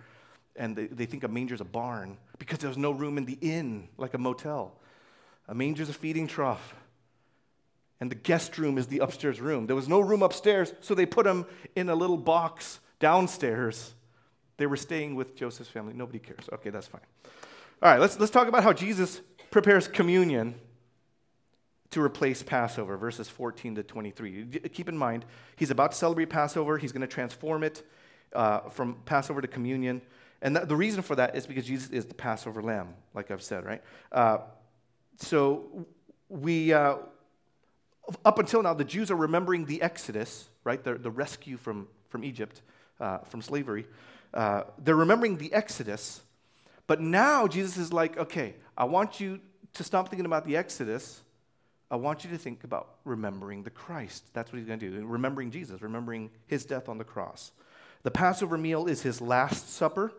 and 0.56 0.76
they, 0.76 0.88
they 0.88 1.06
think 1.06 1.24
a 1.24 1.28
manger's 1.28 1.62
a 1.62 1.66
barn 1.66 2.18
because 2.38 2.60
there 2.60 2.70
was 2.70 2.78
no 2.78 2.92
room 2.92 3.18
in 3.18 3.26
the 3.26 3.38
inn, 3.42 3.88
like 3.98 4.14
a 4.14 4.18
motel. 4.18 4.76
A 5.48 5.56
manger's 5.56 5.90
a 5.90 5.94
feeding 5.94 6.28
trough. 6.28 6.76
And 8.00 8.10
the 8.10 8.16
guest 8.16 8.58
room 8.58 8.78
is 8.78 8.88
the 8.88 9.00
upstairs 9.00 9.40
room. 9.40 9.68
There 9.68 9.76
was 9.76 9.88
no 9.88 10.00
room 10.00 10.24
upstairs, 10.24 10.74
so 10.82 10.96
they 10.96 11.06
put 11.06 11.28
him 11.28 11.46
in 11.76 11.90
a 11.90 11.96
little 11.96 12.18
box 12.18 12.80
downstairs. 13.00 13.94
They 14.58 14.66
were 14.66 14.78
staying 14.78 15.16
with 15.16 15.36
Joseph's 15.36 15.70
family. 15.70 15.94
Nobody 15.94 16.20
cares. 16.20 16.50
Okay, 16.54 16.70
that's 16.72 16.88
fine. 16.88 17.02
All 17.82 17.92
right, 17.92 18.00
let's, 18.00 18.20
let's 18.20 18.32
talk 18.32 18.48
about 18.48 18.64
how 18.64 18.74
Jesus 18.74 19.22
prepares 19.50 19.88
communion 19.88 20.56
to 21.92 22.02
replace 22.02 22.42
Passover, 22.42 22.98
verses 22.98 23.28
14 23.28 23.76
to 23.76 23.84
23. 23.84 24.46
Keep 24.74 24.90
in 24.90 24.98
mind, 24.98 25.26
he's 25.58 25.72
about 25.72 25.92
to 25.92 25.98
celebrate 25.98 26.30
Passover. 26.30 26.78
He's 26.78 26.92
going 26.92 27.02
to 27.02 27.08
transform 27.08 27.64
it 27.64 27.86
uh, 28.34 28.62
from 28.70 28.96
Passover 29.06 29.42
to 29.42 29.48
communion. 29.48 30.02
And 30.42 30.56
the 30.56 30.76
reason 30.76 31.02
for 31.04 31.16
that 31.18 31.36
is 31.36 31.46
because 31.46 31.66
Jesus 31.66 31.92
is 31.92 32.06
the 32.06 32.14
Passover 32.14 32.64
lamb, 32.64 32.96
like 33.14 33.30
I've 33.30 33.44
said, 33.44 33.66
right? 33.66 33.84
Uh, 34.12 34.40
so 35.18 35.86
we, 36.30 36.74
uh, 36.74 36.96
up 38.24 38.40
until 38.40 38.64
now, 38.64 38.74
the 38.74 38.86
Jews 38.86 39.12
are 39.12 39.16
remembering 39.16 39.66
the 39.66 39.82
Exodus, 39.82 40.48
right? 40.64 40.82
The, 40.82 40.96
the 40.96 41.12
rescue 41.12 41.58
from, 41.58 41.88
from 42.10 42.24
Egypt, 42.24 42.62
uh, 43.00 43.20
from 43.20 43.42
slavery. 43.42 43.86
Uh, 44.34 44.64
they're 44.80 44.96
remembering 44.96 45.38
the 45.38 45.54
Exodus. 45.54 46.22
But 46.88 47.02
now 47.02 47.48
Jesus 47.48 47.78
is 47.78 47.92
like, 47.92 48.18
okay, 48.18 48.56
I 48.78 48.86
want 48.86 49.20
you 49.20 49.42
to 49.74 49.84
stop 49.84 50.10
thinking 50.10 50.26
about 50.26 50.46
the 50.46 50.56
Exodus 50.56 51.22
I 51.92 51.98
want 51.98 52.24
you 52.24 52.30
to 52.30 52.38
think 52.38 52.64
about 52.64 52.96
remembering 53.04 53.64
the 53.64 53.70
Christ. 53.70 54.24
That's 54.34 54.50
what 54.50 54.60
he's 54.60 54.68
going 54.68 54.80
to 54.80 54.90
do. 54.90 55.06
Remembering 55.06 55.52
Jesus, 55.52 55.82
remembering 55.82 56.32
his 56.48 56.64
death 56.64 56.88
on 56.88 56.98
the 56.98 57.04
cross. 57.04 57.52
The 58.04 58.12
Passover 58.12 58.58
meal 58.58 58.88
is 58.88 59.02
his 59.02 59.20
last 59.20 59.74
supper 59.74 60.14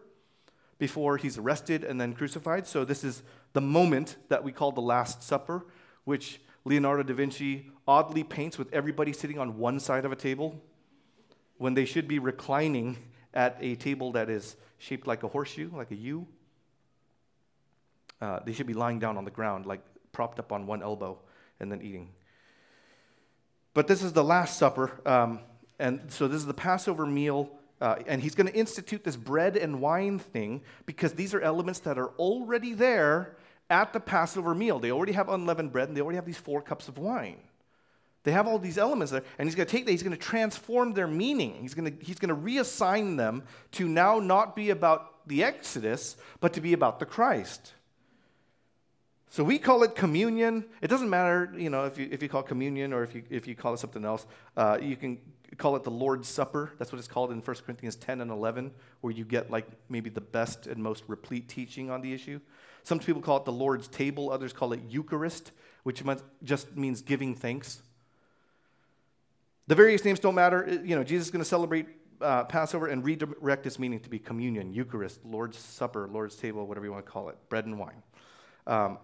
before 0.78 1.16
he's 1.16 1.38
arrested 1.38 1.82
and 1.82 1.98
then 1.98 2.12
crucified. 2.12 2.66
So, 2.66 2.84
this 2.84 3.02
is 3.02 3.22
the 3.54 3.62
moment 3.62 4.16
that 4.28 4.44
we 4.44 4.52
call 4.52 4.70
the 4.72 4.82
Last 4.82 5.22
Supper, 5.22 5.64
which 6.04 6.42
Leonardo 6.66 7.02
da 7.02 7.14
Vinci 7.14 7.70
oddly 7.88 8.22
paints 8.22 8.58
with 8.58 8.72
everybody 8.72 9.14
sitting 9.14 9.38
on 9.38 9.56
one 9.56 9.80
side 9.80 10.04
of 10.04 10.12
a 10.12 10.16
table 10.16 10.60
when 11.56 11.72
they 11.72 11.86
should 11.86 12.06
be 12.06 12.18
reclining 12.18 12.98
at 13.32 13.56
a 13.60 13.76
table 13.76 14.12
that 14.12 14.28
is 14.28 14.56
shaped 14.76 15.06
like 15.06 15.22
a 15.22 15.28
horseshoe, 15.28 15.70
like 15.74 15.90
a 15.90 15.96
U. 15.96 16.26
Uh, 18.20 18.40
they 18.44 18.52
should 18.52 18.66
be 18.66 18.74
lying 18.74 18.98
down 18.98 19.16
on 19.16 19.24
the 19.24 19.30
ground, 19.30 19.64
like 19.64 19.80
propped 20.12 20.38
up 20.38 20.52
on 20.52 20.66
one 20.66 20.82
elbow 20.82 21.18
and 21.62 21.72
then 21.72 21.80
eating. 21.80 22.10
But 23.72 23.86
this 23.86 24.02
is 24.02 24.12
the 24.12 24.24
Last 24.24 24.58
Supper. 24.58 25.00
Um, 25.06 25.40
and 25.78 26.00
so 26.08 26.28
this 26.28 26.38
is 26.38 26.46
the 26.46 26.54
Passover 26.54 27.06
meal. 27.06 27.50
Uh, 27.80 27.96
and 28.06 28.22
he's 28.22 28.34
going 28.34 28.46
to 28.46 28.54
institute 28.54 29.02
this 29.02 29.16
bread 29.16 29.56
and 29.56 29.80
wine 29.80 30.18
thing 30.18 30.60
because 30.84 31.14
these 31.14 31.32
are 31.34 31.40
elements 31.40 31.80
that 31.80 31.98
are 31.98 32.10
already 32.18 32.74
there 32.74 33.36
at 33.70 33.92
the 33.92 34.00
Passover 34.00 34.54
meal. 34.54 34.78
They 34.78 34.92
already 34.92 35.12
have 35.12 35.28
unleavened 35.28 35.72
bread 35.72 35.88
and 35.88 35.96
they 35.96 36.00
already 36.00 36.16
have 36.16 36.26
these 36.26 36.36
four 36.36 36.60
cups 36.60 36.88
of 36.88 36.98
wine. 36.98 37.38
They 38.24 38.32
have 38.32 38.46
all 38.46 38.58
these 38.58 38.78
elements 38.78 39.10
there, 39.10 39.24
and 39.36 39.48
he's 39.48 39.56
going 39.56 39.66
to 39.66 39.72
take 39.72 39.84
that, 39.84 39.90
he's 39.90 40.04
going 40.04 40.16
to 40.16 40.22
transform 40.22 40.92
their 40.92 41.08
meaning. 41.08 41.58
He's 41.60 41.74
going 41.74 41.96
to, 41.96 42.04
he's 42.04 42.20
going 42.20 42.28
to 42.28 42.40
reassign 42.40 43.16
them 43.16 43.42
to 43.72 43.88
now 43.88 44.20
not 44.20 44.54
be 44.54 44.70
about 44.70 45.26
the 45.26 45.42
Exodus, 45.42 46.16
but 46.40 46.52
to 46.52 46.60
be 46.60 46.72
about 46.72 47.00
the 47.00 47.06
Christ. 47.06 47.72
So 49.32 49.42
we 49.42 49.58
call 49.58 49.82
it 49.82 49.94
communion. 49.94 50.66
It 50.82 50.88
doesn't 50.88 51.08
matter, 51.08 51.50
you 51.56 51.70
know, 51.70 51.86
if 51.86 51.96
you, 51.96 52.06
if 52.10 52.22
you 52.22 52.28
call 52.28 52.42
communion 52.42 52.92
or 52.92 53.02
if 53.02 53.14
you, 53.14 53.22
if 53.30 53.46
you 53.46 53.54
call 53.54 53.72
it 53.72 53.78
something 53.78 54.04
else. 54.04 54.26
Uh, 54.58 54.76
you 54.78 54.94
can 54.94 55.16
call 55.56 55.74
it 55.74 55.84
the 55.84 55.90
Lord's 55.90 56.28
Supper. 56.28 56.74
That's 56.78 56.92
what 56.92 56.98
it's 56.98 57.08
called 57.08 57.32
in 57.32 57.40
1 57.40 57.56
Corinthians 57.64 57.96
10 57.96 58.20
and 58.20 58.30
11, 58.30 58.70
where 59.00 59.10
you 59.10 59.24
get 59.24 59.50
like 59.50 59.66
maybe 59.88 60.10
the 60.10 60.20
best 60.20 60.66
and 60.66 60.82
most 60.82 61.04
replete 61.06 61.48
teaching 61.48 61.90
on 61.90 62.02
the 62.02 62.12
issue. 62.12 62.40
Some 62.82 62.98
people 62.98 63.22
call 63.22 63.38
it 63.38 63.46
the 63.46 63.52
Lord's 63.52 63.88
table. 63.88 64.30
Others 64.30 64.52
call 64.52 64.74
it 64.74 64.80
Eucharist, 64.90 65.52
which 65.84 66.02
just 66.44 66.76
means 66.76 67.00
giving 67.00 67.34
thanks. 67.34 67.80
The 69.66 69.74
various 69.74 70.04
names 70.04 70.20
don't 70.20 70.34
matter. 70.34 70.78
You 70.84 70.94
know, 70.94 71.04
Jesus 71.04 71.28
is 71.28 71.30
going 71.30 71.42
to 71.42 71.48
celebrate 71.48 71.86
uh, 72.20 72.44
Passover 72.44 72.86
and 72.88 73.02
redirect 73.02 73.66
its 73.66 73.78
meaning 73.78 74.00
to 74.00 74.10
be 74.10 74.18
communion, 74.18 74.74
Eucharist, 74.74 75.24
Lord's 75.24 75.56
Supper, 75.56 76.06
Lord's 76.06 76.36
table, 76.36 76.66
whatever 76.66 76.84
you 76.84 76.92
want 76.92 77.06
to 77.06 77.10
call 77.10 77.30
it, 77.30 77.38
bread 77.48 77.64
and 77.64 77.78
wine. 77.78 78.02
Um, 78.66 78.98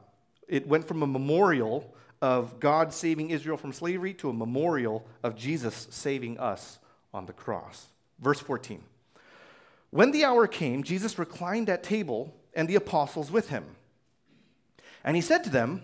it 0.48 0.66
went 0.66 0.88
from 0.88 1.02
a 1.02 1.06
memorial 1.06 1.94
of 2.20 2.58
God 2.58 2.92
saving 2.92 3.30
Israel 3.30 3.56
from 3.56 3.72
slavery 3.72 4.14
to 4.14 4.30
a 4.30 4.32
memorial 4.32 5.06
of 5.22 5.36
Jesus 5.36 5.86
saving 5.90 6.38
us 6.38 6.78
on 7.14 7.26
the 7.26 7.32
cross. 7.32 7.86
Verse 8.18 8.40
14. 8.40 8.82
When 9.90 10.10
the 10.10 10.24
hour 10.24 10.46
came, 10.46 10.82
Jesus 10.82 11.18
reclined 11.18 11.70
at 11.70 11.82
table 11.82 12.34
and 12.54 12.68
the 12.68 12.74
apostles 12.74 13.30
with 13.30 13.48
him. 13.50 13.64
And 15.04 15.16
he 15.16 15.22
said 15.22 15.44
to 15.44 15.50
them, 15.50 15.82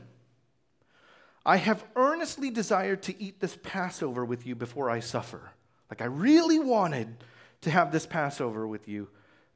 I 1.47 1.57
have 1.57 1.85
earnestly 1.95 2.51
desired 2.51 3.03
to 3.05 3.23
eat 3.23 3.41
this 3.41 3.57
Passover 3.63 4.25
with 4.25 4.47
you 4.47 4.55
before 4.55 4.91
I 4.91 5.01
suffer. 5.01 5.53
Like, 5.91 6.01
I 6.01 6.07
really 6.07 6.59
wanted 6.59 7.17
to 7.63 7.71
have 7.71 7.93
this 7.93 8.07
Passover 8.07 8.67
with 8.67 8.89
you 8.89 9.09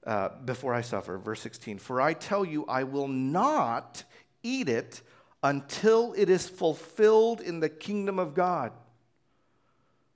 uh, 0.06 0.30
before 0.44 0.74
I 0.74 0.82
suffer. 0.82 1.18
Verse 1.18 1.40
16 1.40 1.78
For 1.78 2.00
I 2.00 2.12
tell 2.12 2.44
you, 2.44 2.64
I 2.66 2.84
will 2.84 3.08
not 3.08 4.04
eat 4.42 4.68
it 4.68 5.02
until 5.42 6.12
it 6.16 6.28
is 6.28 6.48
fulfilled 6.48 7.40
in 7.40 7.60
the 7.60 7.68
kingdom 7.68 8.18
of 8.18 8.34
God. 8.34 8.72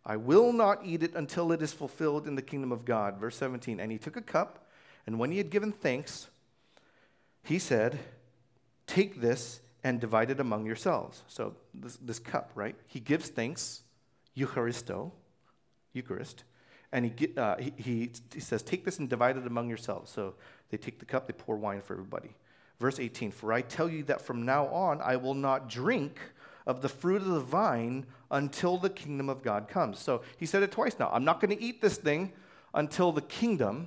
I 0.04 0.16
will 0.16 0.52
not 0.52 0.80
eat 0.84 1.02
it 1.02 1.14
until 1.14 1.52
it 1.52 1.62
is 1.62 1.72
fulfilled 1.72 2.26
in 2.26 2.34
the 2.34 2.42
kingdom 2.42 2.72
of 2.72 2.84
God. 2.84 3.18
Verse 3.18 3.36
17. 3.36 3.78
And 3.78 3.92
he 3.92 3.98
took 3.98 4.16
a 4.16 4.22
cup, 4.22 4.66
and 5.06 5.18
when 5.18 5.30
he 5.30 5.38
had 5.38 5.50
given 5.50 5.70
thanks, 5.70 6.28
he 7.44 7.58
said, 7.58 7.98
Take 8.86 9.20
this 9.20 9.60
and 9.84 10.00
divide 10.00 10.30
it 10.30 10.40
among 10.40 10.66
yourselves. 10.66 11.22
So, 11.28 11.54
this, 11.72 11.96
this 11.96 12.18
cup, 12.18 12.50
right? 12.54 12.76
He 12.86 13.00
gives 13.00 13.28
thanks, 13.28 13.82
Eucharisto, 14.36 15.12
Eucharist, 15.92 16.44
and 16.92 17.06
he, 17.06 17.28
uh, 17.36 17.56
he, 17.58 17.72
he, 17.76 18.10
he 18.34 18.40
says, 18.40 18.62
Take 18.62 18.84
this 18.84 18.98
and 18.98 19.08
divide 19.08 19.36
it 19.36 19.46
among 19.46 19.68
yourselves. 19.68 20.10
So, 20.10 20.34
they 20.70 20.76
take 20.76 20.98
the 20.98 21.04
cup, 21.04 21.26
they 21.26 21.32
pour 21.32 21.56
wine 21.56 21.80
for 21.80 21.94
everybody. 21.94 22.30
Verse 22.82 22.98
18 22.98 23.30
For 23.30 23.52
I 23.52 23.62
tell 23.62 23.88
you 23.88 24.02
that 24.04 24.20
from 24.20 24.44
now 24.44 24.66
on 24.66 25.00
I 25.00 25.14
will 25.14 25.34
not 25.34 25.68
drink 25.68 26.18
of 26.66 26.82
the 26.82 26.88
fruit 26.88 27.22
of 27.22 27.28
the 27.28 27.38
vine 27.38 28.04
until 28.32 28.76
the 28.76 28.90
kingdom 28.90 29.28
of 29.28 29.40
God 29.40 29.68
comes. 29.68 30.00
So 30.00 30.22
he 30.36 30.46
said 30.46 30.64
it 30.64 30.72
twice 30.72 30.98
now. 30.98 31.08
I'm 31.12 31.24
not 31.24 31.40
going 31.40 31.56
to 31.56 31.62
eat 31.62 31.80
this 31.80 31.96
thing 31.96 32.32
until 32.74 33.12
the 33.12 33.20
kingdom. 33.20 33.86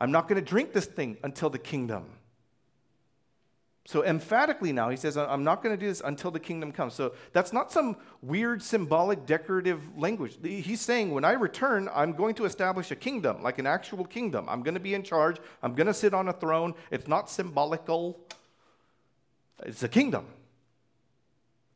I'm 0.00 0.10
not 0.10 0.26
going 0.26 0.44
to 0.44 0.44
drink 0.44 0.72
this 0.72 0.86
thing 0.86 1.16
until 1.22 1.48
the 1.48 1.60
kingdom. 1.60 2.06
So 3.86 4.02
emphatically 4.02 4.72
now, 4.72 4.88
he 4.88 4.96
says, 4.96 5.18
I'm 5.18 5.44
not 5.44 5.62
going 5.62 5.74
to 5.74 5.80
do 5.80 5.86
this 5.86 6.00
until 6.02 6.30
the 6.30 6.40
kingdom 6.40 6.72
comes. 6.72 6.94
So 6.94 7.12
that's 7.34 7.52
not 7.52 7.70
some 7.70 7.98
weird, 8.22 8.62
symbolic, 8.62 9.26
decorative 9.26 9.82
language. 9.98 10.38
He's 10.42 10.80
saying, 10.80 11.10
when 11.10 11.24
I 11.24 11.32
return, 11.32 11.90
I'm 11.94 12.12
going 12.12 12.34
to 12.36 12.46
establish 12.46 12.90
a 12.90 12.96
kingdom, 12.96 13.42
like 13.42 13.58
an 13.58 13.66
actual 13.66 14.06
kingdom. 14.06 14.48
I'm 14.48 14.62
going 14.62 14.74
to 14.74 14.80
be 14.80 14.94
in 14.94 15.02
charge. 15.02 15.36
I'm 15.62 15.74
going 15.74 15.86
to 15.86 15.92
sit 15.92 16.14
on 16.14 16.28
a 16.28 16.32
throne. 16.32 16.74
It's 16.90 17.06
not 17.06 17.28
symbolical, 17.28 18.18
it's 19.62 19.82
a 19.82 19.88
kingdom. 19.88 20.26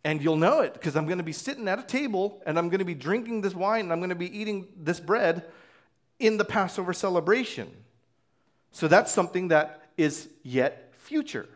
And 0.03 0.23
you'll 0.23 0.37
know 0.37 0.61
it 0.61 0.73
because 0.73 0.97
I'm 0.97 1.05
going 1.05 1.19
to 1.19 1.25
be 1.25 1.33
sitting 1.33 1.69
at 1.69 1.79
a 1.79 1.83
table 1.83 2.41
and 2.47 2.59
I'm 2.59 2.71
going 2.71 2.79
to 2.79 2.87
be 2.87 2.95
drinking 2.95 3.43
this 3.43 3.55
wine 3.55 3.81
and 3.81 3.93
I'm 3.93 3.99
going 3.99 4.09
to 4.09 4.15
be 4.15 4.35
eating 4.39 4.69
this 4.79 4.99
bread 4.99 5.45
in 6.19 6.39
the 6.39 6.45
Passover 6.45 6.95
celebration. 6.95 7.71
So 8.73 8.89
that's 8.89 9.13
something 9.13 9.49
that 9.49 9.83
is 9.99 10.29
yet 10.43 10.95
future. 10.97 11.47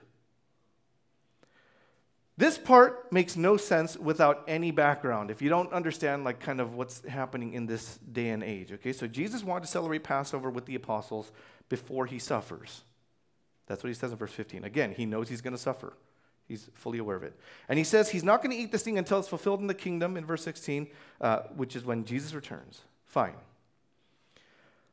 This 2.42 2.58
part 2.58 3.12
makes 3.12 3.36
no 3.36 3.56
sense 3.56 3.96
without 3.96 4.42
any 4.48 4.72
background. 4.72 5.30
If 5.30 5.40
you 5.40 5.48
don't 5.48 5.72
understand, 5.72 6.24
like, 6.24 6.40
kind 6.40 6.60
of 6.60 6.74
what's 6.74 7.06
happening 7.06 7.52
in 7.52 7.66
this 7.66 7.98
day 7.98 8.30
and 8.30 8.42
age, 8.42 8.72
okay? 8.72 8.92
So 8.92 9.06
Jesus 9.06 9.44
wanted 9.44 9.60
to 9.60 9.66
celebrate 9.68 10.02
Passover 10.02 10.50
with 10.50 10.66
the 10.66 10.74
apostles 10.74 11.30
before 11.68 12.04
he 12.06 12.18
suffers. 12.18 12.82
That's 13.68 13.84
what 13.84 13.90
he 13.90 13.94
says 13.94 14.10
in 14.10 14.18
verse 14.18 14.32
15. 14.32 14.64
Again, 14.64 14.90
he 14.90 15.06
knows 15.06 15.28
he's 15.28 15.40
going 15.40 15.54
to 15.54 15.62
suffer. 15.62 15.92
He's 16.48 16.68
fully 16.74 16.98
aware 16.98 17.14
of 17.14 17.22
it. 17.22 17.38
And 17.68 17.78
he 17.78 17.84
says 17.84 18.10
he's 18.10 18.24
not 18.24 18.42
going 18.42 18.50
to 18.50 18.60
eat 18.60 18.72
this 18.72 18.82
thing 18.82 18.98
until 18.98 19.20
it's 19.20 19.28
fulfilled 19.28 19.60
in 19.60 19.68
the 19.68 19.72
kingdom 19.72 20.16
in 20.16 20.26
verse 20.26 20.42
16, 20.42 20.88
uh, 21.20 21.42
which 21.54 21.76
is 21.76 21.84
when 21.84 22.04
Jesus 22.04 22.34
returns. 22.34 22.80
Fine. 23.06 23.34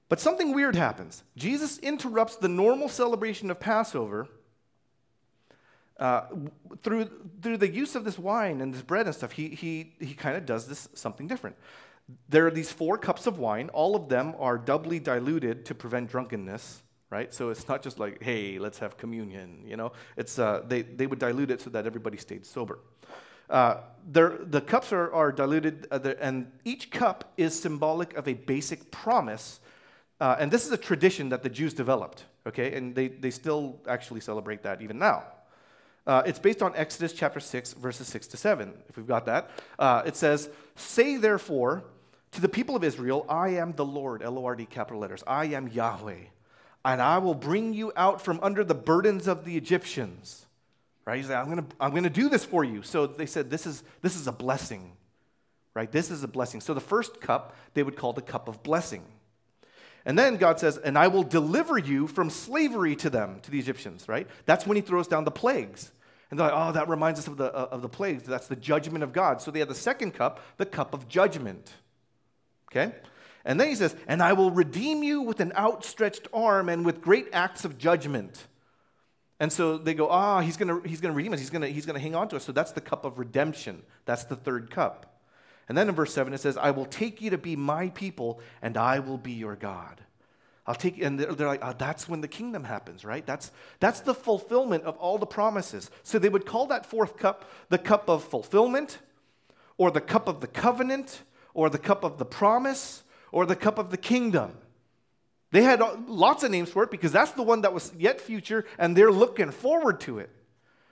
But 0.08 0.20
something 0.20 0.54
weird 0.54 0.76
happens. 0.76 1.24
Jesus 1.36 1.80
interrupts 1.80 2.36
the 2.36 2.48
normal 2.48 2.90
celebration 2.90 3.50
of 3.50 3.60
Passover 3.60 4.28
uh, 6.00 6.24
through, 6.84 7.10
through 7.42 7.58
the 7.58 7.70
use 7.70 7.96
of 7.96 8.04
this 8.04 8.18
wine 8.18 8.62
and 8.62 8.74
this 8.74 8.82
bread 8.82 9.06
and 9.06 9.16
stuff. 9.16 9.32
He, 9.32 9.50
he, 9.50 9.94
he 10.00 10.14
kind 10.14 10.36
of 10.36 10.46
does 10.46 10.68
this 10.68 10.90
something 10.94 11.28
different. 11.28 11.56
There 12.28 12.48
are 12.48 12.52
these 12.52 12.72
four 12.72 12.98
cups 12.98 13.28
of 13.28 13.38
wine. 13.38 13.70
All 13.70 13.96
of 13.96 14.10
them 14.10 14.34
are 14.40 14.58
doubly 14.58 15.00
diluted 15.00 15.66
to 15.66 15.76
prevent 15.76 16.10
drunkenness, 16.10 16.82
right? 17.10 17.34
So 17.34 17.50
it's 17.50 17.68
not 17.68 17.84
just 17.84 18.00
like, 18.00 18.24
hey, 18.24 18.58
let's 18.58 18.80
have 18.80 18.98
communion, 18.98 19.64
you 19.66 19.78
know? 19.78 19.92
It's, 20.18 20.40
uh, 20.40 20.64
they, 20.68 20.82
they 20.82 21.06
would 21.06 21.20
dilute 21.20 21.52
it 21.52 21.62
so 21.62 21.70
that 21.70 21.86
everybody 21.86 22.18
stayed 22.18 22.46
sober. 22.46 22.80
Uh, 23.50 23.78
the 24.12 24.64
cups 24.66 24.94
are, 24.94 25.12
are 25.14 25.32
diluted, 25.32 25.88
uh, 25.92 26.00
and 26.20 26.52
each 26.66 26.92
cup 26.92 27.34
is 27.38 27.60
symbolic 27.60 28.16
of 28.16 28.28
a 28.28 28.34
basic 28.34 28.92
promise 28.92 29.60
uh, 30.20 30.36
and 30.40 30.52
this 30.52 30.66
is 30.66 30.72
a 30.72 30.78
tradition 30.78 31.30
that 31.30 31.44
the 31.44 31.50
Jews 31.50 31.74
developed, 31.74 32.26
okay? 32.46 32.76
And 32.76 32.94
they, 32.94 33.08
they 33.08 33.32
still 33.32 33.80
actually 33.88 34.20
celebrate 34.20 34.64
that 34.64 34.82
even 34.82 35.00
now. 35.00 35.24
Uh, 36.08 36.24
it's 36.26 36.40
based 36.40 36.62
on 36.62 36.76
Exodus 36.76 37.14
chapter 37.14 37.40
6, 37.40 37.74
verses 37.74 38.08
6 38.08 38.28
to 38.28 38.38
7, 38.38 38.74
if 38.88 38.98
we've 38.98 39.08
got 39.08 39.26
that. 39.26 39.52
Uh, 39.78 40.04
it 40.06 40.16
says, 40.16 40.50
Say 40.76 41.18
therefore 41.18 41.84
to 42.32 42.42
the 42.42 42.50
people 42.50 42.76
of 42.76 42.84
Israel, 42.84 43.26
I 43.28 43.50
am 43.50 43.74
the 43.74 43.86
Lord, 43.86 44.22
L 44.22 44.38
O 44.40 44.46
R 44.46 44.56
D, 44.56 44.66
capital 44.66 45.00
letters. 45.00 45.24
I 45.28 45.46
am 45.46 45.68
Yahweh, 45.68 46.26
and 46.86 47.02
I 47.02 47.18
will 47.18 47.36
bring 47.36 47.74
you 47.74 47.92
out 47.96 48.22
from 48.22 48.40
under 48.42 48.64
the 48.64 48.76
burdens 48.76 49.28
of 49.28 49.46
the 49.46 49.58
Egyptians. 49.58 50.46
Right? 51.06 51.18
He's 51.18 51.30
like, 51.30 51.46
I'm 51.46 51.56
to 51.56 51.66
I'm 51.80 52.04
to 52.04 52.10
do 52.10 52.30
this 52.30 52.46
for 52.46 52.64
you. 52.64 52.84
So 52.84 53.08
they 53.08 53.26
said, 53.26 53.50
this 53.50 53.66
is, 53.66 53.84
this 54.02 54.16
is 54.16 54.28
a 54.28 54.32
blessing, 54.32 54.92
right? 55.74 55.92
This 55.92 56.12
is 56.12 56.24
a 56.24 56.28
blessing. 56.28 56.62
So 56.62 56.74
the 56.74 56.82
first 56.82 57.20
cup, 57.20 57.56
they 57.74 57.82
would 57.84 57.96
call 57.96 58.14
the 58.14 58.22
cup 58.22 58.48
of 58.48 58.62
blessing. 58.62 59.04
And 60.06 60.18
then 60.18 60.38
God 60.38 60.60
says, 60.60 60.78
And 60.78 60.98
I 60.98 61.08
will 61.08 61.24
deliver 61.24 61.78
you 61.78 62.08
from 62.08 62.30
slavery 62.30 62.96
to 62.98 63.10
them, 63.10 63.40
to 63.42 63.52
the 63.52 63.60
Egyptians, 63.60 64.08
right? 64.08 64.28
That's 64.46 64.66
when 64.66 64.76
he 64.76 64.82
throws 64.82 65.08
down 65.08 65.24
the 65.24 65.32
plagues. 65.32 65.92
And 66.30 66.40
they're 66.40 66.48
like, 66.48 66.56
Oh, 66.56 66.72
that 66.72 66.88
reminds 66.90 67.20
us 67.20 67.28
of 67.28 67.38
the, 67.38 67.54
uh, 67.54 67.70
of 67.72 67.82
the 67.82 67.90
plagues. 67.90 68.24
That's 68.24 68.48
the 68.48 68.56
judgment 68.56 69.04
of 69.04 69.14
God. 69.14 69.42
So 69.42 69.52
they 69.52 69.60
have 69.60 69.70
the 69.70 69.76
second 69.76 70.12
cup, 70.12 70.40
the 70.58 70.66
cup 70.66 70.94
of 70.94 71.08
judgment. 71.08 71.72
Okay? 72.72 72.94
And 73.46 73.60
then 73.60 73.68
he 73.68 73.76
says, 73.76 73.96
And 74.08 74.22
I 74.22 74.34
will 74.34 74.52
redeem 74.52 75.04
you 75.04 75.22
with 75.22 75.40
an 75.40 75.54
outstretched 75.54 76.28
arm 76.34 76.70
and 76.70 76.86
with 76.86 77.02
great 77.02 77.28
acts 77.34 77.66
of 77.66 77.78
judgment. 77.78 78.48
And 79.40 79.52
so 79.52 79.78
they 79.78 79.94
go, 79.94 80.10
Ah, 80.10 80.38
oh, 80.38 80.40
he's 80.42 80.58
going 80.58 80.68
to 80.68 80.88
he's 80.88 81.02
gonna 81.02 81.14
redeem 81.14 81.34
us. 81.34 81.40
He's 81.40 81.50
going 81.50 81.74
he's 81.74 81.86
going 81.86 81.96
to 81.96 82.02
hang 82.02 82.16
on 82.16 82.28
to 82.30 82.36
us. 82.36 82.44
So 82.44 82.52
that's 82.52 82.74
the 82.74 82.82
cup 82.82 83.06
of 83.06 83.20
redemption. 83.20 83.84
That's 84.06 84.26
the 84.26 84.36
third 84.36 84.70
cup. 84.70 85.19
And 85.70 85.78
then 85.78 85.88
in 85.88 85.96
verse 85.96 86.14
7, 86.14 86.34
it 86.34 86.40
says, 86.40 86.58
I 86.58 86.72
will 86.72 86.86
take 86.86 87.22
you 87.22 87.30
to 87.30 87.38
be 87.38 87.56
my 87.56 87.90
people, 87.90 88.42
and 88.62 88.76
I 88.76 89.00
will 89.00 89.20
be 89.20 89.34
your 89.34 89.56
God. 89.56 90.02
I'll 90.66 90.76
take, 90.76 91.00
and 91.02 91.20
they're, 91.20 91.32
they're 91.34 91.48
like, 91.48 91.62
oh, 91.64 91.74
that's 91.78 92.10
when 92.10 92.22
the 92.22 92.28
kingdom 92.28 92.64
happens, 92.64 93.06
right? 93.06 93.26
That's, 93.26 93.52
that's 93.80 94.02
the 94.02 94.16
fulfillment 94.16 94.84
of 94.84 94.98
all 94.98 95.20
the 95.20 95.28
promises. 95.28 95.92
So 96.04 96.20
they 96.20 96.28
would 96.28 96.46
call 96.46 96.68
that 96.68 96.88
fourth 96.88 97.18
cup 97.18 97.50
the 97.70 97.78
cup 97.78 98.10
of 98.10 98.24
fulfillment, 98.24 98.98
or 99.78 99.92
the 99.92 100.02
cup 100.02 100.28
of 100.28 100.42
the 100.42 100.48
covenant, 100.48 101.22
or 101.54 101.70
the 101.70 101.80
cup 101.80 102.04
of 102.04 102.18
the 102.18 102.26
promise, 102.26 103.04
or 103.32 103.46
the 103.46 103.56
cup 103.56 103.78
of 103.78 103.92
the 103.92 103.98
kingdom. 103.98 104.54
They 105.52 105.64
had 105.64 105.82
uh, 105.82 105.98
lots 106.08 106.44
of 106.44 106.52
names 106.52 106.70
for 106.70 106.84
it 106.84 106.92
because 106.92 107.12
that's 107.12 107.32
the 107.32 107.44
one 107.44 107.62
that 107.62 107.74
was 107.74 107.94
yet 107.98 108.20
future, 108.20 108.66
and 108.78 108.96
they're 108.96 109.12
looking 109.12 109.52
forward 109.52 110.00
to 110.02 110.20
it. 110.20 110.30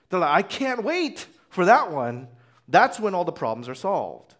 They're 0.10 0.20
like, 0.20 0.36
I 0.36 0.42
can't 0.44 0.84
wait 0.84 1.28
for 1.50 1.66
that 1.66 1.92
one. 1.92 2.28
That's 2.68 3.00
when 3.00 3.16
all 3.16 3.26
the 3.26 3.32
problems 3.32 3.70
are 3.70 3.76
solved. 3.76 4.36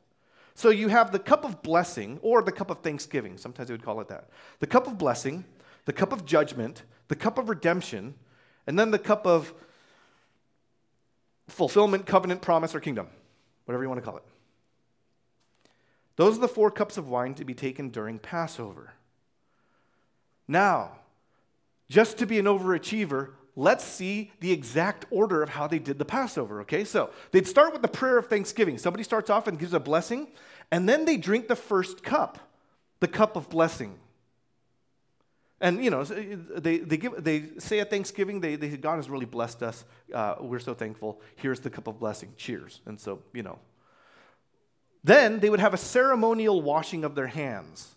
So 0.58 0.72
you 0.72 0.88
have 0.88 1.12
the 1.12 1.20
cup 1.20 1.46
of 1.46 1.62
blessing 1.62 2.18
or 2.24 2.42
the 2.42 2.52
cup 2.52 2.72
of 2.72 2.80
thanksgiving. 2.80 3.38
Sometimes 3.38 3.68
they 3.68 3.76
would 3.76 3.86
call 3.86 4.02
it 4.02 4.08
that. 4.08 4.32
The 4.58 4.66
cup 4.66 4.88
of 4.88 4.98
blessing, 4.98 5.46
the 5.86 5.94
cup 5.94 6.12
of 6.12 6.26
judgment, 6.26 6.82
the 7.10 7.16
cup 7.16 7.38
of 7.38 7.48
redemption, 7.48 8.16
and 8.66 8.78
then 8.78 8.90
the 8.90 8.98
cup 8.98 9.28
of 9.28 9.54
fulfillment, 11.48 12.08
covenant, 12.08 12.42
promise, 12.42 12.74
or 12.74 12.80
kingdom, 12.80 13.08
whatever 13.66 13.84
you 13.84 13.88
want 13.88 14.02
to 14.02 14.06
call 14.06 14.18
it. 14.18 14.24
Those 16.16 16.40
are 16.40 16.42
the 16.42 16.48
four 16.48 16.72
cups 16.72 16.98
of 16.98 17.08
wine 17.08 17.36
to 17.36 17.46
be 17.46 17.54
taken 17.54 17.92
during 17.92 18.18
Passover. 18.18 18.94
Now, 20.48 20.94
just 21.88 22.18
to 22.18 22.26
be 22.26 22.40
an 22.40 22.46
overachiever, 22.46 23.30
let's 23.58 23.84
see 23.84 24.32
the 24.40 24.52
exact 24.52 25.06
order 25.10 25.42
of 25.42 25.50
how 25.50 25.68
they 25.68 25.80
did 25.80 25.98
the 25.98 26.06
Passover, 26.06 26.62
okay? 26.62 26.86
So 26.86 27.10
they'd 27.32 27.48
start 27.48 27.74
with 27.74 27.82
the 27.82 27.88
prayer 27.88 28.18
of 28.18 28.28
thanksgiving. 28.28 28.78
Somebody 28.78 29.04
starts 29.04 29.30
off 29.30 29.48
and 29.48 29.58
gives 29.58 29.74
a 29.74 29.80
blessing, 29.80 30.28
and 30.72 30.88
then 30.88 31.04
they 31.04 31.18
drink 31.18 31.48
the 31.48 31.56
first 31.56 32.04
cup, 32.04 32.38
the 33.00 33.08
cup 33.08 33.36
of 33.36 33.50
blessing. 33.50 34.00
And 35.60 35.84
you 35.84 35.90
know, 35.90 36.04
they, 36.04 36.78
they, 36.78 36.98
give, 36.98 37.24
they 37.24 37.46
say 37.58 37.80
at 37.80 37.90
Thanksgiving, 37.90 38.42
they, 38.42 38.56
they 38.56 38.78
God 38.78 38.98
has 38.98 39.10
really 39.10 39.26
blessed 39.26 39.64
us. 39.64 39.86
Uh, 40.14 40.36
we're 40.40 40.60
so 40.60 40.76
thankful. 40.76 41.20
Here's 41.36 41.60
the 41.60 41.72
cup 41.72 41.88
of 41.88 42.00
blessing. 42.00 42.34
Cheers. 42.38 42.82
And 42.86 43.00
so, 43.00 43.24
you 43.34 43.42
know. 43.42 43.58
Then 45.04 45.40
they 45.40 45.50
would 45.50 45.60
have 45.60 45.74
a 45.74 45.78
ceremonial 45.78 46.62
washing 46.62 47.04
of 47.04 47.16
their 47.16 47.28
hands. 47.28 47.97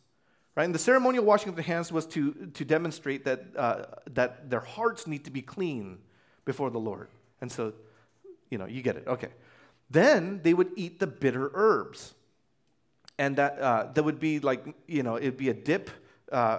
Right? 0.60 0.66
And 0.66 0.74
the 0.74 0.78
ceremonial 0.78 1.24
washing 1.24 1.48
of 1.48 1.56
the 1.56 1.62
hands 1.62 1.90
was 1.90 2.04
to, 2.08 2.34
to 2.52 2.66
demonstrate 2.66 3.24
that, 3.24 3.44
uh, 3.56 3.84
that 4.10 4.50
their 4.50 4.60
hearts 4.60 5.06
need 5.06 5.24
to 5.24 5.30
be 5.30 5.40
clean 5.40 5.96
before 6.44 6.68
the 6.68 6.78
Lord. 6.78 7.08
And 7.40 7.50
so, 7.50 7.72
you 8.50 8.58
know, 8.58 8.66
you 8.66 8.82
get 8.82 8.96
it. 8.96 9.06
Okay. 9.06 9.30
Then 9.88 10.40
they 10.42 10.52
would 10.52 10.68
eat 10.76 11.00
the 11.00 11.06
bitter 11.06 11.50
herbs. 11.54 12.12
And 13.18 13.36
that, 13.36 13.58
uh, 13.58 13.88
that 13.94 14.02
would 14.02 14.20
be 14.20 14.38
like, 14.38 14.62
you 14.86 15.02
know, 15.02 15.16
it'd 15.16 15.38
be 15.38 15.48
a 15.48 15.54
dip. 15.54 15.88
Uh, 16.30 16.58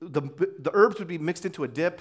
the, 0.00 0.20
the 0.60 0.70
herbs 0.72 1.00
would 1.00 1.08
be 1.08 1.18
mixed 1.18 1.44
into 1.44 1.64
a 1.64 1.68
dip, 1.68 2.00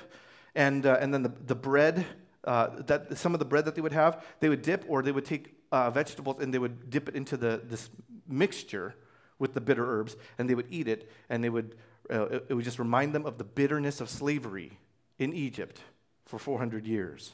and, 0.54 0.86
uh, 0.86 1.00
and 1.02 1.12
then 1.12 1.24
the, 1.24 1.32
the 1.48 1.56
bread, 1.56 2.06
uh, 2.44 2.68
that, 2.86 3.18
some 3.18 3.34
of 3.34 3.40
the 3.40 3.46
bread 3.46 3.66
that 3.66 3.74
they 3.74 3.82
would 3.82 3.94
have, 3.94 4.24
they 4.42 4.50
would 4.50 4.62
dip, 4.62 4.86
or 4.88 5.02
they 5.02 5.12
would 5.12 5.26
take 5.26 5.56
uh, 5.72 5.90
vegetables 5.90 6.38
and 6.40 6.54
they 6.54 6.60
would 6.60 6.92
dip 6.92 7.10
it 7.10 7.16
into 7.16 7.36
the, 7.36 7.62
this 7.64 7.90
mixture 8.28 8.94
with 9.42 9.54
the 9.56 9.60
bitter 9.60 9.86
herbs, 9.86 10.16
and 10.38 10.50
they 10.50 10.56
would 10.56 10.68
eat 10.70 10.88
it, 10.88 11.10
and 11.30 11.44
they 11.44 11.50
would, 11.50 11.76
uh, 12.10 12.40
it, 12.48 12.54
would 12.54 12.64
just 12.64 12.80
remind 12.80 13.14
them 13.14 13.26
of 13.26 13.40
the 13.40 13.44
bitterness 13.44 14.00
of 14.00 14.08
slavery 14.08 14.78
in 15.18 15.34
Egypt 15.34 15.82
for 16.26 16.38
400 16.38 16.86
years. 16.86 17.32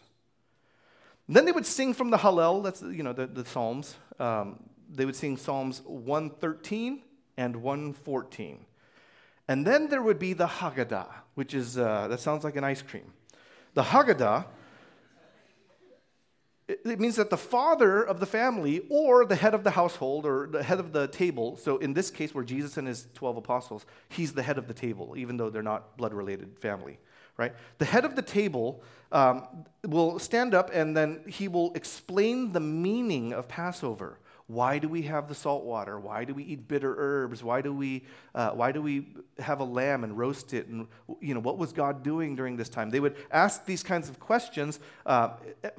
And 1.28 1.36
then 1.36 1.44
they 1.44 1.52
would 1.52 1.66
sing 1.66 1.94
from 1.94 2.10
the 2.10 2.18
Hallel, 2.18 2.64
that's 2.64 2.82
you 2.82 3.04
know 3.04 3.12
the, 3.12 3.28
the 3.28 3.46
Psalms. 3.46 3.96
Um, 4.18 4.64
they 4.90 5.06
would 5.06 5.18
sing 5.18 5.36
Psalms 5.36 5.82
113 5.86 7.02
and 7.36 7.58
114. 7.58 8.66
And 9.50 9.68
then 9.68 9.90
there 9.90 10.02
would 10.02 10.20
be 10.20 10.32
the 10.34 10.48
Haggadah, 10.48 11.08
which 11.36 11.54
is, 11.54 11.78
uh, 11.78 12.08
that 12.08 12.22
sounds 12.22 12.44
like 12.46 12.56
an 12.56 12.64
ice 12.64 12.82
cream. 12.82 13.14
The 13.74 13.84
Haggadah 13.84 14.46
it 16.68 17.00
means 17.00 17.16
that 17.16 17.30
the 17.30 17.38
father 17.38 18.04
of 18.04 18.20
the 18.20 18.26
family 18.26 18.84
or 18.90 19.26
the 19.26 19.36
head 19.36 19.54
of 19.54 19.64
the 19.64 19.72
household 19.72 20.26
or 20.26 20.48
the 20.48 20.62
head 20.62 20.80
of 20.80 20.92
the 20.92 21.08
table 21.08 21.56
so 21.56 21.78
in 21.78 21.94
this 21.94 22.10
case 22.12 22.34
where 22.36 22.44
jesus 22.44 22.78
and 22.78 22.88
his 22.88 23.08
12 23.14 23.38
apostles 23.38 23.86
he's 24.10 24.34
the 24.34 24.44
head 24.44 24.58
of 24.58 24.68
the 24.68 24.74
table 24.74 25.16
even 25.18 25.38
though 25.38 25.50
they're 25.50 25.64
not 25.64 25.98
blood 25.98 26.14
related 26.14 26.60
family 26.60 27.00
right? 27.38 27.54
The 27.78 27.86
head 27.86 28.04
of 28.04 28.16
the 28.16 28.22
table 28.22 28.82
um, 29.12 29.44
will 29.86 30.20
stand 30.20 30.54
up 30.54 30.72
and 30.74 30.98
then 30.98 31.22
he 31.28 31.48
will 31.48 31.72
explain 31.74 32.52
the 32.52 32.60
meaning 32.60 33.32
of 33.32 33.48
passover 33.48 34.20
why 34.48 34.80
do 34.80 34.88
we 34.88 35.02
have 35.04 35.28
the 35.28 35.36
salt 35.36 35.66
water? 35.66 36.00
Why 36.00 36.24
do 36.24 36.34
we 36.34 36.44
eat 36.44 36.70
bitter 36.70 36.96
herbs? 36.98 37.44
Why 37.44 37.62
do 37.62 37.74
we, 37.74 38.06
uh, 38.34 38.52
why 38.52 38.72
do 38.72 38.82
we 38.82 39.08
have 39.40 39.60
a 39.60 39.66
lamb 39.66 40.06
and 40.06 40.18
roast 40.18 40.54
it? 40.54 40.68
And, 40.68 40.88
you 41.20 41.34
know, 41.34 41.42
what 41.42 41.58
was 41.58 41.74
God 41.74 42.02
doing 42.02 42.36
during 42.36 42.56
this 42.56 42.70
time? 42.70 42.90
They 42.90 43.02
would 43.02 43.18
ask 43.30 43.66
these 43.66 43.84
kinds 43.84 44.08
of 44.08 44.22
questions 44.22 44.80
uh, 45.06 45.32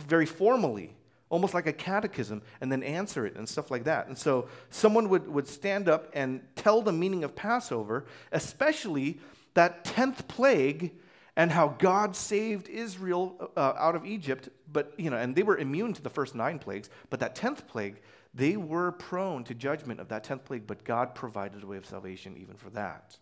very 0.07 0.27
formally, 0.27 0.95
almost 1.31 1.55
like 1.55 1.67
a 1.67 1.73
catechism, 1.73 2.43
and 2.61 2.71
then 2.71 2.83
answer 2.83 3.25
it 3.25 3.37
and 3.37 3.49
stuff 3.49 3.71
like 3.71 3.85
that. 3.85 4.07
And 4.07 4.19
so 4.19 4.49
someone 4.69 5.09
would, 5.09 5.27
would 5.29 5.49
stand 5.49 5.89
up 5.89 6.11
and 6.13 6.43
tell 6.55 6.83
the 6.83 6.93
meaning 6.93 7.25
of 7.25 7.35
Passover, 7.35 8.05
especially 8.33 9.19
that 9.55 9.83
10th 9.85 10.29
plague 10.29 10.93
and 11.37 11.51
how 11.51 11.69
God 11.79 12.17
saved 12.17 12.69
Israel 12.69 13.51
uh, 13.57 13.73
out 13.79 13.95
of 13.95 14.05
Egypt. 14.05 14.51
But, 14.71 14.93
you 14.99 15.09
know, 15.09 15.17
and 15.17 15.35
they 15.35 15.43
were 15.43 15.57
immune 15.57 15.95
to 15.95 16.03
the 16.03 16.11
first 16.11 16.35
nine 16.35 16.59
plagues, 16.59 16.91
but 17.09 17.21
that 17.21 17.35
10th 17.35 17.67
plague, 17.67 17.97
they 18.35 18.57
were 18.57 18.93
prone 18.93 19.45
to 19.45 19.55
judgment 19.55 20.01
of 20.01 20.09
that 20.09 20.25
10th 20.25 20.45
plague, 20.45 20.67
but 20.67 20.85
God 20.85 21.15
provided 21.15 21.63
a 21.63 21.67
way 21.67 21.77
of 21.77 21.87
salvation 21.87 22.37
even 22.37 22.57
for 22.57 22.71
that. 22.71 23.17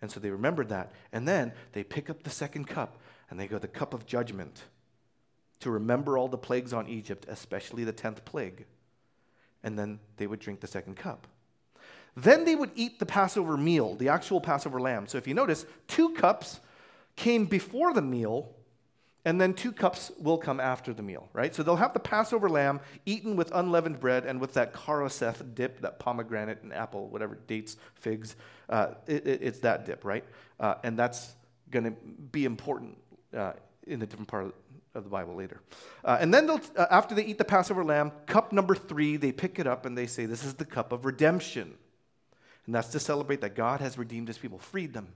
And 0.00 0.10
so 0.10 0.20
they 0.20 0.30
remembered 0.30 0.68
that. 0.68 0.92
And 1.12 1.26
then 1.26 1.52
they 1.72 1.82
pick 1.82 2.10
up 2.10 2.22
the 2.22 2.30
second 2.30 2.66
cup 2.66 2.98
and 3.30 3.38
they 3.38 3.46
go, 3.46 3.58
the 3.58 3.68
cup 3.68 3.94
of 3.94 4.06
judgment, 4.06 4.64
to 5.60 5.70
remember 5.70 6.16
all 6.16 6.28
the 6.28 6.38
plagues 6.38 6.72
on 6.72 6.88
Egypt, 6.88 7.26
especially 7.28 7.84
the 7.84 7.92
10th 7.92 8.24
plague. 8.24 8.64
And 9.62 9.78
then 9.78 9.98
they 10.16 10.26
would 10.26 10.38
drink 10.38 10.60
the 10.60 10.66
second 10.66 10.96
cup. 10.96 11.26
Then 12.16 12.44
they 12.44 12.54
would 12.54 12.70
eat 12.74 12.98
the 12.98 13.06
Passover 13.06 13.56
meal, 13.56 13.94
the 13.94 14.08
actual 14.08 14.40
Passover 14.40 14.80
lamb. 14.80 15.06
So 15.06 15.18
if 15.18 15.26
you 15.26 15.34
notice, 15.34 15.66
two 15.86 16.10
cups 16.10 16.60
came 17.16 17.46
before 17.46 17.92
the 17.92 18.02
meal, 18.02 18.54
And 19.24 19.40
then 19.40 19.52
two 19.52 19.72
cups 19.72 20.12
will 20.18 20.38
come 20.38 20.60
after 20.60 20.94
the 20.94 21.02
meal, 21.02 21.28
right? 21.32 21.54
So 21.54 21.62
they'll 21.62 21.76
have 21.76 21.92
the 21.92 22.00
Passover 22.00 22.48
lamb 22.48 22.80
eaten 23.04 23.36
with 23.36 23.50
unleavened 23.52 24.00
bread 24.00 24.24
and 24.24 24.40
with 24.40 24.54
that 24.54 24.74
charoseth 24.74 25.54
dip, 25.54 25.80
that 25.80 25.98
pomegranate 25.98 26.62
and 26.62 26.72
apple, 26.72 27.08
whatever, 27.08 27.36
dates, 27.46 27.76
figs. 27.94 28.36
Uh, 28.68 28.94
it, 29.06 29.26
it, 29.26 29.42
it's 29.42 29.58
that 29.60 29.86
dip, 29.86 30.04
right? 30.04 30.24
Uh, 30.60 30.76
and 30.84 30.98
that's 30.98 31.34
going 31.70 31.84
to 31.84 31.90
be 31.90 32.44
important 32.44 32.96
uh, 33.36 33.52
in 33.86 34.00
a 34.02 34.06
different 34.06 34.28
part 34.28 34.54
of 34.94 35.04
the 35.04 35.10
Bible 35.10 35.34
later. 35.34 35.60
Uh, 36.04 36.18
and 36.20 36.32
then 36.32 36.46
they'll, 36.46 36.60
uh, 36.76 36.86
after 36.90 37.14
they 37.14 37.24
eat 37.24 37.38
the 37.38 37.44
Passover 37.44 37.84
lamb, 37.84 38.12
cup 38.26 38.52
number 38.52 38.74
three, 38.74 39.16
they 39.16 39.32
pick 39.32 39.58
it 39.58 39.66
up 39.66 39.84
and 39.84 39.98
they 39.98 40.06
say, 40.06 40.26
This 40.26 40.44
is 40.44 40.54
the 40.54 40.64
cup 40.64 40.92
of 40.92 41.04
redemption. 41.04 41.74
And 42.66 42.74
that's 42.74 42.88
to 42.88 43.00
celebrate 43.00 43.40
that 43.40 43.56
God 43.56 43.80
has 43.80 43.98
redeemed 43.98 44.28
his 44.28 44.38
people, 44.38 44.58
freed 44.58 44.92
them. 44.92 45.08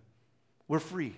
We're 0.68 0.80
free 0.80 1.16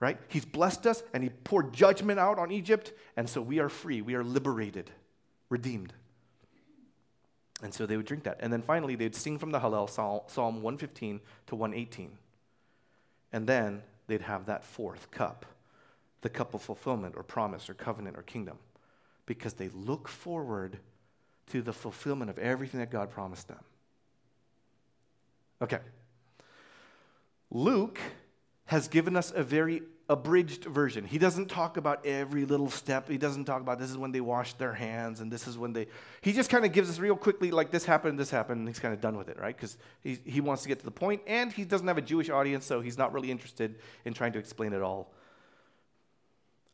right? 0.00 0.18
He's 0.28 0.44
blessed 0.44 0.86
us 0.86 1.02
and 1.12 1.22
he 1.22 1.28
poured 1.28 1.72
judgment 1.72 2.18
out 2.18 2.38
on 2.38 2.50
Egypt, 2.50 2.92
and 3.16 3.28
so 3.28 3.40
we 3.40 3.60
are 3.60 3.68
free. 3.68 4.00
We 4.00 4.14
are 4.14 4.24
liberated, 4.24 4.90
redeemed. 5.50 5.92
And 7.62 7.72
so 7.74 7.84
they 7.84 7.96
would 7.96 8.06
drink 8.06 8.24
that. 8.24 8.38
And 8.40 8.50
then 8.52 8.62
finally, 8.62 8.96
they'd 8.96 9.14
sing 9.14 9.38
from 9.38 9.50
the 9.50 9.60
Hallel, 9.60 9.88
Psalm 9.90 10.62
115 10.62 11.20
to 11.48 11.54
118. 11.54 12.16
And 13.32 13.46
then 13.46 13.82
they'd 14.06 14.22
have 14.22 14.46
that 14.46 14.64
fourth 14.64 15.10
cup, 15.10 15.44
the 16.22 16.30
cup 16.30 16.54
of 16.54 16.62
fulfillment 16.62 17.14
or 17.16 17.22
promise 17.22 17.68
or 17.68 17.74
covenant 17.74 18.16
or 18.16 18.22
kingdom, 18.22 18.56
because 19.26 19.52
they 19.52 19.68
look 19.68 20.08
forward 20.08 20.78
to 21.48 21.60
the 21.60 21.72
fulfillment 21.72 22.30
of 22.30 22.38
everything 22.38 22.80
that 22.80 22.90
God 22.90 23.10
promised 23.10 23.48
them. 23.48 23.60
Okay. 25.60 25.80
Luke 27.50 28.00
has 28.70 28.86
given 28.86 29.16
us 29.16 29.32
a 29.34 29.42
very 29.42 29.82
abridged 30.08 30.64
version. 30.64 31.04
He 31.04 31.18
doesn't 31.18 31.46
talk 31.46 31.76
about 31.76 32.06
every 32.06 32.44
little 32.44 32.70
step. 32.70 33.08
He 33.08 33.18
doesn't 33.18 33.44
talk 33.44 33.60
about 33.60 33.80
this 33.80 33.90
is 33.90 33.98
when 33.98 34.12
they 34.12 34.20
wash 34.20 34.52
their 34.52 34.72
hands 34.72 35.20
and 35.20 35.28
this 35.30 35.48
is 35.48 35.58
when 35.58 35.72
they. 35.72 35.88
He 36.20 36.32
just 36.32 36.50
kind 36.50 36.64
of 36.64 36.70
gives 36.70 36.88
us 36.88 37.00
real 37.00 37.16
quickly, 37.16 37.50
like 37.50 37.72
this 37.72 37.84
happened, 37.84 38.16
this 38.16 38.30
happened, 38.30 38.60
and 38.60 38.68
he's 38.68 38.78
kind 38.78 38.94
of 38.94 39.00
done 39.00 39.16
with 39.16 39.28
it, 39.28 39.40
right? 39.40 39.56
Because 39.56 39.76
he, 40.04 40.20
he 40.24 40.40
wants 40.40 40.62
to 40.62 40.68
get 40.68 40.78
to 40.78 40.84
the 40.84 40.92
point, 40.92 41.20
and 41.26 41.52
he 41.52 41.64
doesn't 41.64 41.88
have 41.88 41.98
a 41.98 42.00
Jewish 42.00 42.30
audience, 42.30 42.64
so 42.64 42.80
he's 42.80 42.96
not 42.96 43.12
really 43.12 43.32
interested 43.32 43.74
in 44.04 44.14
trying 44.14 44.34
to 44.34 44.38
explain 44.38 44.72
it 44.72 44.82
all. 44.82 45.12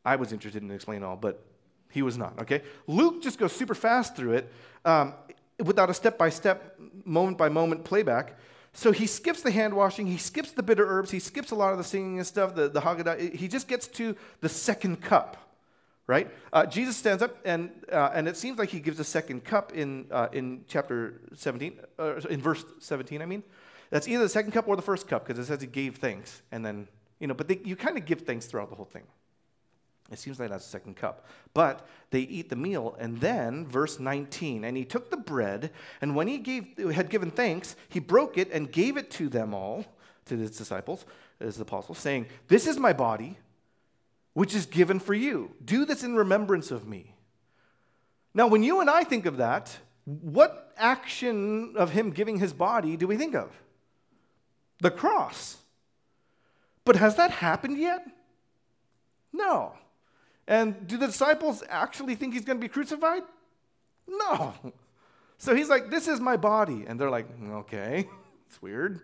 I 0.05 0.17
was 0.17 0.31
interested 0.31 0.61
in 0.61 0.69
explaining 0.69 1.03
all, 1.03 1.15
but 1.15 1.43
he 1.89 2.03
was 2.03 2.15
not, 2.15 2.37
okay? 2.41 2.61
Luke 2.85 3.23
just 3.23 3.39
goes 3.39 3.53
super 3.53 3.73
fast 3.73 4.15
through 4.15 4.33
it 4.33 4.53
um, 4.85 5.15
without 5.57 5.89
a 5.89 5.95
step 5.95 6.15
by 6.15 6.29
step, 6.29 6.79
moment 7.05 7.39
by 7.39 7.49
moment 7.49 7.85
playback. 7.85 8.37
So 8.77 8.91
he 8.91 9.07
skips 9.07 9.41
the 9.41 9.49
hand 9.49 9.73
washing, 9.73 10.05
he 10.05 10.19
skips 10.19 10.51
the 10.51 10.61
bitter 10.61 10.85
herbs, 10.85 11.09
he 11.09 11.17
skips 11.17 11.49
a 11.49 11.55
lot 11.55 11.71
of 11.71 11.79
the 11.79 11.83
singing 11.83 12.19
and 12.19 12.27
stuff, 12.27 12.53
the, 12.53 12.69
the 12.69 12.79
Haggadah. 12.79 13.33
He 13.33 13.47
just 13.47 13.67
gets 13.67 13.87
to 13.87 14.15
the 14.39 14.49
second 14.49 15.01
cup, 15.01 15.35
right? 16.05 16.29
Uh, 16.53 16.67
Jesus 16.67 16.95
stands 16.95 17.23
up, 17.23 17.37
and, 17.43 17.71
uh, 17.91 18.11
and 18.13 18.27
it 18.27 18.37
seems 18.37 18.59
like 18.59 18.69
he 18.69 18.79
gives 18.79 18.99
a 18.99 19.03
second 19.03 19.43
cup 19.43 19.73
in, 19.73 20.05
uh, 20.11 20.27
in 20.31 20.63
chapter 20.67 21.21
17, 21.33 21.79
uh, 21.97 22.17
in 22.29 22.39
verse 22.39 22.63
17, 22.77 23.19
I 23.19 23.25
mean. 23.25 23.41
That's 23.89 24.07
either 24.07 24.21
the 24.21 24.29
second 24.29 24.51
cup 24.51 24.67
or 24.67 24.75
the 24.75 24.83
first 24.83 25.07
cup, 25.07 25.25
because 25.25 25.39
it 25.39 25.47
says 25.47 25.59
he 25.59 25.65
gave 25.65 25.95
thanks. 25.95 26.43
And 26.51 26.63
then, 26.63 26.87
you 27.19 27.25
know, 27.25 27.33
but 27.33 27.47
they, 27.47 27.59
you 27.63 27.75
kind 27.75 27.97
of 27.97 28.05
give 28.05 28.21
thanks 28.21 28.45
throughout 28.45 28.69
the 28.69 28.75
whole 28.75 28.85
thing. 28.85 29.05
It 30.11 30.19
seems 30.19 30.39
like 30.39 30.49
that's 30.49 30.65
the 30.65 30.71
second 30.71 30.95
cup. 30.95 31.25
But 31.53 31.87
they 32.11 32.21
eat 32.21 32.49
the 32.49 32.55
meal, 32.55 32.95
and 32.99 33.19
then, 33.19 33.67
verse 33.67 33.99
19, 33.99 34.63
and 34.63 34.77
he 34.77 34.85
took 34.85 35.09
the 35.09 35.17
bread, 35.17 35.71
and 36.01 36.15
when 36.15 36.27
he 36.27 36.37
gave, 36.37 36.77
had 36.93 37.09
given 37.09 37.29
thanks, 37.29 37.75
he 37.89 37.99
broke 37.99 38.37
it 38.37 38.49
and 38.51 38.71
gave 38.71 38.95
it 38.95 39.11
to 39.11 39.27
them 39.27 39.53
all, 39.53 39.85
to 40.25 40.37
his 40.37 40.57
disciples, 40.57 41.05
his 41.39 41.59
apostles, 41.59 41.97
saying, 41.97 42.27
This 42.47 42.67
is 42.67 42.77
my 42.77 42.93
body, 42.93 43.37
which 44.33 44.55
is 44.55 44.65
given 44.65 44.99
for 44.99 45.13
you. 45.13 45.51
Do 45.63 45.83
this 45.83 46.03
in 46.03 46.15
remembrance 46.15 46.71
of 46.71 46.87
me. 46.87 47.13
Now, 48.33 48.47
when 48.47 48.63
you 48.63 48.79
and 48.79 48.89
I 48.89 49.03
think 49.03 49.25
of 49.25 49.37
that, 49.37 49.77
what 50.05 50.71
action 50.77 51.73
of 51.75 51.91
him 51.91 52.11
giving 52.11 52.39
his 52.39 52.53
body 52.53 52.95
do 52.95 53.07
we 53.07 53.17
think 53.17 53.35
of? 53.35 53.51
The 54.79 54.91
cross. 54.91 55.57
But 56.85 56.95
has 56.95 57.15
that 57.15 57.31
happened 57.31 57.77
yet? 57.77 58.07
No. 59.33 59.73
And 60.47 60.87
do 60.87 60.97
the 60.97 61.07
disciples 61.07 61.63
actually 61.67 62.15
think 62.15 62.33
he's 62.33 62.45
going 62.45 62.57
to 62.57 62.61
be 62.61 62.69
crucified? 62.69 63.23
No. 64.07 64.53
So 65.37 65.55
he's 65.55 65.69
like, 65.69 65.89
This 65.89 66.07
is 66.07 66.19
my 66.19 66.37
body. 66.37 66.85
And 66.87 66.99
they're 66.99 67.09
like, 67.09 67.27
Okay, 67.49 68.07
it's 68.47 68.61
weird. 68.61 69.01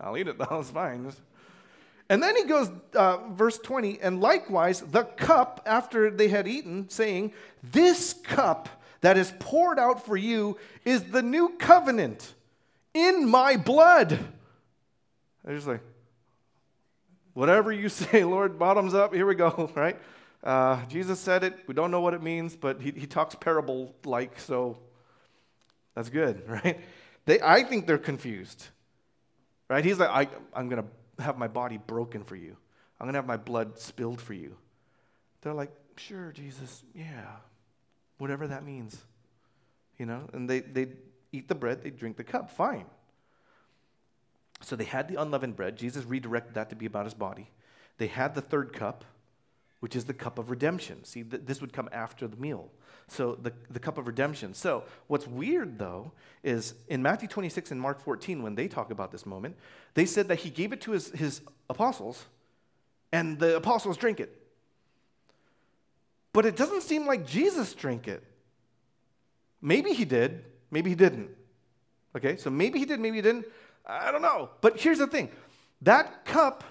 I'll 0.00 0.16
eat 0.16 0.28
it 0.28 0.38
though, 0.50 0.60
it's 0.60 0.70
fine. 0.70 1.12
And 2.08 2.22
then 2.22 2.36
he 2.36 2.44
goes, 2.44 2.70
uh, 2.94 3.18
verse 3.30 3.58
20, 3.58 4.00
and 4.00 4.20
likewise 4.20 4.80
the 4.80 5.02
cup 5.02 5.62
after 5.66 6.08
they 6.08 6.28
had 6.28 6.46
eaten, 6.46 6.88
saying, 6.88 7.32
This 7.62 8.12
cup 8.12 8.68
that 9.00 9.16
is 9.16 9.32
poured 9.38 9.78
out 9.78 10.04
for 10.04 10.16
you 10.16 10.56
is 10.84 11.04
the 11.04 11.22
new 11.22 11.50
covenant 11.58 12.34
in 12.94 13.28
my 13.28 13.56
blood. 13.56 14.18
They're 15.44 15.54
just 15.54 15.66
like, 15.66 15.82
Whatever 17.34 17.70
you 17.70 17.88
say, 17.90 18.24
Lord, 18.24 18.58
bottoms 18.58 18.94
up, 18.94 19.14
here 19.14 19.26
we 19.26 19.34
go, 19.34 19.70
right? 19.74 19.98
Uh, 20.46 20.86
Jesus 20.86 21.18
said 21.18 21.42
it. 21.42 21.58
We 21.66 21.74
don't 21.74 21.90
know 21.90 22.00
what 22.00 22.14
it 22.14 22.22
means, 22.22 22.54
but 22.54 22.80
he, 22.80 22.92
he 22.92 23.04
talks 23.08 23.34
parable 23.34 23.96
like, 24.04 24.38
so 24.38 24.78
that's 25.96 26.08
good, 26.08 26.40
right? 26.48 26.78
They, 27.24 27.40
I 27.40 27.64
think 27.64 27.88
they're 27.88 27.98
confused, 27.98 28.68
right? 29.68 29.84
He's 29.84 29.98
like, 29.98 30.08
I, 30.08 30.28
I'm 30.54 30.68
going 30.68 30.84
to 30.84 31.22
have 31.24 31.36
my 31.36 31.48
body 31.48 31.78
broken 31.78 32.22
for 32.22 32.36
you, 32.36 32.56
I'm 33.00 33.06
going 33.06 33.14
to 33.14 33.18
have 33.18 33.26
my 33.26 33.36
blood 33.36 33.80
spilled 33.80 34.20
for 34.20 34.34
you. 34.34 34.56
They're 35.42 35.52
like, 35.52 35.72
sure, 35.96 36.30
Jesus, 36.30 36.84
yeah, 36.94 37.26
whatever 38.18 38.46
that 38.46 38.64
means, 38.64 38.96
you 39.98 40.06
know? 40.06 40.28
And 40.32 40.48
they, 40.48 40.60
they 40.60 40.86
eat 41.32 41.48
the 41.48 41.56
bread, 41.56 41.82
they 41.82 41.90
drink 41.90 42.16
the 42.16 42.24
cup, 42.24 42.52
fine. 42.52 42.86
So 44.60 44.76
they 44.76 44.84
had 44.84 45.08
the 45.08 45.20
unleavened 45.20 45.56
bread. 45.56 45.76
Jesus 45.76 46.04
redirected 46.04 46.54
that 46.54 46.70
to 46.70 46.76
be 46.76 46.86
about 46.86 47.04
his 47.04 47.14
body. 47.14 47.50
They 47.98 48.06
had 48.06 48.36
the 48.36 48.40
third 48.40 48.72
cup 48.72 49.04
which 49.80 49.94
is 49.94 50.04
the 50.04 50.14
cup 50.14 50.38
of 50.38 50.50
redemption. 50.50 51.04
See, 51.04 51.22
th- 51.22 51.42
this 51.44 51.60
would 51.60 51.72
come 51.72 51.88
after 51.92 52.26
the 52.26 52.36
meal. 52.36 52.70
So, 53.08 53.36
the, 53.36 53.52
the 53.70 53.78
cup 53.78 53.98
of 53.98 54.06
redemption. 54.06 54.52
So, 54.54 54.84
what's 55.06 55.26
weird 55.26 55.78
though 55.78 56.12
is 56.42 56.74
in 56.88 57.02
Matthew 57.02 57.28
26 57.28 57.70
and 57.70 57.80
Mark 57.80 58.00
14, 58.00 58.42
when 58.42 58.54
they 58.54 58.68
talk 58.68 58.90
about 58.90 59.12
this 59.12 59.24
moment, 59.24 59.56
they 59.94 60.06
said 60.06 60.28
that 60.28 60.40
he 60.40 60.50
gave 60.50 60.72
it 60.72 60.80
to 60.82 60.92
his, 60.92 61.10
his 61.10 61.40
apostles 61.70 62.24
and 63.12 63.38
the 63.38 63.56
apostles 63.56 63.96
drink 63.96 64.20
it. 64.20 64.42
But 66.32 66.46
it 66.46 66.56
doesn't 66.56 66.82
seem 66.82 67.06
like 67.06 67.26
Jesus 67.26 67.72
drank 67.72 68.08
it. 68.08 68.22
Maybe 69.62 69.92
he 69.92 70.04
did, 70.04 70.44
maybe 70.70 70.90
he 70.90 70.96
didn't. 70.96 71.30
Okay, 72.14 72.36
so 72.36 72.50
maybe 72.50 72.78
he 72.78 72.84
did, 72.84 73.00
maybe 73.00 73.16
he 73.16 73.22
didn't. 73.22 73.46
I 73.86 74.10
don't 74.10 74.22
know. 74.22 74.50
But 74.60 74.80
here's 74.80 74.98
the 74.98 75.06
thing 75.06 75.30
that 75.82 76.24
cup 76.24 76.64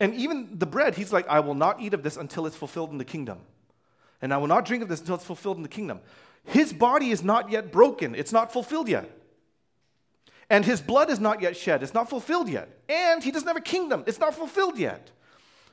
and 0.00 0.14
even 0.14 0.58
the 0.58 0.66
bread, 0.66 0.94
he's 0.94 1.12
like, 1.12 1.28
I 1.28 1.40
will 1.40 1.54
not 1.54 1.80
eat 1.80 1.94
of 1.94 2.02
this 2.02 2.16
until 2.16 2.46
it's 2.46 2.56
fulfilled 2.56 2.90
in 2.90 2.98
the 2.98 3.04
kingdom. 3.04 3.38
And 4.20 4.32
I 4.32 4.36
will 4.38 4.46
not 4.46 4.64
drink 4.64 4.82
of 4.82 4.88
this 4.88 5.00
until 5.00 5.16
it's 5.16 5.24
fulfilled 5.24 5.56
in 5.56 5.62
the 5.62 5.68
kingdom. 5.68 6.00
His 6.44 6.72
body 6.72 7.10
is 7.10 7.22
not 7.22 7.50
yet 7.50 7.70
broken, 7.70 8.14
it's 8.14 8.32
not 8.32 8.52
fulfilled 8.52 8.88
yet. 8.88 9.10
And 10.50 10.64
his 10.64 10.80
blood 10.80 11.08
is 11.08 11.20
not 11.20 11.40
yet 11.40 11.56
shed, 11.56 11.82
it's 11.82 11.94
not 11.94 12.10
fulfilled 12.10 12.48
yet. 12.48 12.68
And 12.88 13.22
he 13.22 13.30
doesn't 13.30 13.46
have 13.46 13.56
a 13.56 13.60
kingdom, 13.60 14.04
it's 14.06 14.18
not 14.18 14.34
fulfilled 14.34 14.78
yet. 14.78 15.10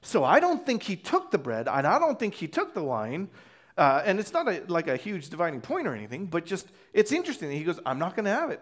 So 0.02 0.24
I 0.24 0.40
don't 0.40 0.66
think 0.66 0.84
he 0.84 0.96
took 0.96 1.32
the 1.32 1.38
bread, 1.38 1.68
and 1.68 1.86
I 1.86 2.00
don't 2.00 2.18
think 2.18 2.34
he 2.34 2.48
took 2.48 2.74
the 2.74 2.84
wine. 2.84 3.30
Uh, 3.78 4.02
and 4.06 4.20
it's 4.20 4.34
not 4.34 4.48
a, 4.48 4.64
like 4.68 4.88
a 4.88 4.98
huge 4.98 5.30
dividing 5.30 5.62
point 5.62 5.88
or 5.88 5.96
anything, 5.96 6.26
but 6.26 6.46
just 6.46 6.68
it's 6.94 7.12
interesting. 7.12 7.50
He 7.52 7.64
goes, 7.64 7.80
I'm 7.86 8.00
not 8.00 8.16
going 8.16 8.26
to 8.26 8.32
have 8.32 8.52
it. 8.52 8.62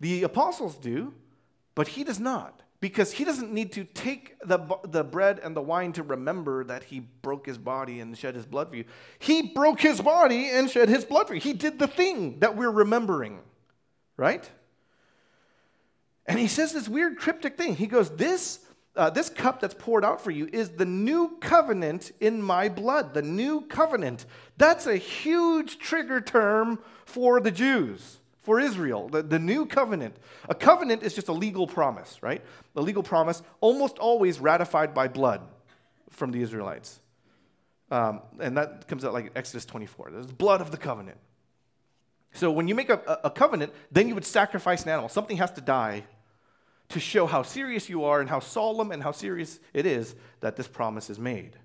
The 0.00 0.22
apostles 0.22 0.76
do, 0.76 1.14
but 1.74 1.88
he 1.88 2.04
does 2.04 2.18
not 2.18 2.62
because 2.80 3.12
he 3.12 3.24
doesn't 3.24 3.52
need 3.52 3.72
to 3.72 3.84
take 3.84 4.36
the, 4.42 4.58
the 4.84 5.04
bread 5.04 5.38
and 5.42 5.54
the 5.54 5.60
wine 5.60 5.92
to 5.92 6.02
remember 6.02 6.64
that 6.64 6.84
he 6.84 7.00
broke 7.00 7.46
his 7.46 7.58
body 7.58 8.00
and 8.00 8.16
shed 8.16 8.34
his 8.34 8.46
blood 8.46 8.70
for 8.70 8.76
you. 8.76 8.84
He 9.18 9.42
broke 9.42 9.80
his 9.80 10.00
body 10.00 10.48
and 10.48 10.70
shed 10.70 10.88
his 10.88 11.04
blood 11.04 11.28
for 11.28 11.34
you. 11.34 11.40
He 11.40 11.52
did 11.52 11.78
the 11.78 11.86
thing 11.86 12.38
that 12.38 12.56
we're 12.56 12.70
remembering, 12.70 13.40
right? 14.16 14.48
And 16.24 16.38
he 16.38 16.48
says 16.48 16.72
this 16.72 16.88
weird 16.88 17.18
cryptic 17.18 17.58
thing. 17.58 17.76
He 17.76 17.86
goes, 17.86 18.08
This, 18.16 18.60
uh, 18.96 19.10
this 19.10 19.28
cup 19.28 19.60
that's 19.60 19.74
poured 19.74 20.04
out 20.04 20.22
for 20.22 20.30
you 20.30 20.48
is 20.50 20.70
the 20.70 20.86
new 20.86 21.36
covenant 21.40 22.12
in 22.18 22.40
my 22.40 22.70
blood. 22.70 23.12
The 23.12 23.22
new 23.22 23.60
covenant. 23.62 24.24
That's 24.56 24.86
a 24.86 24.96
huge 24.96 25.78
trigger 25.78 26.22
term 26.22 26.78
for 27.04 27.40
the 27.40 27.50
Jews 27.50 28.19
for 28.42 28.58
Israel, 28.58 29.08
the, 29.08 29.22
the 29.22 29.38
new 29.38 29.66
covenant. 29.66 30.16
A 30.48 30.54
covenant 30.54 31.02
is 31.02 31.14
just 31.14 31.28
a 31.28 31.32
legal 31.32 31.66
promise, 31.66 32.18
right? 32.22 32.42
A 32.74 32.80
legal 32.80 33.02
promise, 33.02 33.42
almost 33.60 33.98
always 33.98 34.40
ratified 34.40 34.94
by 34.94 35.08
blood 35.08 35.42
from 36.10 36.30
the 36.30 36.40
Israelites. 36.40 37.00
Um, 37.90 38.22
and 38.38 38.56
that 38.56 38.86
comes 38.86 39.04
out 39.04 39.12
like 39.12 39.32
Exodus 39.34 39.66
24. 39.66 40.10
There's 40.12 40.26
blood 40.26 40.60
of 40.60 40.70
the 40.70 40.76
covenant. 40.76 41.18
So 42.32 42.50
when 42.50 42.68
you 42.68 42.74
make 42.74 42.88
a, 42.88 43.20
a 43.24 43.30
covenant, 43.30 43.72
then 43.90 44.08
you 44.08 44.14
would 44.14 44.24
sacrifice 44.24 44.84
an 44.84 44.90
animal. 44.90 45.08
Something 45.08 45.36
has 45.38 45.50
to 45.52 45.60
die 45.60 46.04
to 46.90 47.00
show 47.00 47.26
how 47.26 47.42
serious 47.42 47.88
you 47.88 48.04
are 48.04 48.20
and 48.20 48.28
how 48.28 48.40
solemn 48.40 48.90
and 48.92 49.02
how 49.02 49.12
serious 49.12 49.60
it 49.74 49.86
is 49.86 50.14
that 50.40 50.56
this 50.56 50.68
promise 50.68 51.10
is 51.10 51.18
made. 51.18 51.56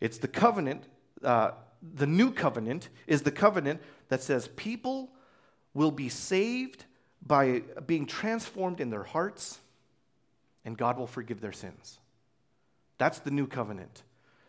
It's 0.00 0.18
the 0.18 0.28
covenant, 0.28 0.84
uh, 1.22 1.52
the 1.82 2.06
new 2.06 2.30
covenant 2.32 2.88
is 3.06 3.22
the 3.22 3.30
covenant 3.30 3.82
that 4.08 4.22
says 4.22 4.48
people 4.56 5.10
will 5.76 5.90
be 5.90 6.08
saved 6.08 6.86
by 7.24 7.62
being 7.86 8.06
transformed 8.06 8.80
in 8.80 8.88
their 8.88 9.02
hearts, 9.02 9.58
and 10.64 10.76
God 10.76 10.96
will 10.96 11.06
forgive 11.06 11.40
their 11.42 11.52
sins. 11.52 11.98
That's 12.96 13.18
the 13.18 13.30
new 13.30 13.46
covenant. 13.46 14.02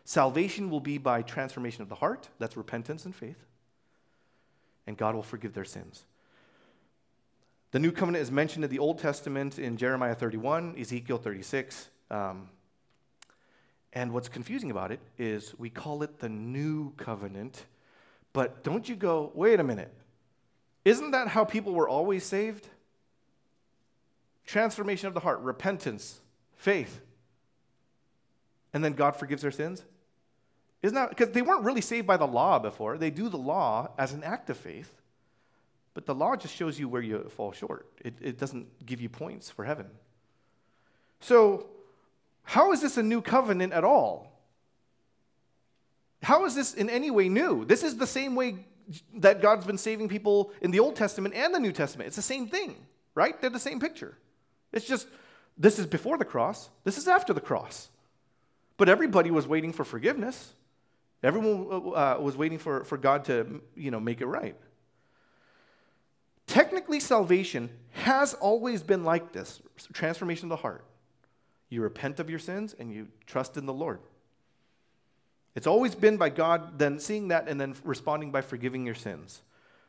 Salvation 0.06 0.70
will 0.70 0.80
be 0.80 0.96
by 0.96 1.20
transformation 1.20 1.82
of 1.82 1.90
the 1.90 1.96
heart, 1.96 2.30
that's 2.38 2.56
repentance 2.56 3.04
and 3.04 3.14
faith, 3.14 3.44
and 4.86 4.96
God 4.96 5.14
will 5.14 5.22
forgive 5.22 5.52
their 5.52 5.66
sins. 5.66 6.04
The 7.72 7.78
new 7.78 7.92
covenant 7.92 8.22
is 8.22 8.30
mentioned 8.30 8.64
in 8.64 8.70
the 8.70 8.78
Old 8.78 8.98
Testament 8.98 9.58
in 9.58 9.76
Jeremiah 9.76 10.14
31, 10.14 10.76
Ezekiel 10.78 11.18
36. 11.18 11.90
Um, 12.10 12.48
and 13.92 14.12
what's 14.12 14.30
confusing 14.30 14.70
about 14.70 14.92
it 14.92 15.00
is 15.18 15.54
we 15.58 15.68
call 15.68 16.02
it 16.02 16.20
the 16.20 16.30
new 16.30 16.94
covenant, 16.96 17.66
but 18.32 18.64
don't 18.64 18.88
you 18.88 18.96
go, 18.96 19.30
wait 19.34 19.60
a 19.60 19.64
minute, 19.64 19.92
isn't 20.88 21.10
that 21.10 21.28
how 21.28 21.44
people 21.44 21.74
were 21.74 21.88
always 21.88 22.24
saved? 22.24 22.66
Transformation 24.46 25.06
of 25.06 25.14
the 25.14 25.20
heart, 25.20 25.40
repentance, 25.40 26.20
faith. 26.56 27.00
And 28.72 28.82
then 28.82 28.94
God 28.94 29.16
forgives 29.16 29.42
their 29.42 29.50
sins? 29.50 29.82
Isn't 30.82 30.94
that 30.94 31.10
because 31.10 31.30
they 31.32 31.42
weren't 31.42 31.64
really 31.64 31.80
saved 31.80 32.06
by 32.06 32.16
the 32.16 32.26
law 32.26 32.58
before? 32.58 32.96
They 32.96 33.10
do 33.10 33.28
the 33.28 33.36
law 33.36 33.90
as 33.98 34.12
an 34.12 34.24
act 34.24 34.48
of 34.48 34.56
faith, 34.56 34.90
but 35.92 36.06
the 36.06 36.14
law 36.14 36.36
just 36.36 36.54
shows 36.54 36.78
you 36.78 36.88
where 36.88 37.02
you 37.02 37.28
fall 37.36 37.52
short. 37.52 37.86
It, 38.02 38.14
it 38.20 38.38
doesn't 38.38 38.86
give 38.86 39.00
you 39.00 39.08
points 39.08 39.50
for 39.50 39.64
heaven. 39.64 39.86
So, 41.20 41.66
how 42.44 42.72
is 42.72 42.80
this 42.80 42.96
a 42.96 43.02
new 43.02 43.20
covenant 43.20 43.72
at 43.72 43.84
all? 43.84 44.40
How 46.22 46.46
is 46.46 46.54
this 46.54 46.74
in 46.74 46.88
any 46.88 47.10
way 47.10 47.28
new? 47.28 47.64
This 47.64 47.82
is 47.82 47.96
the 47.96 48.06
same 48.06 48.34
way 48.34 48.64
that 49.16 49.42
God's 49.42 49.66
been 49.66 49.78
saving 49.78 50.08
people 50.08 50.52
in 50.60 50.70
the 50.70 50.80
Old 50.80 50.96
Testament 50.96 51.34
and 51.34 51.54
the 51.54 51.60
New 51.60 51.72
Testament. 51.72 52.08
It's 52.08 52.16
the 52.16 52.22
same 52.22 52.48
thing, 52.48 52.76
right? 53.14 53.40
They're 53.40 53.50
the 53.50 53.58
same 53.58 53.80
picture. 53.80 54.16
It's 54.72 54.86
just 54.86 55.08
this 55.56 55.78
is 55.78 55.86
before 55.86 56.18
the 56.18 56.24
cross, 56.24 56.70
this 56.84 56.98
is 56.98 57.08
after 57.08 57.32
the 57.32 57.40
cross. 57.40 57.88
But 58.76 58.88
everybody 58.88 59.30
was 59.30 59.46
waiting 59.46 59.72
for 59.72 59.84
forgiveness. 59.84 60.52
Everyone 61.22 61.92
uh, 61.96 62.16
was 62.20 62.36
waiting 62.36 62.58
for, 62.58 62.84
for 62.84 62.96
God 62.96 63.24
to 63.24 63.60
you 63.74 63.90
know, 63.90 63.98
make 63.98 64.20
it 64.20 64.26
right. 64.26 64.56
Technically, 66.46 67.00
salvation 67.00 67.70
has 67.90 68.34
always 68.34 68.82
been 68.82 69.04
like 69.04 69.32
this 69.32 69.60
transformation 69.92 70.46
of 70.46 70.50
the 70.50 70.62
heart. 70.62 70.84
You 71.68 71.82
repent 71.82 72.20
of 72.20 72.30
your 72.30 72.38
sins 72.38 72.74
and 72.78 72.92
you 72.92 73.08
trust 73.26 73.56
in 73.56 73.66
the 73.66 73.72
Lord. 73.72 73.98
It's 75.58 75.66
always 75.66 75.96
been 75.96 76.18
by 76.18 76.28
God 76.28 76.78
then 76.78 77.00
seeing 77.00 77.28
that 77.28 77.48
and 77.48 77.60
then 77.60 77.74
responding 77.82 78.30
by 78.30 78.42
forgiving 78.42 78.86
your 78.86 78.94
sins, 78.94 79.42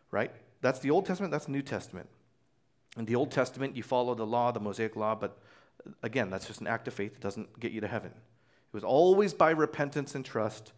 right? 0.09 0.31
That's 0.61 0.79
the 0.79 0.89
Old 0.89 1.05
Testament, 1.05 1.31
that's 1.31 1.45
the 1.45 1.51
New 1.51 1.61
Testament. 1.61 2.09
In 2.97 3.05
the 3.05 3.13
Old 3.13 3.29
Testament, 3.29 3.75
you 3.75 3.83
follow 3.83 4.15
the 4.15 4.25
law, 4.25 4.51
the 4.51 4.59
Mosaic 4.59 4.95
law, 4.95 5.13
but 5.13 5.37
again, 6.01 6.31
that's 6.31 6.47
just 6.47 6.59
an 6.59 6.65
act 6.65 6.87
of 6.87 6.95
faith. 6.95 7.13
It 7.13 7.21
doesn't 7.21 7.59
get 7.59 7.71
you 7.71 7.81
to 7.81 7.87
heaven. 7.87 8.09
It 8.09 8.73
was 8.73 8.83
always 8.83 9.31
by 9.31 9.51
repentance 9.51 10.15
and 10.15 10.25
trust. 10.25 10.73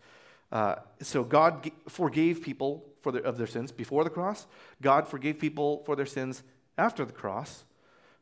Uh, 0.51 0.75
so 1.01 1.23
God 1.23 1.63
g- 1.63 1.73
forgave 1.87 2.41
people 2.41 2.83
for 2.99 3.13
their, 3.13 3.21
of 3.21 3.37
their 3.37 3.47
sins 3.47 3.71
before 3.71 4.03
the 4.03 4.09
cross. 4.09 4.45
God 4.81 5.07
forgave 5.07 5.39
people 5.39 5.83
for 5.85 5.95
their 5.95 6.05
sins 6.05 6.43
after 6.77 7.05
the 7.05 7.13
cross. 7.13 7.63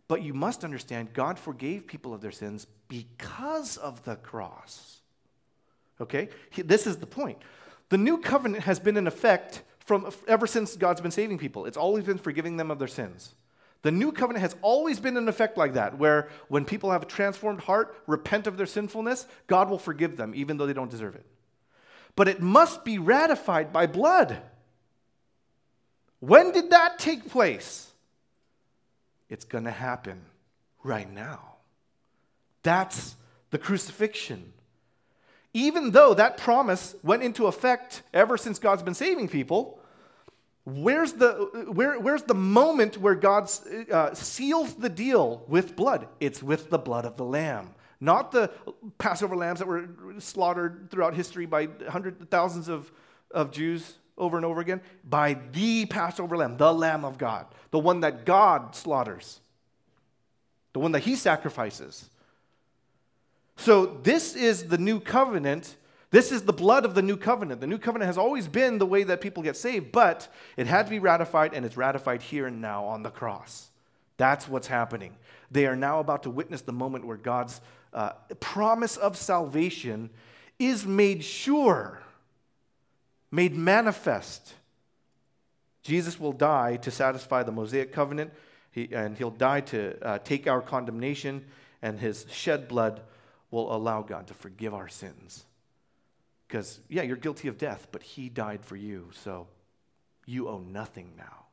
But 0.08 0.22
you 0.22 0.36
must 0.36 0.64
understand, 0.64 1.14
God 1.14 1.40
forgave 1.40 1.88
people 1.88 2.14
of 2.14 2.22
their 2.22 2.30
sins 2.30 2.68
because 2.88 3.76
of 3.76 4.06
the 4.06 4.18
cross. 4.18 4.99
Okay? 6.02 6.30
He, 6.50 6.62
this 6.62 6.88
is 6.88 6.98
the 6.98 7.06
point. 7.06 7.38
The 7.90 7.98
new 7.98 8.20
covenant 8.20 8.64
has 8.64 8.80
been 8.80 8.98
in 8.98 9.08
effect 9.08 9.64
from 9.80 10.12
ever 10.28 10.46
since 10.46 10.76
God's 10.76 11.02
been 11.02 11.12
saving 11.12 11.40
people. 11.40 11.66
It's 11.66 11.78
always 11.78 12.04
been 12.04 12.18
forgiving 12.18 12.58
them 12.58 12.70
of 12.70 12.80
their 12.80 12.88
sins. 12.88 13.34
The 13.82 13.92
new 13.92 14.12
covenant 14.12 14.42
has 14.42 14.56
always 14.62 15.00
been 15.00 15.16
in 15.16 15.30
effect 15.30 15.58
like 15.58 15.74
that, 15.74 15.98
where 15.98 16.30
when 16.50 16.66
people 16.66 16.92
have 16.92 17.04
a 17.04 17.06
transformed 17.06 17.62
heart, 17.62 17.96
repent 18.08 18.46
of 18.46 18.58
their 18.58 18.66
sinfulness, 18.66 19.26
God 19.48 19.70
will 19.70 19.80
forgive 19.80 20.18
them, 20.18 20.34
even 20.36 20.58
though 20.58 20.68
they 20.68 20.74
don't 20.74 20.92
deserve 20.92 21.16
it. 21.16 21.26
But 22.16 22.28
it 22.28 22.42
must 22.42 22.84
be 22.84 23.00
ratified 23.00 23.72
by 23.72 23.88
blood. 23.88 24.42
When 26.20 26.52
did 26.52 26.72
that 26.72 27.00
take 27.00 27.30
place? 27.30 27.90
It's 29.30 29.46
going 29.46 29.64
to 29.64 29.72
happen 29.72 30.22
right 30.84 31.10
now. 31.10 31.56
That's 32.64 33.16
the 33.52 33.58
crucifixion. 33.58 34.52
Even 35.54 35.92
though 35.92 36.14
that 36.14 36.38
promise 36.38 36.96
went 37.04 37.24
into 37.24 37.48
effect 37.48 38.04
ever 38.14 38.38
since 38.38 38.60
God's 38.60 38.84
been 38.84 38.94
saving 38.94 39.30
people, 39.30 39.80
Where's 40.66 41.14
the, 41.14 41.68
where, 41.72 42.00
where's 42.00 42.24
the 42.24 42.36
moment 42.36 42.98
where 42.98 43.16
God 43.16 43.50
uh, 43.92 44.14
seals 44.14 44.76
the 44.76 44.90
deal 44.90 45.44
with 45.48 45.76
blood? 45.76 46.08
It's 46.20 46.44
with 46.44 46.70
the 46.70 46.78
blood 46.78 47.06
of 47.06 47.18
the 47.18 47.24
Lamb. 47.24 47.74
Not 48.00 48.32
the 48.32 48.52
Passover 48.98 49.36
lambs 49.36 49.60
that 49.60 49.68
were 49.68 49.88
slaughtered 50.20 50.90
throughout 50.90 51.16
history 51.16 51.46
by 51.46 51.68
hundreds, 51.90 52.24
thousands 52.30 52.70
of, 52.70 52.92
of 53.32 53.52
Jews 53.52 53.96
over 54.18 54.38
and 54.38 54.46
over 54.46 54.62
again. 54.62 54.82
By 55.04 55.38
the 55.52 55.86
Passover 55.86 56.38
lamb, 56.38 56.58
the 56.58 56.74
Lamb 56.74 57.04
of 57.04 57.18
God, 57.18 57.48
the 57.72 57.80
one 57.80 58.02
that 58.02 58.26
God 58.26 58.76
slaughters, 58.76 59.42
the 60.74 60.80
one 60.80 60.94
that 60.94 61.02
He 61.02 61.16
sacrifices. 61.16 62.10
So, 63.60 63.86
this 63.86 64.36
is 64.36 64.68
the 64.68 64.78
new 64.78 65.00
covenant 65.00 65.76
this 66.12 66.32
is 66.32 66.42
the 66.42 66.54
blood 66.54 66.86
of 66.86 66.96
the 66.96 67.02
new 67.02 67.18
covenant. 67.18 67.62
The 67.62 67.68
new 67.68 67.78
covenant 67.78 68.08
has 68.08 68.18
always 68.18 68.48
been 68.48 68.80
the 68.80 68.86
way 68.86 69.04
that 69.04 69.22
people 69.22 69.44
get 69.44 69.56
saved, 69.56 69.92
but 69.92 70.28
it 70.58 70.66
had 70.66 70.88
to 70.88 70.90
be 70.90 71.00
ratified, 71.00 71.54
and 71.54 71.66
it's 71.66 71.78
ratified 71.78 72.22
here 72.24 72.48
and 72.48 72.62
now 72.62 72.86
on 72.86 73.04
the 73.04 73.12
cross. 73.12 73.70
That's 74.18 74.48
what's 74.48 74.68
happening. 74.68 75.16
They 75.52 75.68
are 75.68 75.76
now 75.76 76.00
about 76.00 76.24
to 76.24 76.30
witness 76.30 76.62
the 76.62 76.74
moment 76.74 77.06
where 77.06 77.18
God's 77.18 77.62
uh, 77.94 78.14
promise 78.40 78.98
of 78.98 79.18
salvation 79.18 80.10
is 80.58 80.86
made 80.86 81.24
sure, 81.24 82.02
made 83.32 83.56
manifest. 83.56 84.56
Jesus 85.84 86.20
will 86.20 86.34
die 86.34 86.78
to 86.78 86.92
satisfy 86.92 87.44
the 87.44 87.52
Mosaic 87.52 87.94
covenant, 87.94 88.34
he, 88.72 88.90
and 88.92 89.16
he'll 89.16 89.30
die 89.30 89.62
to 89.62 89.96
uh, 90.04 90.18
take 90.20 90.48
our 90.48 90.62
condemnation, 90.62 91.46
and 91.84 92.00
his 92.00 92.26
shed 92.32 92.68
blood 92.68 93.02
will 93.52 93.76
allow 93.76 94.02
God 94.02 94.28
to 94.28 94.34
forgive 94.34 94.74
our 94.74 94.88
sins. 94.88 95.46
Because, 96.48 96.80
yeah, 96.90 97.04
you're 97.04 97.18
guilty 97.18 97.48
of 97.48 97.58
death, 97.58 97.88
but 97.92 98.02
he 98.02 98.30
died 98.30 98.66
for 98.66 98.76
you, 98.76 99.10
so 99.24 99.48
you 100.26 100.48
owe 100.48 100.60
nothing 100.60 101.14
now. 101.18 101.46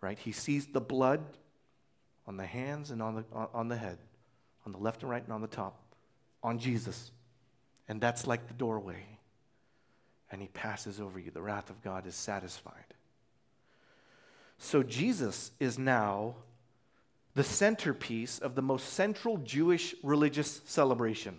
Right? 0.00 0.18
He 0.18 0.32
sees 0.32 0.66
the 0.66 0.80
blood 0.80 1.24
on 2.26 2.36
the 2.36 2.46
hands 2.46 2.90
and 2.90 3.02
on 3.02 3.16
the, 3.16 3.24
on 3.32 3.68
the 3.68 3.76
head, 3.76 3.98
on 4.64 4.72
the 4.72 4.78
left 4.78 5.02
and 5.02 5.10
right 5.10 5.22
and 5.22 5.32
on 5.32 5.40
the 5.40 5.46
top, 5.46 5.78
on 6.42 6.58
Jesus. 6.58 7.10
And 7.88 8.00
that's 8.00 8.26
like 8.26 8.48
the 8.48 8.54
doorway. 8.54 9.04
And 10.30 10.42
he 10.42 10.48
passes 10.48 11.00
over 11.00 11.18
you. 11.18 11.30
The 11.30 11.42
wrath 11.42 11.70
of 11.70 11.82
God 11.82 12.06
is 12.06 12.14
satisfied. 12.14 12.94
So 14.58 14.82
Jesus 14.82 15.52
is 15.60 15.78
now 15.78 16.34
the 17.36 17.44
centerpiece 17.44 18.40
of 18.40 18.56
the 18.56 18.62
most 18.62 18.94
central 18.94 19.36
Jewish 19.36 19.94
religious 20.02 20.60
celebration 20.66 21.36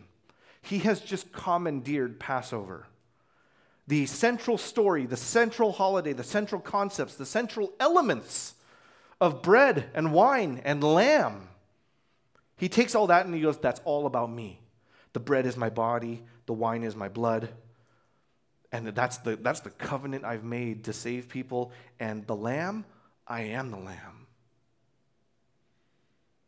he 0.68 0.80
has 0.80 1.00
just 1.00 1.32
commandeered 1.32 2.20
Passover. 2.20 2.88
The 3.88 4.06
central 4.06 4.58
story, 4.58 5.06
the 5.06 5.16
central 5.16 5.72
holiday, 5.72 6.12
the 6.12 6.24
central 6.24 6.60
concepts, 6.60 7.16
the 7.16 7.26
central 7.26 7.72
elements 7.80 8.54
of 9.22 9.42
bread 9.42 9.90
and 9.94 10.12
wine 10.12 10.62
and 10.66 10.84
lamb. 10.84 11.48
He 12.58 12.68
takes 12.68 12.96
all 12.96 13.08
that 13.08 13.26
and 13.26 13.34
he 13.34 13.42
goes, 13.42 13.58
That's 13.58 13.80
all 13.86 14.06
about 14.06 14.30
me. 14.30 14.60
The 15.14 15.22
bread 15.22 15.46
is 15.46 15.56
my 15.56 15.70
body, 15.70 16.24
the 16.48 16.54
wine 16.54 16.84
is 16.84 16.96
my 16.96 17.08
blood. 17.08 17.50
And 18.74 18.88
that's 18.88 19.20
the, 19.20 19.38
that's 19.38 19.62
the 19.62 19.70
covenant 19.70 20.26
I've 20.26 20.44
made 20.44 20.84
to 20.86 20.94
save 20.94 21.30
people. 21.30 21.72
And 21.98 22.28
the 22.28 22.36
lamb, 22.36 22.84
I 23.26 23.42
am 23.44 23.72
the 23.72 23.78
lamb. 23.78 24.17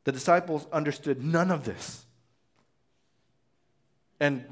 The 0.03 0.11
disciples 0.11 0.65
understood 0.71 1.23
none 1.23 1.51
of 1.51 1.65
this. 1.65 2.05
And 4.19 4.45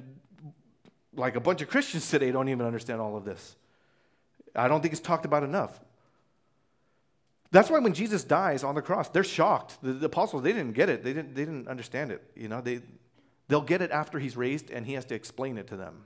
like 1.16 1.36
a 1.36 1.40
bunch 1.40 1.62
of 1.62 1.68
Christians 1.68 2.10
today 2.10 2.32
don't 2.32 2.50
even 2.50 2.66
understand 2.66 3.02
all 3.02 3.18
of 3.18 3.26
this. 3.26 3.56
I 4.56 4.68
don't 4.68 4.82
think 4.82 4.94
it's 4.94 5.02
talked 5.02 5.26
about 5.26 5.44
enough. 5.44 5.80
That's 7.52 7.70
why 7.70 7.80
when 7.80 7.94
Jesus 7.94 8.24
dies 8.24 8.64
on 8.64 8.76
the 8.76 8.82
cross, 8.82 9.10
they're 9.10 9.24
shocked. 9.24 9.78
The, 9.82 9.94
the, 9.94 10.08
apostles, 10.08 10.44
they 10.44 10.52
didn't 10.52 10.74
get 10.74 10.90
it. 10.90 11.04
They 11.04 11.14
didn't, 11.14 11.34
they 11.36 11.46
didn't 11.46 11.68
understand 11.68 12.12
it. 12.12 12.22
You 12.36 12.50
know, 12.50 12.62
they, 12.62 12.82
they'll 13.48 13.62
get 13.62 13.82
it 13.82 13.92
after 13.92 14.20
he's 14.20 14.36
raised 14.36 14.70
and 14.70 14.86
he 14.86 14.94
has 14.94 15.06
to 15.06 15.16
explain 15.16 15.58
it 15.58 15.68
to 15.68 15.78
them. 15.78 16.06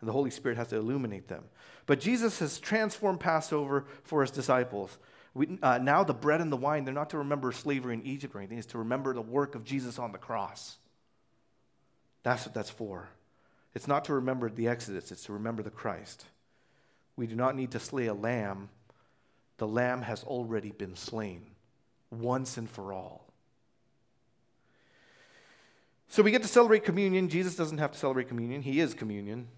And 0.00 0.08
the 0.08 0.12
Holy 0.12 0.30
Spirit 0.30 0.56
has 0.56 0.68
to 0.68 0.76
illuminate 0.76 1.28
them. 1.28 1.44
But 1.86 2.00
Jesus 2.00 2.38
has 2.38 2.58
transformed 2.58 3.20
Passover 3.20 3.84
for 4.04 4.22
his 4.22 4.30
disciples. 4.30 4.96
We, 5.34 5.58
uh, 5.62 5.78
now 5.78 6.04
the 6.04 6.14
bread 6.14 6.40
and 6.40 6.50
the 6.50 6.56
wine, 6.56 6.84
they're 6.84 6.94
not 6.94 7.10
to 7.10 7.18
remember 7.18 7.52
slavery 7.52 7.94
in 7.94 8.02
Egypt 8.04 8.34
or 8.34 8.38
anything. 8.38 8.58
It's 8.58 8.68
to 8.68 8.78
remember 8.78 9.14
the 9.14 9.22
work 9.22 9.54
of 9.54 9.64
Jesus 9.64 9.98
on 9.98 10.12
the 10.12 10.18
cross. 10.18 10.76
That's 12.22 12.44
what 12.44 12.54
that's 12.54 12.70
for. 12.70 13.08
It's 13.74 13.86
not 13.86 14.06
to 14.06 14.14
remember 14.14 14.50
the 14.50 14.68
Exodus, 14.68 15.12
it's 15.12 15.24
to 15.24 15.32
remember 15.32 15.62
the 15.62 15.70
Christ. 15.70 16.24
We 17.16 17.26
do 17.26 17.36
not 17.36 17.56
need 17.56 17.72
to 17.72 17.80
slay 17.80 18.06
a 18.06 18.14
lamb. 18.14 18.70
The 19.58 19.66
lamb 19.66 20.02
has 20.02 20.24
already 20.24 20.70
been 20.70 20.96
slain 20.96 21.46
once 22.10 22.56
and 22.56 22.68
for 22.68 22.92
all. 22.92 23.28
So 26.08 26.22
we 26.22 26.30
get 26.30 26.42
to 26.42 26.48
celebrate 26.48 26.84
communion. 26.84 27.28
Jesus 27.28 27.54
doesn't 27.54 27.78
have 27.78 27.92
to 27.92 27.98
celebrate 27.98 28.28
communion, 28.28 28.62
he 28.62 28.80
is 28.80 28.94
communion. 28.94 29.48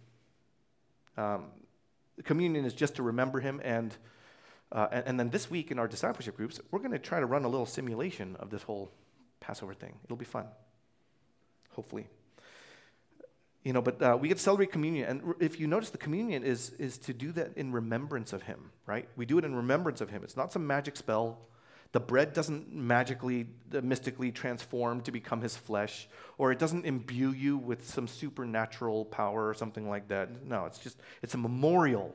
Um, 1.17 1.47
communion 2.25 2.65
is 2.65 2.75
just 2.75 2.97
to 2.97 3.03
remember 3.03 3.41
him. 3.41 3.61
And, 3.63 3.95
uh, 4.73 4.89
and, 4.93 5.05
and, 5.07 5.21
then 5.21 5.31
this 5.31 5.51
week 5.51 5.71
in 5.71 5.79
our 5.79 5.89
discipleship 5.89 6.37
groups, 6.37 6.61
we're 6.71 6.79
going 6.79 6.93
to 6.93 6.99
try 6.99 7.19
to 7.19 7.27
run 7.27 7.45
a 7.45 7.49
little 7.49 7.67
simulation 7.67 8.37
of 8.37 8.51
this 8.51 8.63
whole 8.63 8.91
Passover 9.41 9.75
thing. 9.75 9.95
It'll 10.05 10.17
be 10.17 10.25
fun, 10.25 10.47
hopefully. 11.71 12.07
You 13.65 13.73
know, 13.73 13.83
but 13.83 14.01
uh, 14.01 14.17
we 14.19 14.29
get 14.29 14.39
to 14.39 14.43
celebrate 14.43 14.73
communion. 14.73 15.09
And 15.09 15.35
if 15.41 15.61
you 15.61 15.67
notice, 15.67 15.91
the 15.91 15.99
communion 15.99 16.45
is, 16.45 16.71
is 16.79 16.99
to 16.99 17.13
do 17.13 17.33
that 17.33 17.57
in 17.57 17.73
remembrance 17.73 18.33
of 18.33 18.43
him, 18.43 18.71
right? 18.87 19.09
We 19.17 19.27
do 19.27 19.39
it 19.39 19.45
in 19.45 19.55
remembrance 19.55 20.01
of 20.01 20.09
him. 20.09 20.23
It's 20.25 20.37
not 20.37 20.53
some 20.53 20.67
magic 20.67 20.97
spell. 20.97 21.39
The 21.93 22.01
bread 22.01 22.33
doesn't 22.33 22.73
magically, 22.73 23.49
uh, 23.75 23.81
mystically 23.81 24.31
transform 24.31 25.01
to 25.03 25.11
become 25.11 25.41
his 25.41 25.57
flesh, 25.57 26.09
or 26.39 26.53
it 26.53 26.59
doesn't 26.59 26.87
imbue 26.87 27.33
you 27.33 27.59
with 27.59 27.87
some 27.87 28.07
supernatural 28.07 29.07
power 29.07 29.49
or 29.49 29.55
something 29.55 29.89
like 29.89 30.09
that. 30.09 30.47
No, 30.47 30.67
it's 30.67 30.79
just, 30.79 30.99
it's 31.21 31.35
a 31.35 31.39
memorial. 31.39 32.15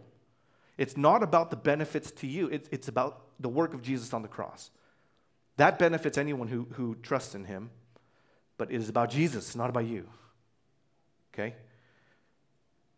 It's 0.77 0.97
not 0.97 1.23
about 1.23 1.49
the 1.49 1.55
benefits 1.55 2.11
to 2.11 2.27
you, 2.27 2.47
it's, 2.47 2.69
it's 2.71 2.87
about 2.87 3.21
the 3.39 3.49
work 3.49 3.73
of 3.73 3.81
Jesus 3.81 4.13
on 4.13 4.21
the 4.21 4.27
cross. 4.27 4.71
That 5.57 5.79
benefits 5.79 6.17
anyone 6.17 6.47
who, 6.47 6.67
who 6.73 6.95
trusts 6.95 7.35
in 7.35 7.45
him, 7.45 7.69
but 8.57 8.71
it 8.71 8.75
is 8.75 8.89
about 8.89 9.09
Jesus, 9.09 9.55
not 9.55 9.69
about 9.69 9.85
you. 9.85 10.07
Okay? 11.33 11.55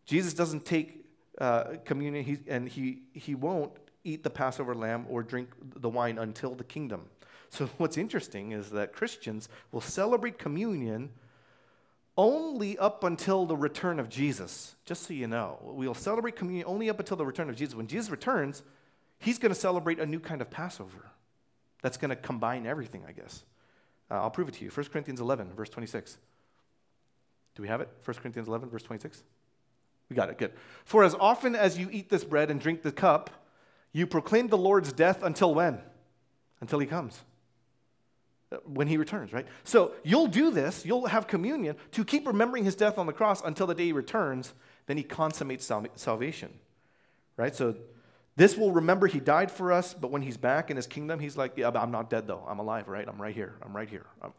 Jesus 0.06 0.34
doesn't 0.34 0.64
take 0.64 1.04
uh, 1.38 1.74
communion, 1.84 2.24
he, 2.24 2.38
and 2.48 2.68
he, 2.68 3.02
he 3.12 3.34
won't 3.34 3.72
eat 4.04 4.22
the 4.22 4.30
Passover 4.30 4.74
lamb 4.74 5.06
or 5.08 5.22
drink 5.22 5.50
the 5.76 5.88
wine 5.88 6.18
until 6.18 6.54
the 6.54 6.64
kingdom. 6.64 7.02
So, 7.50 7.66
what's 7.78 7.96
interesting 7.96 8.52
is 8.52 8.70
that 8.70 8.92
Christians 8.92 9.48
will 9.70 9.80
celebrate 9.80 10.38
communion 10.38 11.10
only 12.18 12.76
up 12.76 13.04
until 13.04 13.46
the 13.46 13.56
return 13.56 14.00
of 14.00 14.08
Jesus, 14.08 14.74
just 14.84 15.06
so 15.06 15.14
you 15.14 15.28
know. 15.28 15.58
We'll 15.62 15.94
celebrate 15.94 16.34
communion 16.34 16.66
only 16.66 16.90
up 16.90 16.98
until 16.98 17.16
the 17.16 17.24
return 17.24 17.48
of 17.48 17.56
Jesus. 17.56 17.76
When 17.76 17.86
Jesus 17.86 18.10
returns, 18.10 18.64
he's 19.20 19.38
going 19.38 19.54
to 19.54 19.58
celebrate 19.58 20.00
a 20.00 20.04
new 20.04 20.18
kind 20.18 20.42
of 20.42 20.50
Passover 20.50 21.10
that's 21.80 21.96
going 21.96 22.10
to 22.10 22.16
combine 22.16 22.66
everything, 22.66 23.04
I 23.08 23.12
guess. 23.12 23.44
Uh, 24.10 24.14
I'll 24.14 24.30
prove 24.30 24.48
it 24.48 24.54
to 24.54 24.64
you. 24.64 24.70
1 24.70 24.86
Corinthians 24.86 25.20
11, 25.20 25.54
verse 25.54 25.70
26. 25.70 26.18
Do 27.54 27.62
we 27.62 27.68
have 27.68 27.80
it? 27.80 27.88
1 28.04 28.16
Corinthians 28.16 28.48
11, 28.48 28.68
verse 28.68 28.82
26? 28.82 29.22
We 30.10 30.16
got 30.16 30.28
it, 30.28 30.38
good. 30.38 30.52
For 30.84 31.04
as 31.04 31.14
often 31.14 31.54
as 31.54 31.78
you 31.78 31.88
eat 31.92 32.08
this 32.08 32.24
bread 32.24 32.50
and 32.50 32.60
drink 32.60 32.82
the 32.82 32.92
cup, 32.92 33.30
you 33.92 34.06
proclaim 34.06 34.48
the 34.48 34.58
Lord's 34.58 34.92
death 34.92 35.22
until 35.22 35.54
when? 35.54 35.80
Until 36.60 36.80
he 36.80 36.86
comes. 36.86 37.20
When 38.64 38.86
he 38.86 38.96
returns, 38.96 39.32
right? 39.32 39.46
So 39.64 39.92
you'll 40.02 40.26
do 40.26 40.50
this, 40.50 40.86
you'll 40.86 41.06
have 41.06 41.26
communion 41.26 41.76
to 41.92 42.04
keep 42.04 42.26
remembering 42.26 42.64
his 42.64 42.74
death 42.74 42.96
on 42.96 43.06
the 43.06 43.12
cross 43.12 43.42
until 43.44 43.66
the 43.66 43.74
day 43.74 43.86
he 43.86 43.92
returns, 43.92 44.54
then 44.86 44.96
he 44.96 45.02
consummates 45.02 45.66
sal- 45.66 45.86
salvation, 45.96 46.50
right? 47.36 47.54
So 47.54 47.76
this 48.36 48.56
will 48.56 48.72
remember 48.72 49.06
he 49.06 49.20
died 49.20 49.50
for 49.50 49.70
us, 49.70 49.92
but 49.92 50.10
when 50.10 50.22
he's 50.22 50.38
back 50.38 50.70
in 50.70 50.76
his 50.76 50.86
kingdom, 50.86 51.20
he's 51.20 51.36
like, 51.36 51.52
yeah, 51.56 51.70
I'm 51.74 51.90
not 51.90 52.08
dead 52.08 52.26
though. 52.26 52.42
I'm 52.48 52.58
alive, 52.58 52.88
right? 52.88 53.06
I'm 53.06 53.20
right 53.20 53.34
here. 53.34 53.56
I'm 53.60 53.76
right 53.76 53.88
here. 53.88 54.06
I'm, 54.22 54.32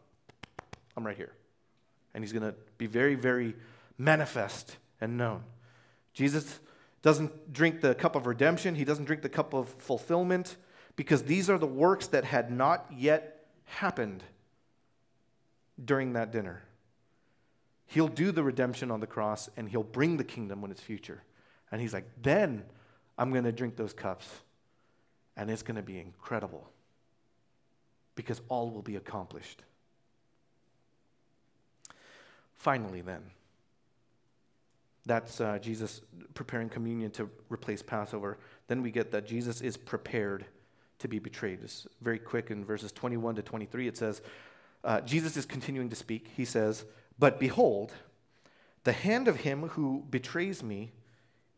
I'm 0.96 1.06
right 1.06 1.16
here. 1.16 1.32
And 2.12 2.24
he's 2.24 2.32
going 2.32 2.42
to 2.50 2.54
be 2.78 2.86
very, 2.86 3.14
very 3.14 3.54
manifest 3.96 4.76
and 5.00 5.16
known. 5.16 5.44
Jesus 6.14 6.58
doesn't 7.02 7.52
drink 7.52 7.80
the 7.80 7.94
cup 7.94 8.16
of 8.16 8.26
redemption, 8.26 8.74
he 8.74 8.84
doesn't 8.84 9.04
drink 9.04 9.22
the 9.22 9.28
cup 9.28 9.54
of 9.54 9.68
fulfillment, 9.68 10.56
because 10.96 11.22
these 11.22 11.48
are 11.48 11.58
the 11.58 11.66
works 11.66 12.08
that 12.08 12.24
had 12.24 12.50
not 12.50 12.86
yet 12.94 13.39
happened 13.70 14.22
during 15.82 16.12
that 16.14 16.32
dinner. 16.32 16.62
He'll 17.86 18.08
do 18.08 18.30
the 18.32 18.42
redemption 18.42 18.90
on 18.90 19.00
the 19.00 19.06
cross 19.06 19.48
and 19.56 19.68
he'll 19.68 19.82
bring 19.82 20.16
the 20.16 20.24
kingdom 20.24 20.60
when 20.60 20.70
it's 20.70 20.80
future. 20.80 21.22
And 21.72 21.80
he's 21.80 21.92
like, 21.92 22.08
then 22.22 22.64
I'm 23.16 23.30
going 23.32 23.44
to 23.44 23.52
drink 23.52 23.76
those 23.76 23.92
cups 23.92 24.28
and 25.36 25.50
it's 25.50 25.62
going 25.62 25.76
to 25.76 25.82
be 25.82 25.98
incredible 25.98 26.68
because 28.14 28.40
all 28.48 28.70
will 28.70 28.82
be 28.82 28.96
accomplished. 28.96 29.62
Finally, 32.54 33.00
then, 33.00 33.22
that's 35.06 35.40
uh, 35.40 35.58
Jesus 35.58 36.02
preparing 36.34 36.68
communion 36.68 37.10
to 37.12 37.30
replace 37.48 37.80
Passover. 37.80 38.38
Then 38.66 38.82
we 38.82 38.90
get 38.90 39.10
that 39.12 39.26
Jesus 39.26 39.62
is 39.62 39.76
prepared 39.76 40.44
to 41.00 41.08
be 41.08 41.18
betrayed. 41.18 41.60
It's 41.62 41.86
very 42.00 42.18
quick 42.18 42.50
in 42.50 42.64
verses 42.64 42.92
21 42.92 43.36
to 43.36 43.42
23. 43.42 43.88
It 43.88 43.96
says, 43.96 44.22
uh, 44.84 45.00
Jesus 45.02 45.36
is 45.36 45.44
continuing 45.44 45.90
to 45.90 45.96
speak. 45.96 46.28
He 46.36 46.44
says, 46.44 46.84
But 47.18 47.38
behold, 47.38 47.92
the 48.84 48.92
hand 48.92 49.28
of 49.28 49.36
him 49.36 49.68
who 49.68 50.04
betrays 50.08 50.62
me 50.62 50.92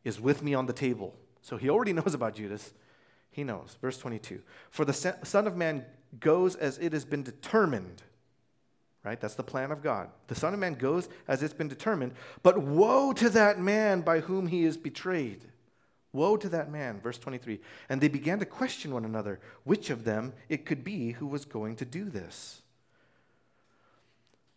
is 0.04 0.20
with 0.20 0.42
me 0.42 0.54
on 0.54 0.66
the 0.66 0.72
table. 0.72 1.14
So 1.40 1.56
he 1.56 1.70
already 1.70 1.92
knows 1.94 2.14
about 2.14 2.34
Judas. 2.34 2.72
He 3.30 3.44
knows. 3.44 3.76
Verse 3.80 3.98
22 3.98 4.42
For 4.70 4.84
the 4.84 4.92
Son 4.92 5.46
of 5.46 5.56
Man 5.56 5.84
goes 6.18 6.56
as 6.56 6.78
it 6.78 6.92
has 6.92 7.04
been 7.04 7.22
determined 7.22 8.02
right? 9.04 9.20
That's 9.20 9.34
the 9.34 9.42
plan 9.42 9.72
of 9.72 9.82
God. 9.82 10.08
The 10.28 10.34
Son 10.34 10.54
of 10.54 10.60
Man 10.60 10.74
goes 10.74 11.08
as 11.26 11.42
it's 11.42 11.54
been 11.54 11.68
determined, 11.68 12.12
but 12.42 12.58
woe 12.58 13.12
to 13.14 13.28
that 13.30 13.58
man 13.58 14.00
by 14.02 14.20
whom 14.20 14.46
he 14.46 14.64
is 14.64 14.76
betrayed. 14.76 15.44
Woe 16.12 16.36
to 16.36 16.48
that 16.50 16.70
man. 16.70 17.00
Verse 17.00 17.18
23. 17.18 17.60
And 17.88 18.00
they 18.00 18.08
began 18.08 18.38
to 18.38 18.46
question 18.46 18.92
one 18.92 19.04
another 19.04 19.40
which 19.64 19.90
of 19.90 20.04
them 20.04 20.32
it 20.48 20.66
could 20.66 20.84
be 20.84 21.12
who 21.12 21.26
was 21.26 21.44
going 21.44 21.76
to 21.76 21.84
do 21.84 22.10
this. 22.10 22.62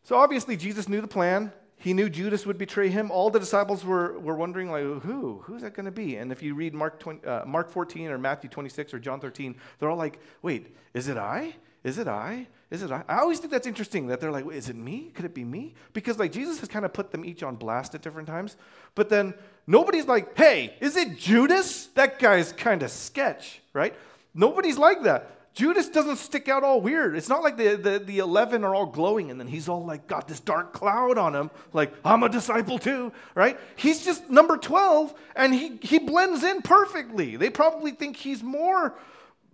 So 0.03 0.17
obviously, 0.17 0.55
Jesus 0.55 0.87
knew 0.87 1.01
the 1.01 1.07
plan. 1.07 1.51
He 1.77 1.93
knew 1.93 2.09
Judas 2.09 2.45
would 2.45 2.57
betray 2.57 2.89
him. 2.89 3.11
All 3.11 3.29
the 3.29 3.39
disciples 3.39 3.83
were, 3.83 4.17
were 4.19 4.35
wondering, 4.35 4.71
like, 4.71 4.83
who? 5.03 5.41
Who's 5.45 5.61
that 5.61 5.73
going 5.73 5.85
to 5.85 5.91
be? 5.91 6.15
And 6.17 6.31
if 6.31 6.41
you 6.41 6.55
read 6.55 6.73
Mark, 6.73 6.99
20, 6.99 7.25
uh, 7.25 7.45
Mark 7.45 7.69
14 7.69 8.09
or 8.09 8.17
Matthew 8.17 8.49
26 8.49 8.93
or 8.93 8.99
John 8.99 9.19
13, 9.19 9.55
they're 9.79 9.89
all 9.89 9.97
like, 9.97 10.19
wait, 10.41 10.75
is 10.93 11.07
it 11.07 11.17
I? 11.17 11.55
Is 11.85 11.99
it 11.99 12.07
I? 12.07 12.47
Is 12.71 12.81
it 12.81 12.91
I? 12.91 13.03
I 13.07 13.19
always 13.19 13.37
think 13.37 13.51
that's 13.51 13.67
interesting 13.67 14.07
that 14.07 14.19
they're 14.19 14.31
like, 14.31 14.51
is 14.51 14.69
it 14.69 14.75
me? 14.75 15.11
Could 15.13 15.23
it 15.23 15.35
be 15.35 15.43
me? 15.43 15.75
Because 15.93 16.17
like 16.17 16.31
Jesus 16.31 16.59
has 16.59 16.67
kind 16.67 16.83
of 16.83 16.91
put 16.93 17.11
them 17.11 17.23
each 17.23 17.43
on 17.43 17.57
blast 17.57 17.93
at 17.93 18.01
different 18.01 18.27
times. 18.27 18.57
But 18.95 19.09
then 19.09 19.35
nobody's 19.67 20.07
like, 20.07 20.35
hey, 20.35 20.75
is 20.81 20.97
it 20.97 21.15
Judas? 21.15 21.85
That 21.93 22.17
guy's 22.17 22.51
kind 22.53 22.81
of 22.81 22.89
sketch, 22.89 23.61
right? 23.71 23.95
Nobody's 24.33 24.79
like 24.79 25.03
that. 25.03 25.29
Judas 25.53 25.87
doesn't 25.87 26.15
stick 26.17 26.49
out 26.49 26.63
all 26.63 26.81
weird. 26.81 27.15
It's 27.15 27.29
not 27.29 27.43
like 27.43 27.55
the, 27.55 27.75
the, 27.75 27.99
the 27.99 28.17
11 28.17 28.63
are 28.63 28.73
all 28.73 28.87
glowing 28.87 29.29
and 29.29 29.39
then 29.39 29.47
he's 29.47 29.69
all 29.69 29.85
like 29.85 30.07
got 30.07 30.27
this 30.27 30.39
dark 30.39 30.73
cloud 30.73 31.19
on 31.19 31.35
him, 31.35 31.51
like, 31.71 31.93
I'm 32.03 32.23
a 32.23 32.29
disciple 32.29 32.79
too, 32.79 33.13
right? 33.35 33.57
He's 33.75 34.03
just 34.03 34.27
number 34.29 34.57
12 34.57 35.13
and 35.35 35.53
he, 35.53 35.77
he 35.81 35.99
blends 35.99 36.43
in 36.43 36.63
perfectly. 36.63 37.37
They 37.37 37.51
probably 37.51 37.91
think 37.91 38.17
he's 38.17 38.43
more 38.43 38.95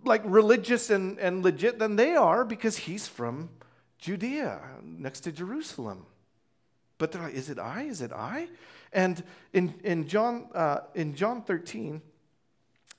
like 0.04 0.22
religious 0.24 0.90
and, 0.90 1.18
and 1.18 1.42
legit 1.42 1.78
than 1.78 1.96
they 1.96 2.14
are 2.14 2.44
because 2.44 2.76
he's 2.76 3.06
from 3.06 3.50
Judea, 3.98 4.60
next 4.82 5.20
to 5.20 5.32
Jerusalem. 5.32 6.06
But 6.98 7.12
they're 7.12 7.22
like, 7.22 7.34
is 7.34 7.50
it 7.50 7.58
I? 7.58 7.82
Is 7.82 8.02
it 8.02 8.12
I? 8.12 8.48
And 8.92 9.22
in, 9.52 9.74
in, 9.82 10.08
John, 10.08 10.48
uh, 10.54 10.80
in 10.94 11.14
John 11.14 11.42
13, 11.42 12.02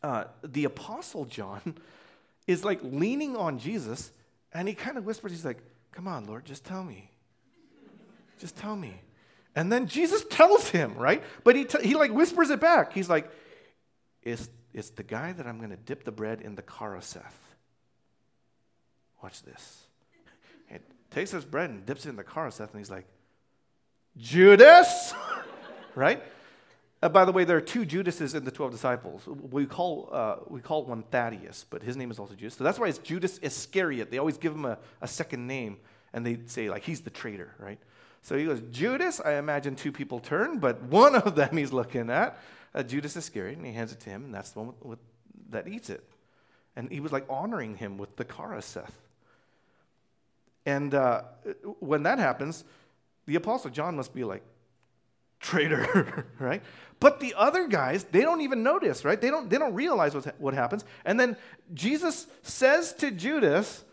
uh, 0.01 0.25
the 0.43 0.65
Apostle 0.65 1.25
John 1.25 1.75
is 2.47 2.63
like 2.63 2.79
leaning 2.83 3.35
on 3.35 3.59
Jesus 3.59 4.11
and 4.53 4.67
he 4.67 4.73
kind 4.73 4.97
of 4.97 5.05
whispers, 5.05 5.31
he's 5.31 5.45
like, 5.45 5.59
Come 5.91 6.07
on, 6.07 6.25
Lord, 6.25 6.45
just 6.45 6.65
tell 6.65 6.83
me. 6.83 7.09
Just 8.39 8.55
tell 8.57 8.75
me. 8.75 8.99
And 9.55 9.71
then 9.71 9.87
Jesus 9.87 10.25
tells 10.29 10.69
him, 10.69 10.95
right? 10.95 11.23
But 11.43 11.55
he, 11.55 11.65
t- 11.65 11.87
he 11.87 11.95
like 11.95 12.11
whispers 12.11 12.49
it 12.49 12.59
back. 12.59 12.93
He's 12.93 13.09
like, 13.09 13.29
Is 14.23 14.49
it's 14.73 14.89
the 14.89 15.03
guy 15.03 15.33
that 15.33 15.45
I'm 15.45 15.57
going 15.57 15.69
to 15.69 15.77
dip 15.77 16.03
the 16.03 16.11
bread 16.11 16.41
in 16.41 16.55
the 16.55 16.63
charoseth. 16.63 17.55
Watch 19.21 19.43
this. 19.43 19.83
He 20.67 20.77
takes 21.11 21.31
his 21.31 21.45
bread 21.45 21.69
and 21.69 21.85
dips 21.85 22.05
it 22.05 22.09
in 22.09 22.15
the 22.15 22.23
charoseth, 22.23 22.71
and 22.71 22.79
he's 22.79 22.91
like, 22.91 23.05
Judas! 24.17 25.13
right? 25.95 26.21
Uh, 27.01 27.09
by 27.09 27.25
the 27.25 27.31
way, 27.31 27.43
there 27.43 27.57
are 27.57 27.61
two 27.61 27.85
Judases 27.85 28.33
in 28.33 28.45
the 28.45 28.51
12 28.51 28.71
disciples. 28.71 29.27
We 29.27 29.65
call, 29.65 30.09
uh, 30.11 30.35
we 30.47 30.61
call 30.61 30.85
one 30.85 31.03
Thaddeus, 31.03 31.65
but 31.69 31.83
his 31.83 31.97
name 31.97 32.11
is 32.11 32.17
also 32.17 32.33
Judas. 32.33 32.55
So 32.55 32.63
that's 32.63 32.79
why 32.79 32.87
it's 32.87 32.97
Judas 32.97 33.39
Iscariot. 33.39 34.09
They 34.09 34.17
always 34.17 34.37
give 34.37 34.53
him 34.53 34.65
a, 34.65 34.77
a 35.01 35.07
second 35.07 35.45
name, 35.45 35.77
and 36.13 36.25
they 36.25 36.39
say, 36.45 36.69
like, 36.69 36.83
he's 36.83 37.01
the 37.01 37.09
traitor, 37.09 37.53
right? 37.59 37.79
So 38.21 38.37
he 38.37 38.45
goes, 38.45 38.61
Judas, 38.71 39.19
I 39.19 39.33
imagine 39.33 39.75
two 39.75 39.91
people 39.91 40.19
turn, 40.19 40.59
but 40.59 40.81
one 40.83 41.15
of 41.15 41.35
them 41.35 41.57
he's 41.57 41.73
looking 41.73 42.09
at 42.09 42.39
uh, 42.75 42.83
Judas 42.83 43.15
Iscariot, 43.15 43.57
and 43.57 43.65
he 43.65 43.73
hands 43.73 43.91
it 43.91 43.99
to 44.01 44.09
him, 44.09 44.25
and 44.25 44.33
that's 44.33 44.51
the 44.51 44.59
one 44.59 44.67
with, 44.67 44.83
with, 44.83 44.99
that 45.49 45.67
eats 45.67 45.89
it. 45.89 46.03
And 46.75 46.89
he 46.91 46.99
was 46.99 47.11
like 47.11 47.25
honoring 47.29 47.75
him 47.75 47.97
with 47.97 48.15
the 48.15 48.25
charoseth. 48.25 48.93
And 50.65 50.93
uh, 50.93 51.23
when 51.79 52.03
that 52.03 52.19
happens, 52.19 52.63
the 53.25 53.35
Apostle 53.35 53.69
John 53.69 53.95
must 53.95 54.13
be 54.13 54.23
like 54.23 54.43
traitor, 55.39 56.25
right? 56.39 56.63
But 56.99 57.19
the 57.19 57.35
other 57.37 57.67
guys, 57.67 58.05
they 58.05 58.21
don't 58.21 58.41
even 58.41 58.63
notice, 58.63 59.03
right? 59.05 59.19
They 59.19 59.29
don't, 59.29 59.49
they 59.49 59.57
don't 59.57 59.73
realize 59.73 60.15
what, 60.15 60.39
what 60.39 60.53
happens. 60.53 60.85
And 61.05 61.19
then 61.19 61.35
Jesus 61.73 62.27
says 62.41 62.93
to 62.93 63.11
Judas, 63.11 63.83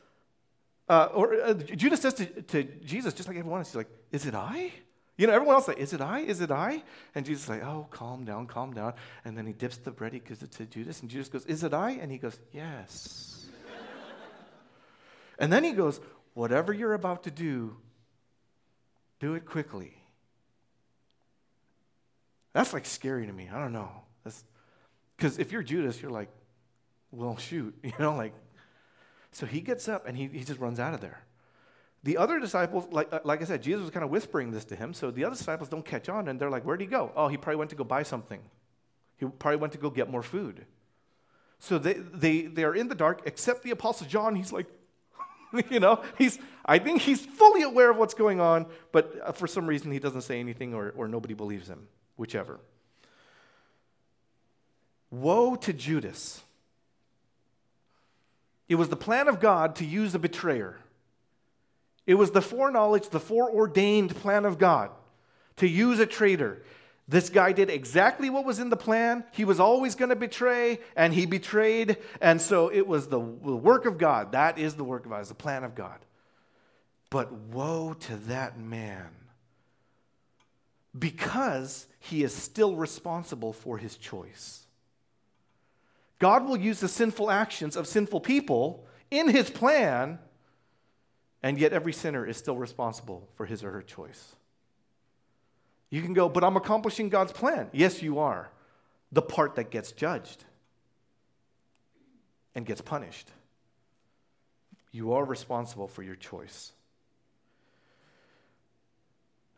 uh, 0.88 1.08
or 1.12 1.34
uh, 1.34 1.54
Judas 1.54 2.00
says 2.00 2.14
to, 2.14 2.26
to 2.26 2.62
Jesus, 2.62 3.14
just 3.14 3.28
like 3.28 3.36
everyone 3.36 3.60
else, 3.60 3.68
he's 3.68 3.76
like, 3.76 3.90
Is 4.12 4.26
it 4.26 4.34
I? 4.34 4.72
You 5.20 5.26
know, 5.26 5.34
everyone 5.34 5.56
else 5.56 5.68
like, 5.68 5.76
Is 5.76 5.92
it 5.92 6.00
I? 6.00 6.20
Is 6.20 6.40
it 6.40 6.50
I? 6.50 6.82
And 7.14 7.26
Jesus 7.26 7.42
is 7.42 7.48
like, 7.50 7.62
Oh, 7.62 7.86
calm 7.90 8.24
down, 8.24 8.46
calm 8.46 8.72
down. 8.72 8.94
And 9.22 9.36
then 9.36 9.46
he 9.46 9.52
dips 9.52 9.76
the 9.76 9.90
bread, 9.90 10.14
he 10.14 10.18
gives 10.18 10.42
it 10.42 10.50
to 10.52 10.64
Judas, 10.64 11.02
and 11.02 11.10
Judas 11.10 11.28
goes, 11.28 11.44
Is 11.44 11.62
it 11.62 11.74
I? 11.74 11.90
And 11.90 12.10
he 12.10 12.16
goes, 12.16 12.40
Yes. 12.54 13.46
and 15.38 15.52
then 15.52 15.62
he 15.62 15.72
goes, 15.72 16.00
Whatever 16.32 16.72
you're 16.72 16.94
about 16.94 17.24
to 17.24 17.30
do, 17.30 17.76
do 19.18 19.34
it 19.34 19.44
quickly. 19.44 19.92
That's 22.54 22.72
like 22.72 22.86
scary 22.86 23.26
to 23.26 23.32
me. 23.32 23.50
I 23.52 23.58
don't 23.58 23.74
know. 23.74 23.90
Because 25.18 25.38
if 25.38 25.52
you're 25.52 25.62
Judas, 25.62 26.00
you're 26.00 26.10
like, 26.10 26.30
well, 27.12 27.36
shoot. 27.36 27.74
You 27.84 27.92
know, 27.98 28.14
like, 28.14 28.32
so 29.32 29.44
he 29.44 29.60
gets 29.60 29.86
up 29.86 30.08
and 30.08 30.16
he, 30.16 30.28
he 30.28 30.44
just 30.44 30.60
runs 30.60 30.80
out 30.80 30.94
of 30.94 31.02
there. 31.02 31.20
The 32.02 32.16
other 32.16 32.40
disciples, 32.40 32.86
like, 32.90 33.12
uh, 33.12 33.20
like 33.24 33.42
I 33.42 33.44
said, 33.44 33.62
Jesus 33.62 33.82
was 33.82 33.90
kind 33.90 34.04
of 34.04 34.10
whispering 34.10 34.50
this 34.50 34.64
to 34.66 34.76
him, 34.76 34.94
so 34.94 35.10
the 35.10 35.24
other 35.24 35.36
disciples 35.36 35.68
don't 35.68 35.84
catch 35.84 36.08
on 36.08 36.28
and 36.28 36.40
they're 36.40 36.50
like, 36.50 36.64
Where'd 36.64 36.80
he 36.80 36.86
go? 36.86 37.12
Oh, 37.14 37.28
he 37.28 37.36
probably 37.36 37.56
went 37.56 37.70
to 37.70 37.76
go 37.76 37.84
buy 37.84 38.02
something. 38.02 38.40
He 39.18 39.26
probably 39.26 39.56
went 39.56 39.72
to 39.74 39.78
go 39.78 39.90
get 39.90 40.10
more 40.10 40.22
food. 40.22 40.64
So 41.58 41.78
they, 41.78 41.94
they, 41.94 42.42
they're 42.42 42.74
in 42.74 42.88
the 42.88 42.94
dark, 42.94 43.22
except 43.26 43.62
the 43.62 43.70
Apostle 43.70 44.06
John. 44.06 44.34
He's 44.34 44.50
like, 44.50 44.66
you 45.70 45.78
know, 45.78 46.02
he's, 46.16 46.38
I 46.64 46.78
think 46.78 47.02
he's 47.02 47.24
fully 47.24 47.62
aware 47.62 47.90
of 47.90 47.98
what's 47.98 48.14
going 48.14 48.40
on, 48.40 48.66
but 48.92 49.14
uh, 49.22 49.32
for 49.32 49.46
some 49.46 49.66
reason 49.66 49.92
he 49.92 49.98
doesn't 49.98 50.22
say 50.22 50.40
anything 50.40 50.72
or, 50.72 50.94
or 50.96 51.06
nobody 51.06 51.34
believes 51.34 51.68
him, 51.68 51.86
whichever. 52.16 52.60
Woe 55.10 55.56
to 55.56 55.72
Judas 55.72 56.42
it 58.70 58.76
was 58.76 58.88
the 58.88 58.96
plan 58.96 59.26
of 59.26 59.40
God 59.40 59.74
to 59.76 59.84
use 59.84 60.14
a 60.14 60.18
betrayer. 60.20 60.78
It 62.10 62.18
was 62.18 62.32
the 62.32 62.42
foreknowledge, 62.42 63.10
the 63.10 63.20
foreordained 63.20 64.16
plan 64.16 64.44
of 64.44 64.58
God 64.58 64.90
to 65.58 65.68
use 65.68 66.00
a 66.00 66.06
traitor. 66.06 66.60
This 67.06 67.30
guy 67.30 67.52
did 67.52 67.70
exactly 67.70 68.28
what 68.30 68.44
was 68.44 68.58
in 68.58 68.68
the 68.68 68.76
plan. 68.76 69.22
He 69.30 69.44
was 69.44 69.60
always 69.60 69.94
going 69.94 70.08
to 70.08 70.16
betray, 70.16 70.80
and 70.96 71.14
he 71.14 71.24
betrayed. 71.24 71.98
And 72.20 72.40
so 72.40 72.66
it 72.66 72.88
was 72.88 73.06
the, 73.06 73.20
work 73.20 73.86
of 73.86 73.96
God. 73.96 74.32
That 74.32 74.58
is 74.58 74.74
the 74.74 74.82
work 74.82 75.04
of 75.04 75.12
God, 75.12 75.20
it's 75.20 75.28
the 75.28 75.36
plan 75.36 75.62
of 75.62 75.76
God. 75.76 76.00
But 77.10 77.30
woe 77.30 77.94
to 77.94 78.16
that 78.16 78.58
man 78.58 79.10
because 80.98 81.86
he 82.00 82.24
is 82.24 82.34
still 82.34 82.74
responsible 82.74 83.52
for 83.52 83.78
his 83.78 83.96
choice. 83.96 84.66
God 86.18 86.44
will 86.44 86.56
use 86.56 86.80
the 86.80 86.88
sinful 86.88 87.30
actions 87.30 87.76
of 87.76 87.86
sinful 87.86 88.22
people 88.22 88.84
in 89.12 89.28
his 89.28 89.48
plan, 89.48 90.18
and 91.42 91.58
yet 91.58 91.72
every 91.72 91.92
sinner 91.92 92.26
is 92.26 92.36
still 92.36 92.56
responsible 92.56 93.28
for 93.34 93.46
his 93.46 93.64
or 93.64 93.70
her 93.70 93.82
choice. 93.82 94.36
You 95.90 96.02
can 96.02 96.14
go, 96.14 96.28
but 96.28 96.44
I'm 96.44 96.56
accomplishing 96.56 97.08
God's 97.08 97.32
plan. 97.32 97.68
Yes, 97.72 98.02
you 98.02 98.20
are. 98.20 98.50
The 99.12 99.22
part 99.22 99.56
that 99.56 99.70
gets 99.70 99.92
judged 99.92 100.44
and 102.54 102.64
gets 102.64 102.80
punished. 102.80 103.28
You 104.92 105.14
are 105.14 105.24
responsible 105.24 105.88
for 105.88 106.02
your 106.02 106.14
choice. 106.14 106.72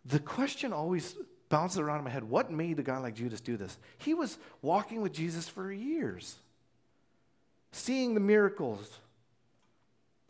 The 0.07 0.18
question 0.20 0.72
always 0.72 1.14
bounces 1.49 1.78
around 1.78 1.99
in 1.99 2.05
my 2.05 2.11
head 2.11 2.24
what 2.24 2.51
made 2.51 2.78
a 2.78 2.83
guy 2.83 2.99
like 2.99 3.14
Judas 3.14 3.41
do 3.41 3.57
this? 3.57 3.78
He 3.99 4.14
was 4.14 4.39
walking 4.62 5.03
with 5.03 5.12
Jesus 5.12 5.49
for 5.49 5.70
years 5.70 6.37
seeing 7.72 8.14
the 8.14 8.20
miracles, 8.20 9.01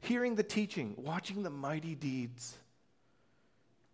hearing 0.02 0.34
the 0.34 0.42
teaching, 0.42 0.94
watching 0.98 1.42
the 1.42 1.50
mighty 1.50 1.94
deeds, 1.94 2.56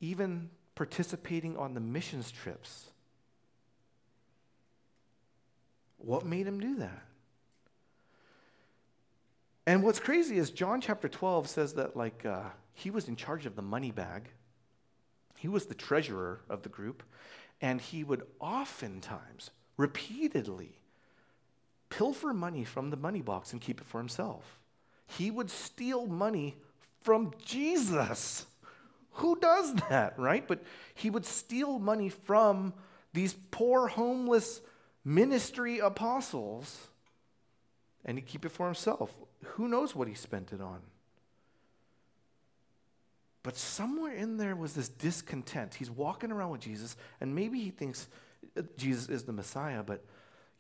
even 0.01 0.49
participating 0.75 1.57
on 1.57 1.75
the 1.75 1.81
missions 1.81 2.31
trips. 2.31 2.87
What 5.99 6.25
made 6.25 6.47
him 6.47 6.61
do 6.61 6.77
that? 6.77 7.03
And 9.67 9.83
what's 9.83 10.01
crazy 10.01 10.39
is 10.39 10.51
John 10.51 10.81
chapter 10.81 11.09
12 11.09 11.47
says 11.47 11.75
that, 11.75 11.95
like, 11.95 12.25
uh, 12.25 12.45
he 12.73 12.91
was 12.91 13.07
in 13.07 13.17
charge 13.17 13.45
of 13.45 13.55
the 13.55 13.61
money 13.61 13.91
bag. 13.91 14.31
He 15.37 15.47
was 15.47 15.67
the 15.67 15.75
treasurer 15.75 16.41
of 16.49 16.63
the 16.63 16.71
group. 16.71 17.03
And 17.61 17.81
he 17.81 18.03
would 18.03 18.23
oftentimes, 18.41 19.51
repeatedly, 19.77 20.79
pilfer 21.91 22.33
money 22.33 22.65
from 22.65 22.89
the 22.89 22.97
money 22.97 23.21
box 23.21 23.53
and 23.53 23.61
keep 23.61 23.81
it 23.81 23.87
for 23.87 23.99
himself. 23.99 24.58
He 25.09 25.31
would 25.31 25.51
steal 25.51 26.07
money 26.07 26.57
from 27.03 27.33
Jesus. 27.45 28.47
Who 29.13 29.39
does 29.39 29.75
that, 29.89 30.19
right? 30.19 30.47
But 30.47 30.63
he 30.95 31.11
would 31.11 31.27
steal 31.27 31.79
money 31.79 32.09
from 32.09 32.73
these 33.13 33.35
poor, 33.51 33.89
homeless 33.89 34.61
ministry 35.05 35.79
apostles 35.79 36.89
and 38.05 38.17
he'd 38.17 38.27
keep 38.27 38.45
it 38.45 38.51
for 38.51 38.67
himself. 38.67 39.15
Who 39.45 39.69
knows 39.69 39.95
what 39.95 40.09
he 40.09 40.15
spent 40.15 40.53
it 40.53 40.61
on? 40.61 40.81
But 43.43 43.57
somewhere 43.57 44.15
in 44.15 44.39
there 44.39 44.57
was 44.57 44.73
this 44.73 44.89
discontent. 44.89 45.75
He's 45.75 45.91
walking 45.91 46.33
around 46.33 46.51
with 46.51 46.63
Jesus, 46.63 46.97
and 47.21 47.35
maybe 47.35 47.61
he 47.61 47.71
thinks 47.71 48.09
Jesus 48.77 49.09
is 49.09 49.25
the 49.25 49.33
Messiah, 49.33 49.83
but 49.83 50.05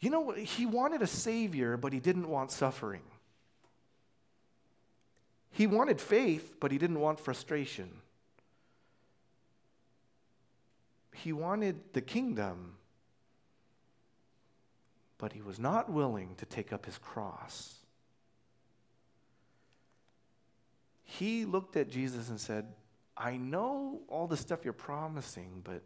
you 0.00 0.10
know, 0.10 0.30
he 0.30 0.64
wanted 0.64 1.02
a 1.02 1.06
savior, 1.06 1.76
but 1.76 1.92
he 1.92 2.00
didn't 2.00 2.28
want 2.28 2.52
suffering. 2.52 3.02
He 5.50 5.66
wanted 5.66 6.00
faith, 6.00 6.56
but 6.60 6.70
he 6.70 6.78
didn't 6.78 7.00
want 7.00 7.18
frustration. 7.18 7.90
He 11.12 11.32
wanted 11.32 11.80
the 11.94 12.00
kingdom, 12.00 12.74
but 15.18 15.32
he 15.32 15.42
was 15.42 15.58
not 15.58 15.90
willing 15.90 16.34
to 16.36 16.46
take 16.46 16.72
up 16.72 16.86
his 16.86 16.96
cross. 16.98 17.74
He 21.02 21.44
looked 21.44 21.76
at 21.76 21.88
Jesus 21.90 22.28
and 22.28 22.38
said, 22.38 22.66
I 23.16 23.36
know 23.36 24.00
all 24.08 24.28
the 24.28 24.36
stuff 24.36 24.60
you're 24.62 24.72
promising, 24.72 25.62
but 25.64 25.82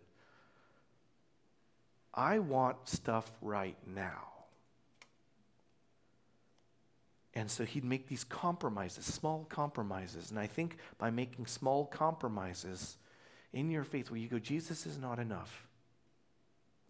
I 2.12 2.40
want 2.40 2.76
stuff 2.88 3.30
right 3.40 3.76
now. 3.86 4.31
And 7.34 7.50
so 7.50 7.64
he'd 7.64 7.84
make 7.84 8.08
these 8.08 8.24
compromises, 8.24 9.06
small 9.06 9.46
compromises. 9.48 10.30
And 10.30 10.38
I 10.38 10.46
think 10.46 10.76
by 10.98 11.10
making 11.10 11.46
small 11.46 11.86
compromises 11.86 12.98
in 13.52 13.70
your 13.70 13.84
faith, 13.84 14.10
where 14.10 14.20
you 14.20 14.28
go, 14.28 14.38
Jesus 14.38 14.86
is 14.86 14.98
not 14.98 15.18
enough. 15.18 15.66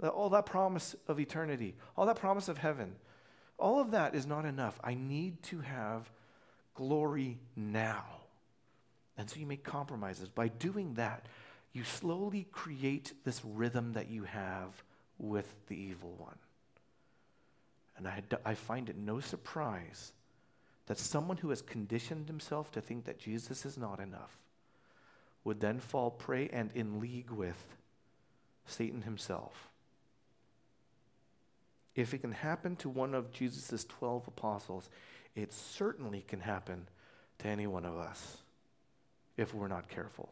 All 0.03 0.30
that 0.30 0.47
promise 0.47 0.97
of 1.07 1.20
eternity, 1.20 1.76
all 1.97 2.07
that 2.07 2.16
promise 2.16 2.49
of 2.49 2.59
heaven, 2.59 2.97
all 3.57 3.80
of 3.80 3.93
that 3.93 4.16
is 4.16 4.26
not 4.26 4.45
enough. 4.45 4.80
I 4.82 4.95
need 4.95 5.43
to 5.45 5.61
have 5.61 6.11
glory 6.74 7.38
now. 7.55 8.05
And 9.16 9.30
so 9.30 9.38
you 9.38 9.47
make 9.47 9.62
compromises. 9.62 10.28
By 10.28 10.49
doing 10.49 10.95
that, 10.95 11.26
you 11.72 11.84
slowly 11.84 12.49
create 12.51 13.12
this 13.24 13.40
rhythm 13.45 13.93
that 13.93 14.11
you 14.11 14.24
have 14.24 14.82
with 15.18 15.55
the 15.68 15.76
evil 15.76 16.14
one. 16.18 16.38
And 17.97 18.09
I, 18.09 18.22
I 18.45 18.55
find 18.55 18.88
it 18.88 18.97
no 18.97 19.20
surprise 19.20 20.12
that 20.93 20.99
someone 20.99 21.38
who 21.38 21.49
has 21.49 21.62
conditioned 21.62 22.28
himself 22.28 22.70
to 22.70 22.78
think 22.78 23.07
that 23.07 23.18
Jesus 23.18 23.64
is 23.64 23.78
not 23.78 23.99
enough 23.99 24.36
would 25.43 25.59
then 25.59 25.80
fall 25.80 26.11
prey 26.11 26.51
and 26.53 26.70
in 26.74 27.01
league 27.01 27.30
with 27.30 27.64
Satan 28.66 29.01
himself. 29.01 29.70
If 31.95 32.12
it 32.12 32.18
can 32.18 32.32
happen 32.32 32.76
to 32.76 32.90
one 32.90 33.14
of 33.14 33.32
Jesus' 33.32 33.86
12 33.86 34.28
apostles, 34.28 34.90
it 35.34 35.51
certainly 35.55 36.26
can 36.28 36.40
happen 36.40 36.86
to 37.38 37.49
any 37.49 37.66
one 37.66 37.86
of 37.86 37.97
us 37.97 38.36
if 39.38 39.55
we're 39.55 39.68
not 39.68 39.88
careful. 39.88 40.28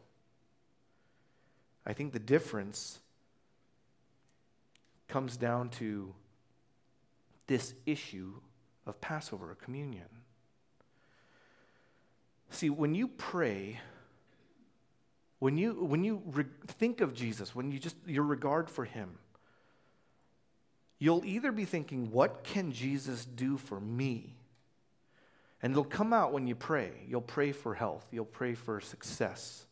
I 1.87 1.93
think 1.93 2.13
the 2.13 2.19
difference 2.19 2.99
comes 5.07 5.37
down 5.37 5.69
to 5.69 6.13
this 7.47 7.73
issue 7.87 8.33
of 8.85 9.01
Passover, 9.01 9.57
communion. 9.59 10.20
See, 12.51 12.69
when 12.69 12.93
you 12.93 13.07
pray, 13.07 13.79
when 15.39 15.57
you, 15.57 15.73
when 15.73 16.03
you 16.03 16.21
re- 16.27 16.45
think 16.67 17.01
of 17.01 17.13
Jesus, 17.13 17.55
when 17.55 17.71
you 17.71 17.79
just, 17.79 17.95
your 18.05 18.23
regard 18.23 18.69
for 18.69 18.85
him, 18.85 19.17
you'll 20.99 21.25
either 21.25 21.51
be 21.51 21.65
thinking, 21.65 22.11
what 22.11 22.43
can 22.43 22.73
Jesus 22.73 23.25
do 23.25 23.57
for 23.57 23.79
me? 23.79 24.35
And 25.63 25.71
it'll 25.71 25.85
come 25.85 26.11
out 26.11 26.33
when 26.33 26.45
you 26.45 26.55
pray. 26.55 26.91
You'll 27.07 27.21
pray 27.21 27.53
for 27.53 27.73
health, 27.73 28.05
you'll 28.11 28.25
pray 28.25 28.53
for 28.53 28.81
success, 28.81 29.65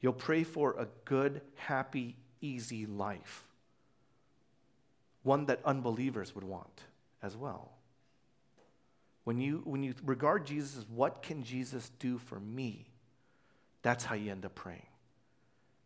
you'll 0.00 0.12
pray 0.14 0.44
for 0.44 0.74
a 0.78 0.88
good, 1.04 1.42
happy, 1.56 2.16
easy 2.40 2.86
life, 2.86 3.44
one 5.22 5.44
that 5.46 5.60
unbelievers 5.64 6.34
would 6.34 6.44
want 6.44 6.80
as 7.22 7.36
well. 7.36 7.70
When 9.24 9.38
you, 9.38 9.62
when 9.64 9.82
you 9.82 9.94
regard 10.04 10.46
Jesus 10.46 10.78
as 10.78 10.88
what 10.88 11.22
can 11.22 11.44
Jesus 11.44 11.90
do 11.98 12.18
for 12.18 12.40
me, 12.40 12.86
that's 13.82 14.04
how 14.04 14.14
you 14.14 14.30
end 14.30 14.44
up 14.44 14.54
praying. 14.54 14.86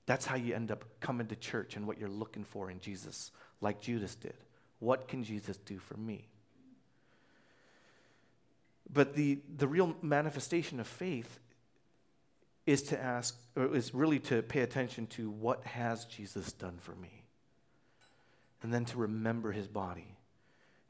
That's 0.07 0.25
how 0.25 0.37
you 0.37 0.55
end 0.55 0.71
up 0.71 0.85
coming 1.01 1.27
to 1.27 1.37
church 1.37 1.77
and 1.77 1.87
what 1.87 1.99
you're 1.99 2.09
looking 2.09 2.45
for 2.45 2.71
in 2.71 2.81
Jesus, 2.81 3.33
like 3.61 3.81
Judas 3.81 4.15
did. 4.15 4.37
What 4.79 5.09
can 5.09 5.25
Jesus 5.25 5.57
do 5.59 5.79
for 5.79 5.97
me? 5.97 6.29
But 8.91 9.15
the, 9.15 9.41
the 9.57 9.67
real 9.67 9.97
manifestation 10.01 10.79
of 10.79 10.87
faith 10.87 11.41
is 12.67 12.83
to 12.85 13.03
ask, 13.03 13.37
or 13.57 13.75
is 13.75 13.95
really 13.95 14.21
to 14.21 14.43
pay 14.43 14.61
attention 14.61 15.07
to 15.09 15.31
what 15.31 15.65
has 15.65 16.05
Jesus 16.05 16.53
done 16.53 16.79
for 16.81 16.95
me? 16.95 17.25
And 18.63 18.73
then 18.73 18.85
to 18.87 18.99
remember 18.99 19.53
his 19.53 19.67
body 19.67 20.16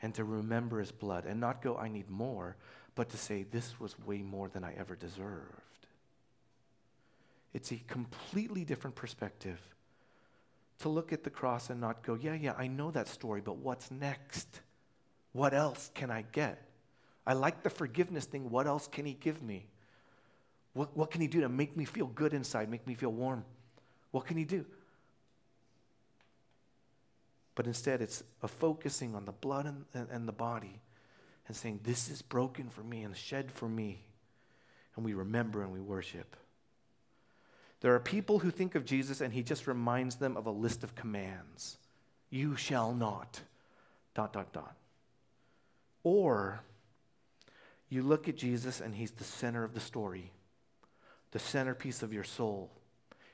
and 0.02 0.14
to 0.14 0.24
remember 0.24 0.80
his 0.80 0.92
blood 0.92 1.24
and 1.24 1.40
not 1.40 1.62
go, 1.62 1.76
I 1.76 1.88
need 1.88 2.10
more, 2.10 2.56
but 2.94 3.08
to 3.10 3.16
say, 3.16 3.44
this 3.44 3.78
was 3.80 3.98
way 4.06 4.22
more 4.22 4.48
than 4.48 4.64
I 4.64 4.74
ever 4.76 4.94
deserved. 4.96 5.86
It's 7.54 7.72
a 7.72 7.76
completely 7.86 8.64
different 8.64 8.96
perspective 8.96 9.60
to 10.80 10.88
look 10.88 11.12
at 11.12 11.24
the 11.24 11.30
cross 11.30 11.70
and 11.70 11.80
not 11.80 12.02
go, 12.02 12.14
yeah, 12.14 12.34
yeah, 12.34 12.52
I 12.58 12.66
know 12.66 12.90
that 12.90 13.08
story, 13.08 13.40
but 13.40 13.56
what's 13.56 13.90
next? 13.90 14.60
What 15.32 15.54
else 15.54 15.90
can 15.94 16.10
I 16.10 16.24
get? 16.32 16.62
I 17.26 17.32
like 17.32 17.62
the 17.62 17.70
forgiveness 17.70 18.26
thing. 18.26 18.50
What 18.50 18.66
else 18.66 18.86
can 18.86 19.06
he 19.06 19.14
give 19.14 19.42
me? 19.42 19.66
What, 20.74 20.94
what 20.96 21.10
can 21.10 21.22
he 21.22 21.26
do 21.26 21.40
to 21.40 21.48
make 21.48 21.76
me 21.76 21.86
feel 21.86 22.06
good 22.06 22.34
inside, 22.34 22.70
make 22.70 22.86
me 22.86 22.94
feel 22.94 23.12
warm? 23.12 23.44
What 24.10 24.26
can 24.26 24.36
he 24.36 24.44
do? 24.44 24.66
But 27.56 27.66
instead, 27.66 28.00
it's 28.00 28.22
a 28.42 28.48
focusing 28.48 29.16
on 29.16 29.24
the 29.24 29.32
blood 29.32 29.66
and, 29.66 29.84
and, 29.92 30.08
and 30.10 30.28
the 30.28 30.32
body 30.32 30.80
and 31.48 31.56
saying, 31.56 31.80
This 31.82 32.08
is 32.08 32.22
broken 32.22 32.68
for 32.68 32.84
me 32.84 33.02
and 33.02 33.16
shed 33.16 33.50
for 33.50 33.68
me. 33.68 34.04
And 34.94 35.04
we 35.04 35.14
remember 35.14 35.62
and 35.62 35.72
we 35.72 35.80
worship. 35.80 36.36
There 37.80 37.94
are 37.94 38.00
people 38.00 38.38
who 38.38 38.50
think 38.50 38.76
of 38.76 38.84
Jesus 38.84 39.20
and 39.20 39.32
he 39.32 39.42
just 39.42 39.66
reminds 39.66 40.16
them 40.16 40.36
of 40.36 40.46
a 40.46 40.50
list 40.50 40.84
of 40.84 40.94
commands. 40.94 41.78
You 42.30 42.56
shall 42.56 42.94
not, 42.94 43.40
dot, 44.14 44.32
dot, 44.32 44.52
dot. 44.52 44.76
Or 46.04 46.60
you 47.88 48.02
look 48.02 48.28
at 48.28 48.36
Jesus 48.36 48.80
and 48.80 48.94
he's 48.94 49.10
the 49.10 49.24
center 49.24 49.64
of 49.64 49.74
the 49.74 49.80
story 49.80 50.30
the 51.32 51.38
centerpiece 51.38 52.02
of 52.02 52.14
your 52.14 52.24
soul. 52.24 52.70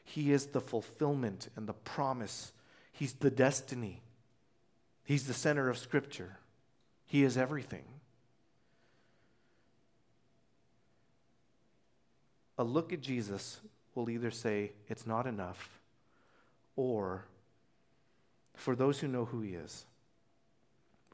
He 0.03 0.33
is 0.33 0.47
the 0.47 0.61
fulfillment 0.61 1.49
and 1.55 1.69
the 1.69 1.73
promise. 1.73 2.53
He's 2.91 3.13
the 3.13 3.31
destiny. 3.31 4.01
He's 5.05 5.27
the 5.27 5.35
center 5.35 5.69
of 5.69 5.79
Scripture. 5.79 6.39
He 7.07 7.25
is 7.25 7.37
everything. 7.37 7.85
A 12.59 12.65
look 12.65 12.93
at 12.93 13.01
Jesus 13.01 13.61
will 13.95 14.09
either 14.09 14.31
say, 14.31 14.73
it's 14.89 15.07
not 15.07 15.27
enough, 15.27 15.81
or 16.77 17.25
for 18.55 18.77
those 18.77 19.01
who 19.01 19.09
know 19.09 19.25
who 19.25 19.41
he 19.41 19.55
is, 19.55 19.85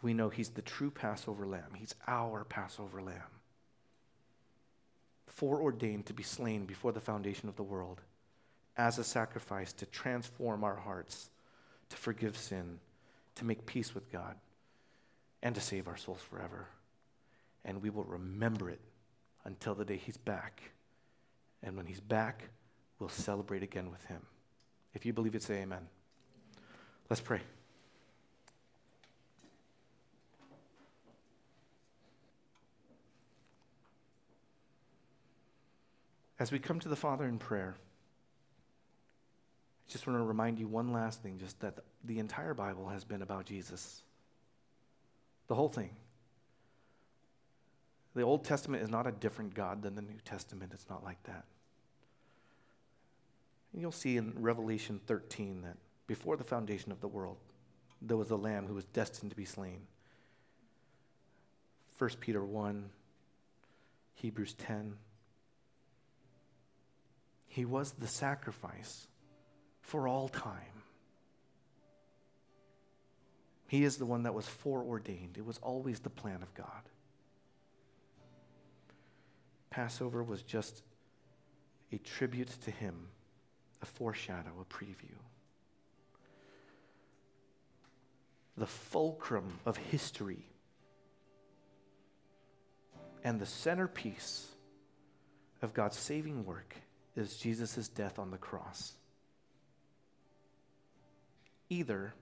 we 0.02 0.14
know 0.14 0.28
he's 0.28 0.50
the 0.50 0.62
true 0.62 0.90
Passover 0.90 1.46
lamb. 1.46 1.74
He's 1.74 1.94
our 2.06 2.44
Passover 2.44 3.02
lamb 3.02 3.22
foreordained 5.38 6.04
to 6.04 6.12
be 6.12 6.24
slain 6.24 6.66
before 6.66 6.90
the 6.90 7.00
foundation 7.00 7.48
of 7.48 7.54
the 7.54 7.62
world 7.62 8.00
as 8.76 8.98
a 8.98 9.04
sacrifice 9.04 9.72
to 9.72 9.86
transform 9.86 10.64
our 10.64 10.74
hearts, 10.74 11.30
to 11.88 11.96
forgive 11.96 12.36
sin, 12.36 12.80
to 13.38 13.44
make 13.44 13.66
peace 13.66 13.94
with 13.94 14.10
God, 14.12 14.34
and 15.42 15.54
to 15.54 15.60
save 15.60 15.88
our 15.88 15.96
souls 15.96 16.20
forever. 16.20 16.66
And 17.64 17.82
we 17.82 17.90
will 17.90 18.04
remember 18.04 18.68
it 18.68 18.80
until 19.44 19.74
the 19.74 19.84
day 19.84 19.96
He's 19.96 20.16
back. 20.16 20.62
And 21.62 21.76
when 21.76 21.86
He's 21.86 22.00
back, 22.00 22.44
we'll 22.98 23.08
celebrate 23.08 23.62
again 23.62 23.90
with 23.90 24.04
Him. 24.04 24.22
If 24.94 25.06
you 25.06 25.12
believe 25.12 25.34
it, 25.34 25.42
say 25.42 25.62
amen. 25.62 25.86
Let's 27.08 27.20
pray. 27.20 27.40
As 36.40 36.52
we 36.52 36.58
come 36.58 36.78
to 36.80 36.88
the 36.88 36.96
Father 36.96 37.24
in 37.24 37.38
prayer, 37.38 37.76
I 39.88 39.92
just 39.92 40.06
want 40.06 40.18
to 40.18 40.22
remind 40.22 40.58
you 40.58 40.68
one 40.68 40.92
last 40.92 41.22
thing 41.22 41.38
just 41.38 41.60
that 41.60 41.78
the 42.04 42.18
entire 42.18 42.54
Bible 42.54 42.88
has 42.88 43.04
been 43.04 43.22
about 43.22 43.46
Jesus. 43.46 44.02
The 45.48 45.54
whole 45.54 45.68
thing. 45.68 45.90
The 48.14 48.22
Old 48.22 48.44
Testament 48.44 48.82
is 48.82 48.88
not 48.88 49.06
a 49.06 49.12
different 49.12 49.54
God 49.54 49.82
than 49.82 49.94
the 49.94 50.02
New 50.02 50.18
Testament. 50.24 50.72
It's 50.74 50.88
not 50.88 51.04
like 51.04 51.22
that. 51.24 51.44
And 53.72 53.82
you'll 53.82 53.92
see 53.92 54.16
in 54.16 54.32
Revelation 54.36 55.00
13 55.06 55.62
that 55.62 55.76
before 56.06 56.36
the 56.36 56.44
foundation 56.44 56.90
of 56.90 57.00
the 57.00 57.08
world, 57.08 57.36
there 58.00 58.16
was 58.16 58.30
a 58.30 58.36
lamb 58.36 58.66
who 58.66 58.74
was 58.74 58.84
destined 58.86 59.30
to 59.30 59.36
be 59.36 59.44
slain. 59.44 59.82
1 61.98 62.10
Peter 62.20 62.44
1, 62.44 62.88
Hebrews 64.14 64.54
10, 64.54 64.94
he 67.48 67.64
was 67.64 67.92
the 67.92 68.06
sacrifice 68.06 69.06
for 69.80 70.06
all 70.06 70.28
time. 70.28 70.77
He 73.68 73.84
is 73.84 73.98
the 73.98 74.06
one 74.06 74.22
that 74.24 74.34
was 74.34 74.48
foreordained. 74.48 75.36
It 75.36 75.44
was 75.44 75.58
always 75.58 76.00
the 76.00 76.10
plan 76.10 76.42
of 76.42 76.52
God. 76.54 76.88
Passover 79.70 80.22
was 80.24 80.42
just 80.42 80.82
a 81.92 81.98
tribute 81.98 82.48
to 82.64 82.70
him, 82.70 83.08
a 83.82 83.86
foreshadow, 83.86 84.52
a 84.60 84.64
preview. 84.64 85.16
The 88.56 88.66
fulcrum 88.66 89.60
of 89.66 89.76
history 89.76 90.46
and 93.22 93.38
the 93.38 93.46
centerpiece 93.46 94.48
of 95.60 95.74
God's 95.74 95.98
saving 95.98 96.46
work 96.46 96.74
is 97.14 97.36
Jesus' 97.36 97.88
death 97.88 98.18
on 98.18 98.30
the 98.30 98.38
cross. 98.38 98.94
Either 101.68 102.14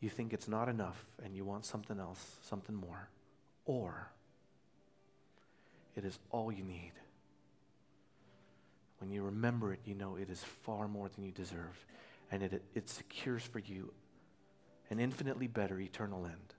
you 0.00 0.08
think 0.08 0.32
it's 0.32 0.48
not 0.48 0.68
enough 0.68 1.04
and 1.24 1.36
you 1.36 1.44
want 1.44 1.64
something 1.64 1.98
else, 2.00 2.36
something 2.42 2.74
more, 2.74 3.08
or 3.66 4.08
it 5.96 6.04
is 6.04 6.18
all 6.30 6.50
you 6.50 6.64
need. 6.64 6.92
When 8.98 9.10
you 9.10 9.22
remember 9.22 9.72
it, 9.72 9.80
you 9.84 9.94
know 9.94 10.16
it 10.16 10.30
is 10.30 10.42
far 10.42 10.88
more 10.88 11.08
than 11.08 11.24
you 11.24 11.32
deserve, 11.32 11.84
and 12.30 12.42
it, 12.42 12.62
it 12.74 12.88
secures 12.88 13.42
for 13.42 13.58
you 13.58 13.92
an 14.90 14.98
infinitely 14.98 15.46
better 15.46 15.78
eternal 15.78 16.26
end. 16.26 16.54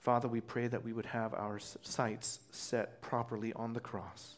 Father, 0.00 0.26
we 0.26 0.40
pray 0.40 0.66
that 0.66 0.84
we 0.84 0.92
would 0.92 1.06
have 1.06 1.32
our 1.32 1.60
sights 1.60 2.40
set 2.50 3.00
properly 3.00 3.52
on 3.52 3.72
the 3.72 3.80
cross. 3.80 4.34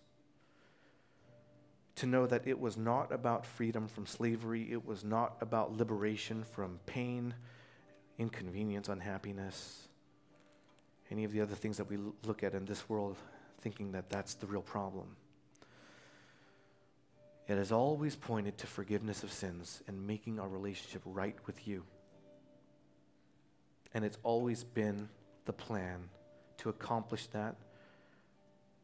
To 1.96 2.06
know 2.06 2.26
that 2.26 2.46
it 2.46 2.58
was 2.58 2.76
not 2.76 3.12
about 3.12 3.46
freedom 3.46 3.86
from 3.86 4.06
slavery, 4.06 4.68
it 4.70 4.84
was 4.84 5.04
not 5.04 5.36
about 5.40 5.76
liberation 5.76 6.42
from 6.42 6.80
pain, 6.86 7.34
inconvenience, 8.18 8.88
unhappiness, 8.88 9.88
any 11.10 11.24
of 11.24 11.32
the 11.32 11.40
other 11.40 11.54
things 11.54 11.76
that 11.76 11.88
we 11.88 11.98
look 12.24 12.42
at 12.42 12.54
in 12.54 12.64
this 12.64 12.88
world 12.88 13.16
thinking 13.60 13.92
that 13.92 14.10
that's 14.10 14.34
the 14.34 14.46
real 14.46 14.62
problem. 14.62 15.16
It 17.46 17.56
has 17.56 17.72
always 17.72 18.16
pointed 18.16 18.58
to 18.58 18.66
forgiveness 18.66 19.22
of 19.22 19.32
sins 19.32 19.82
and 19.86 20.06
making 20.06 20.40
our 20.40 20.48
relationship 20.48 21.02
right 21.04 21.36
with 21.46 21.68
you. 21.68 21.84
And 23.92 24.04
it's 24.04 24.18
always 24.22 24.64
been 24.64 25.08
the 25.44 25.52
plan 25.52 26.08
to 26.58 26.70
accomplish 26.70 27.26
that 27.28 27.56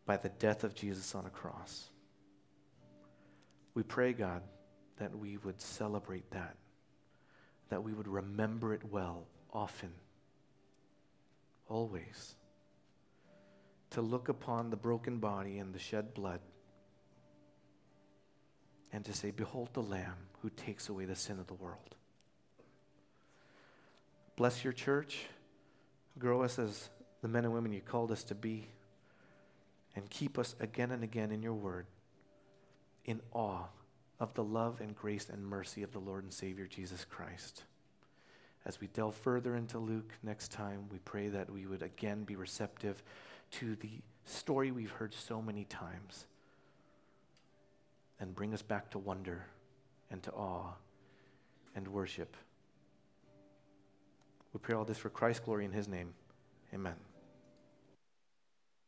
by 0.05 0.19
the 0.19 0.29
death 0.29 0.63
of 0.63 0.75
Jesus 0.75 1.15
on 1.15 1.25
a 1.25 1.31
cross. 1.31 1.89
We 3.81 3.85
pray, 3.85 4.13
God, 4.13 4.43
that 4.99 5.19
we 5.19 5.39
would 5.39 5.59
celebrate 5.59 6.31
that, 6.33 6.55
that 7.71 7.83
we 7.83 7.95
would 7.95 8.09
remember 8.09 8.75
it 8.75 8.83
well, 8.85 9.25
often, 9.55 9.95
always. 11.67 12.35
To 13.93 14.03
look 14.03 14.29
upon 14.29 14.69
the 14.69 14.77
broken 14.77 15.17
body 15.17 15.57
and 15.57 15.73
the 15.73 15.79
shed 15.79 16.13
blood 16.13 16.41
and 18.93 19.03
to 19.07 19.15
say, 19.15 19.31
Behold 19.31 19.71
the 19.73 19.81
Lamb 19.81 20.29
who 20.43 20.51
takes 20.51 20.91
away 20.91 21.07
the 21.07 21.17
sin 21.17 21.39
of 21.39 21.47
the 21.47 21.55
world. 21.55 21.97
Bless 24.37 24.63
your 24.63 24.75
church. 24.75 25.25
Grow 26.19 26.43
us 26.43 26.59
as 26.59 26.91
the 27.23 27.29
men 27.29 27.47
and 27.47 27.55
women 27.55 27.73
you 27.73 27.81
called 27.81 28.13
us 28.13 28.25
to 28.25 28.35
be. 28.35 28.69
And 29.97 30.11
keep 30.11 30.39
us 30.39 30.55
again 30.61 30.91
and 30.91 31.03
again 31.03 31.33
in 31.33 31.43
your 31.43 31.55
word 31.55 31.87
in 33.05 33.21
awe 33.33 33.65
of 34.19 34.35
the 34.35 34.45
love 34.45 34.81
and 34.81 34.95
grace 34.95 35.29
and 35.31 35.45
mercy 35.45 35.83
of 35.83 35.93
the 35.93 35.99
Lord 35.99 36.25
and 36.25 36.33
Savior 36.33 36.67
Jesus 36.67 37.05
Christ. 37.05 37.65
As 38.67 38.81
we 38.81 38.89
delve 38.89 39.15
further 39.15 39.57
into 39.57 39.79
Luke 39.79 40.13
next 40.23 40.53
time, 40.53 40.85
we 40.93 40.99
pray 40.99 41.29
that 41.29 41.51
we 41.51 41.67
would 41.67 41.83
again 41.83 42.25
be 42.25 42.37
receptive 42.37 43.03
to 43.53 43.75
the 43.77 43.91
story 44.27 44.71
we've 44.71 44.91
heard 44.91 45.15
so 45.15 45.41
many 45.41 45.65
times 45.65 46.27
and 48.21 48.35
bring 48.35 48.53
us 48.53 48.63
back 48.63 48.91
to 48.91 48.99
wonder 48.99 49.47
and 50.11 50.23
to 50.23 50.31
awe 50.33 50.75
and 51.75 51.89
worship. 51.89 52.37
We 54.53 54.59
pray 54.61 54.75
all 54.75 54.85
this 54.85 54.99
for 54.99 55.09
Christ's 55.09 55.45
glory 55.45 55.65
in 55.65 55.73
his 55.73 55.89
name. 55.89 56.13
Amen. 56.75 57.10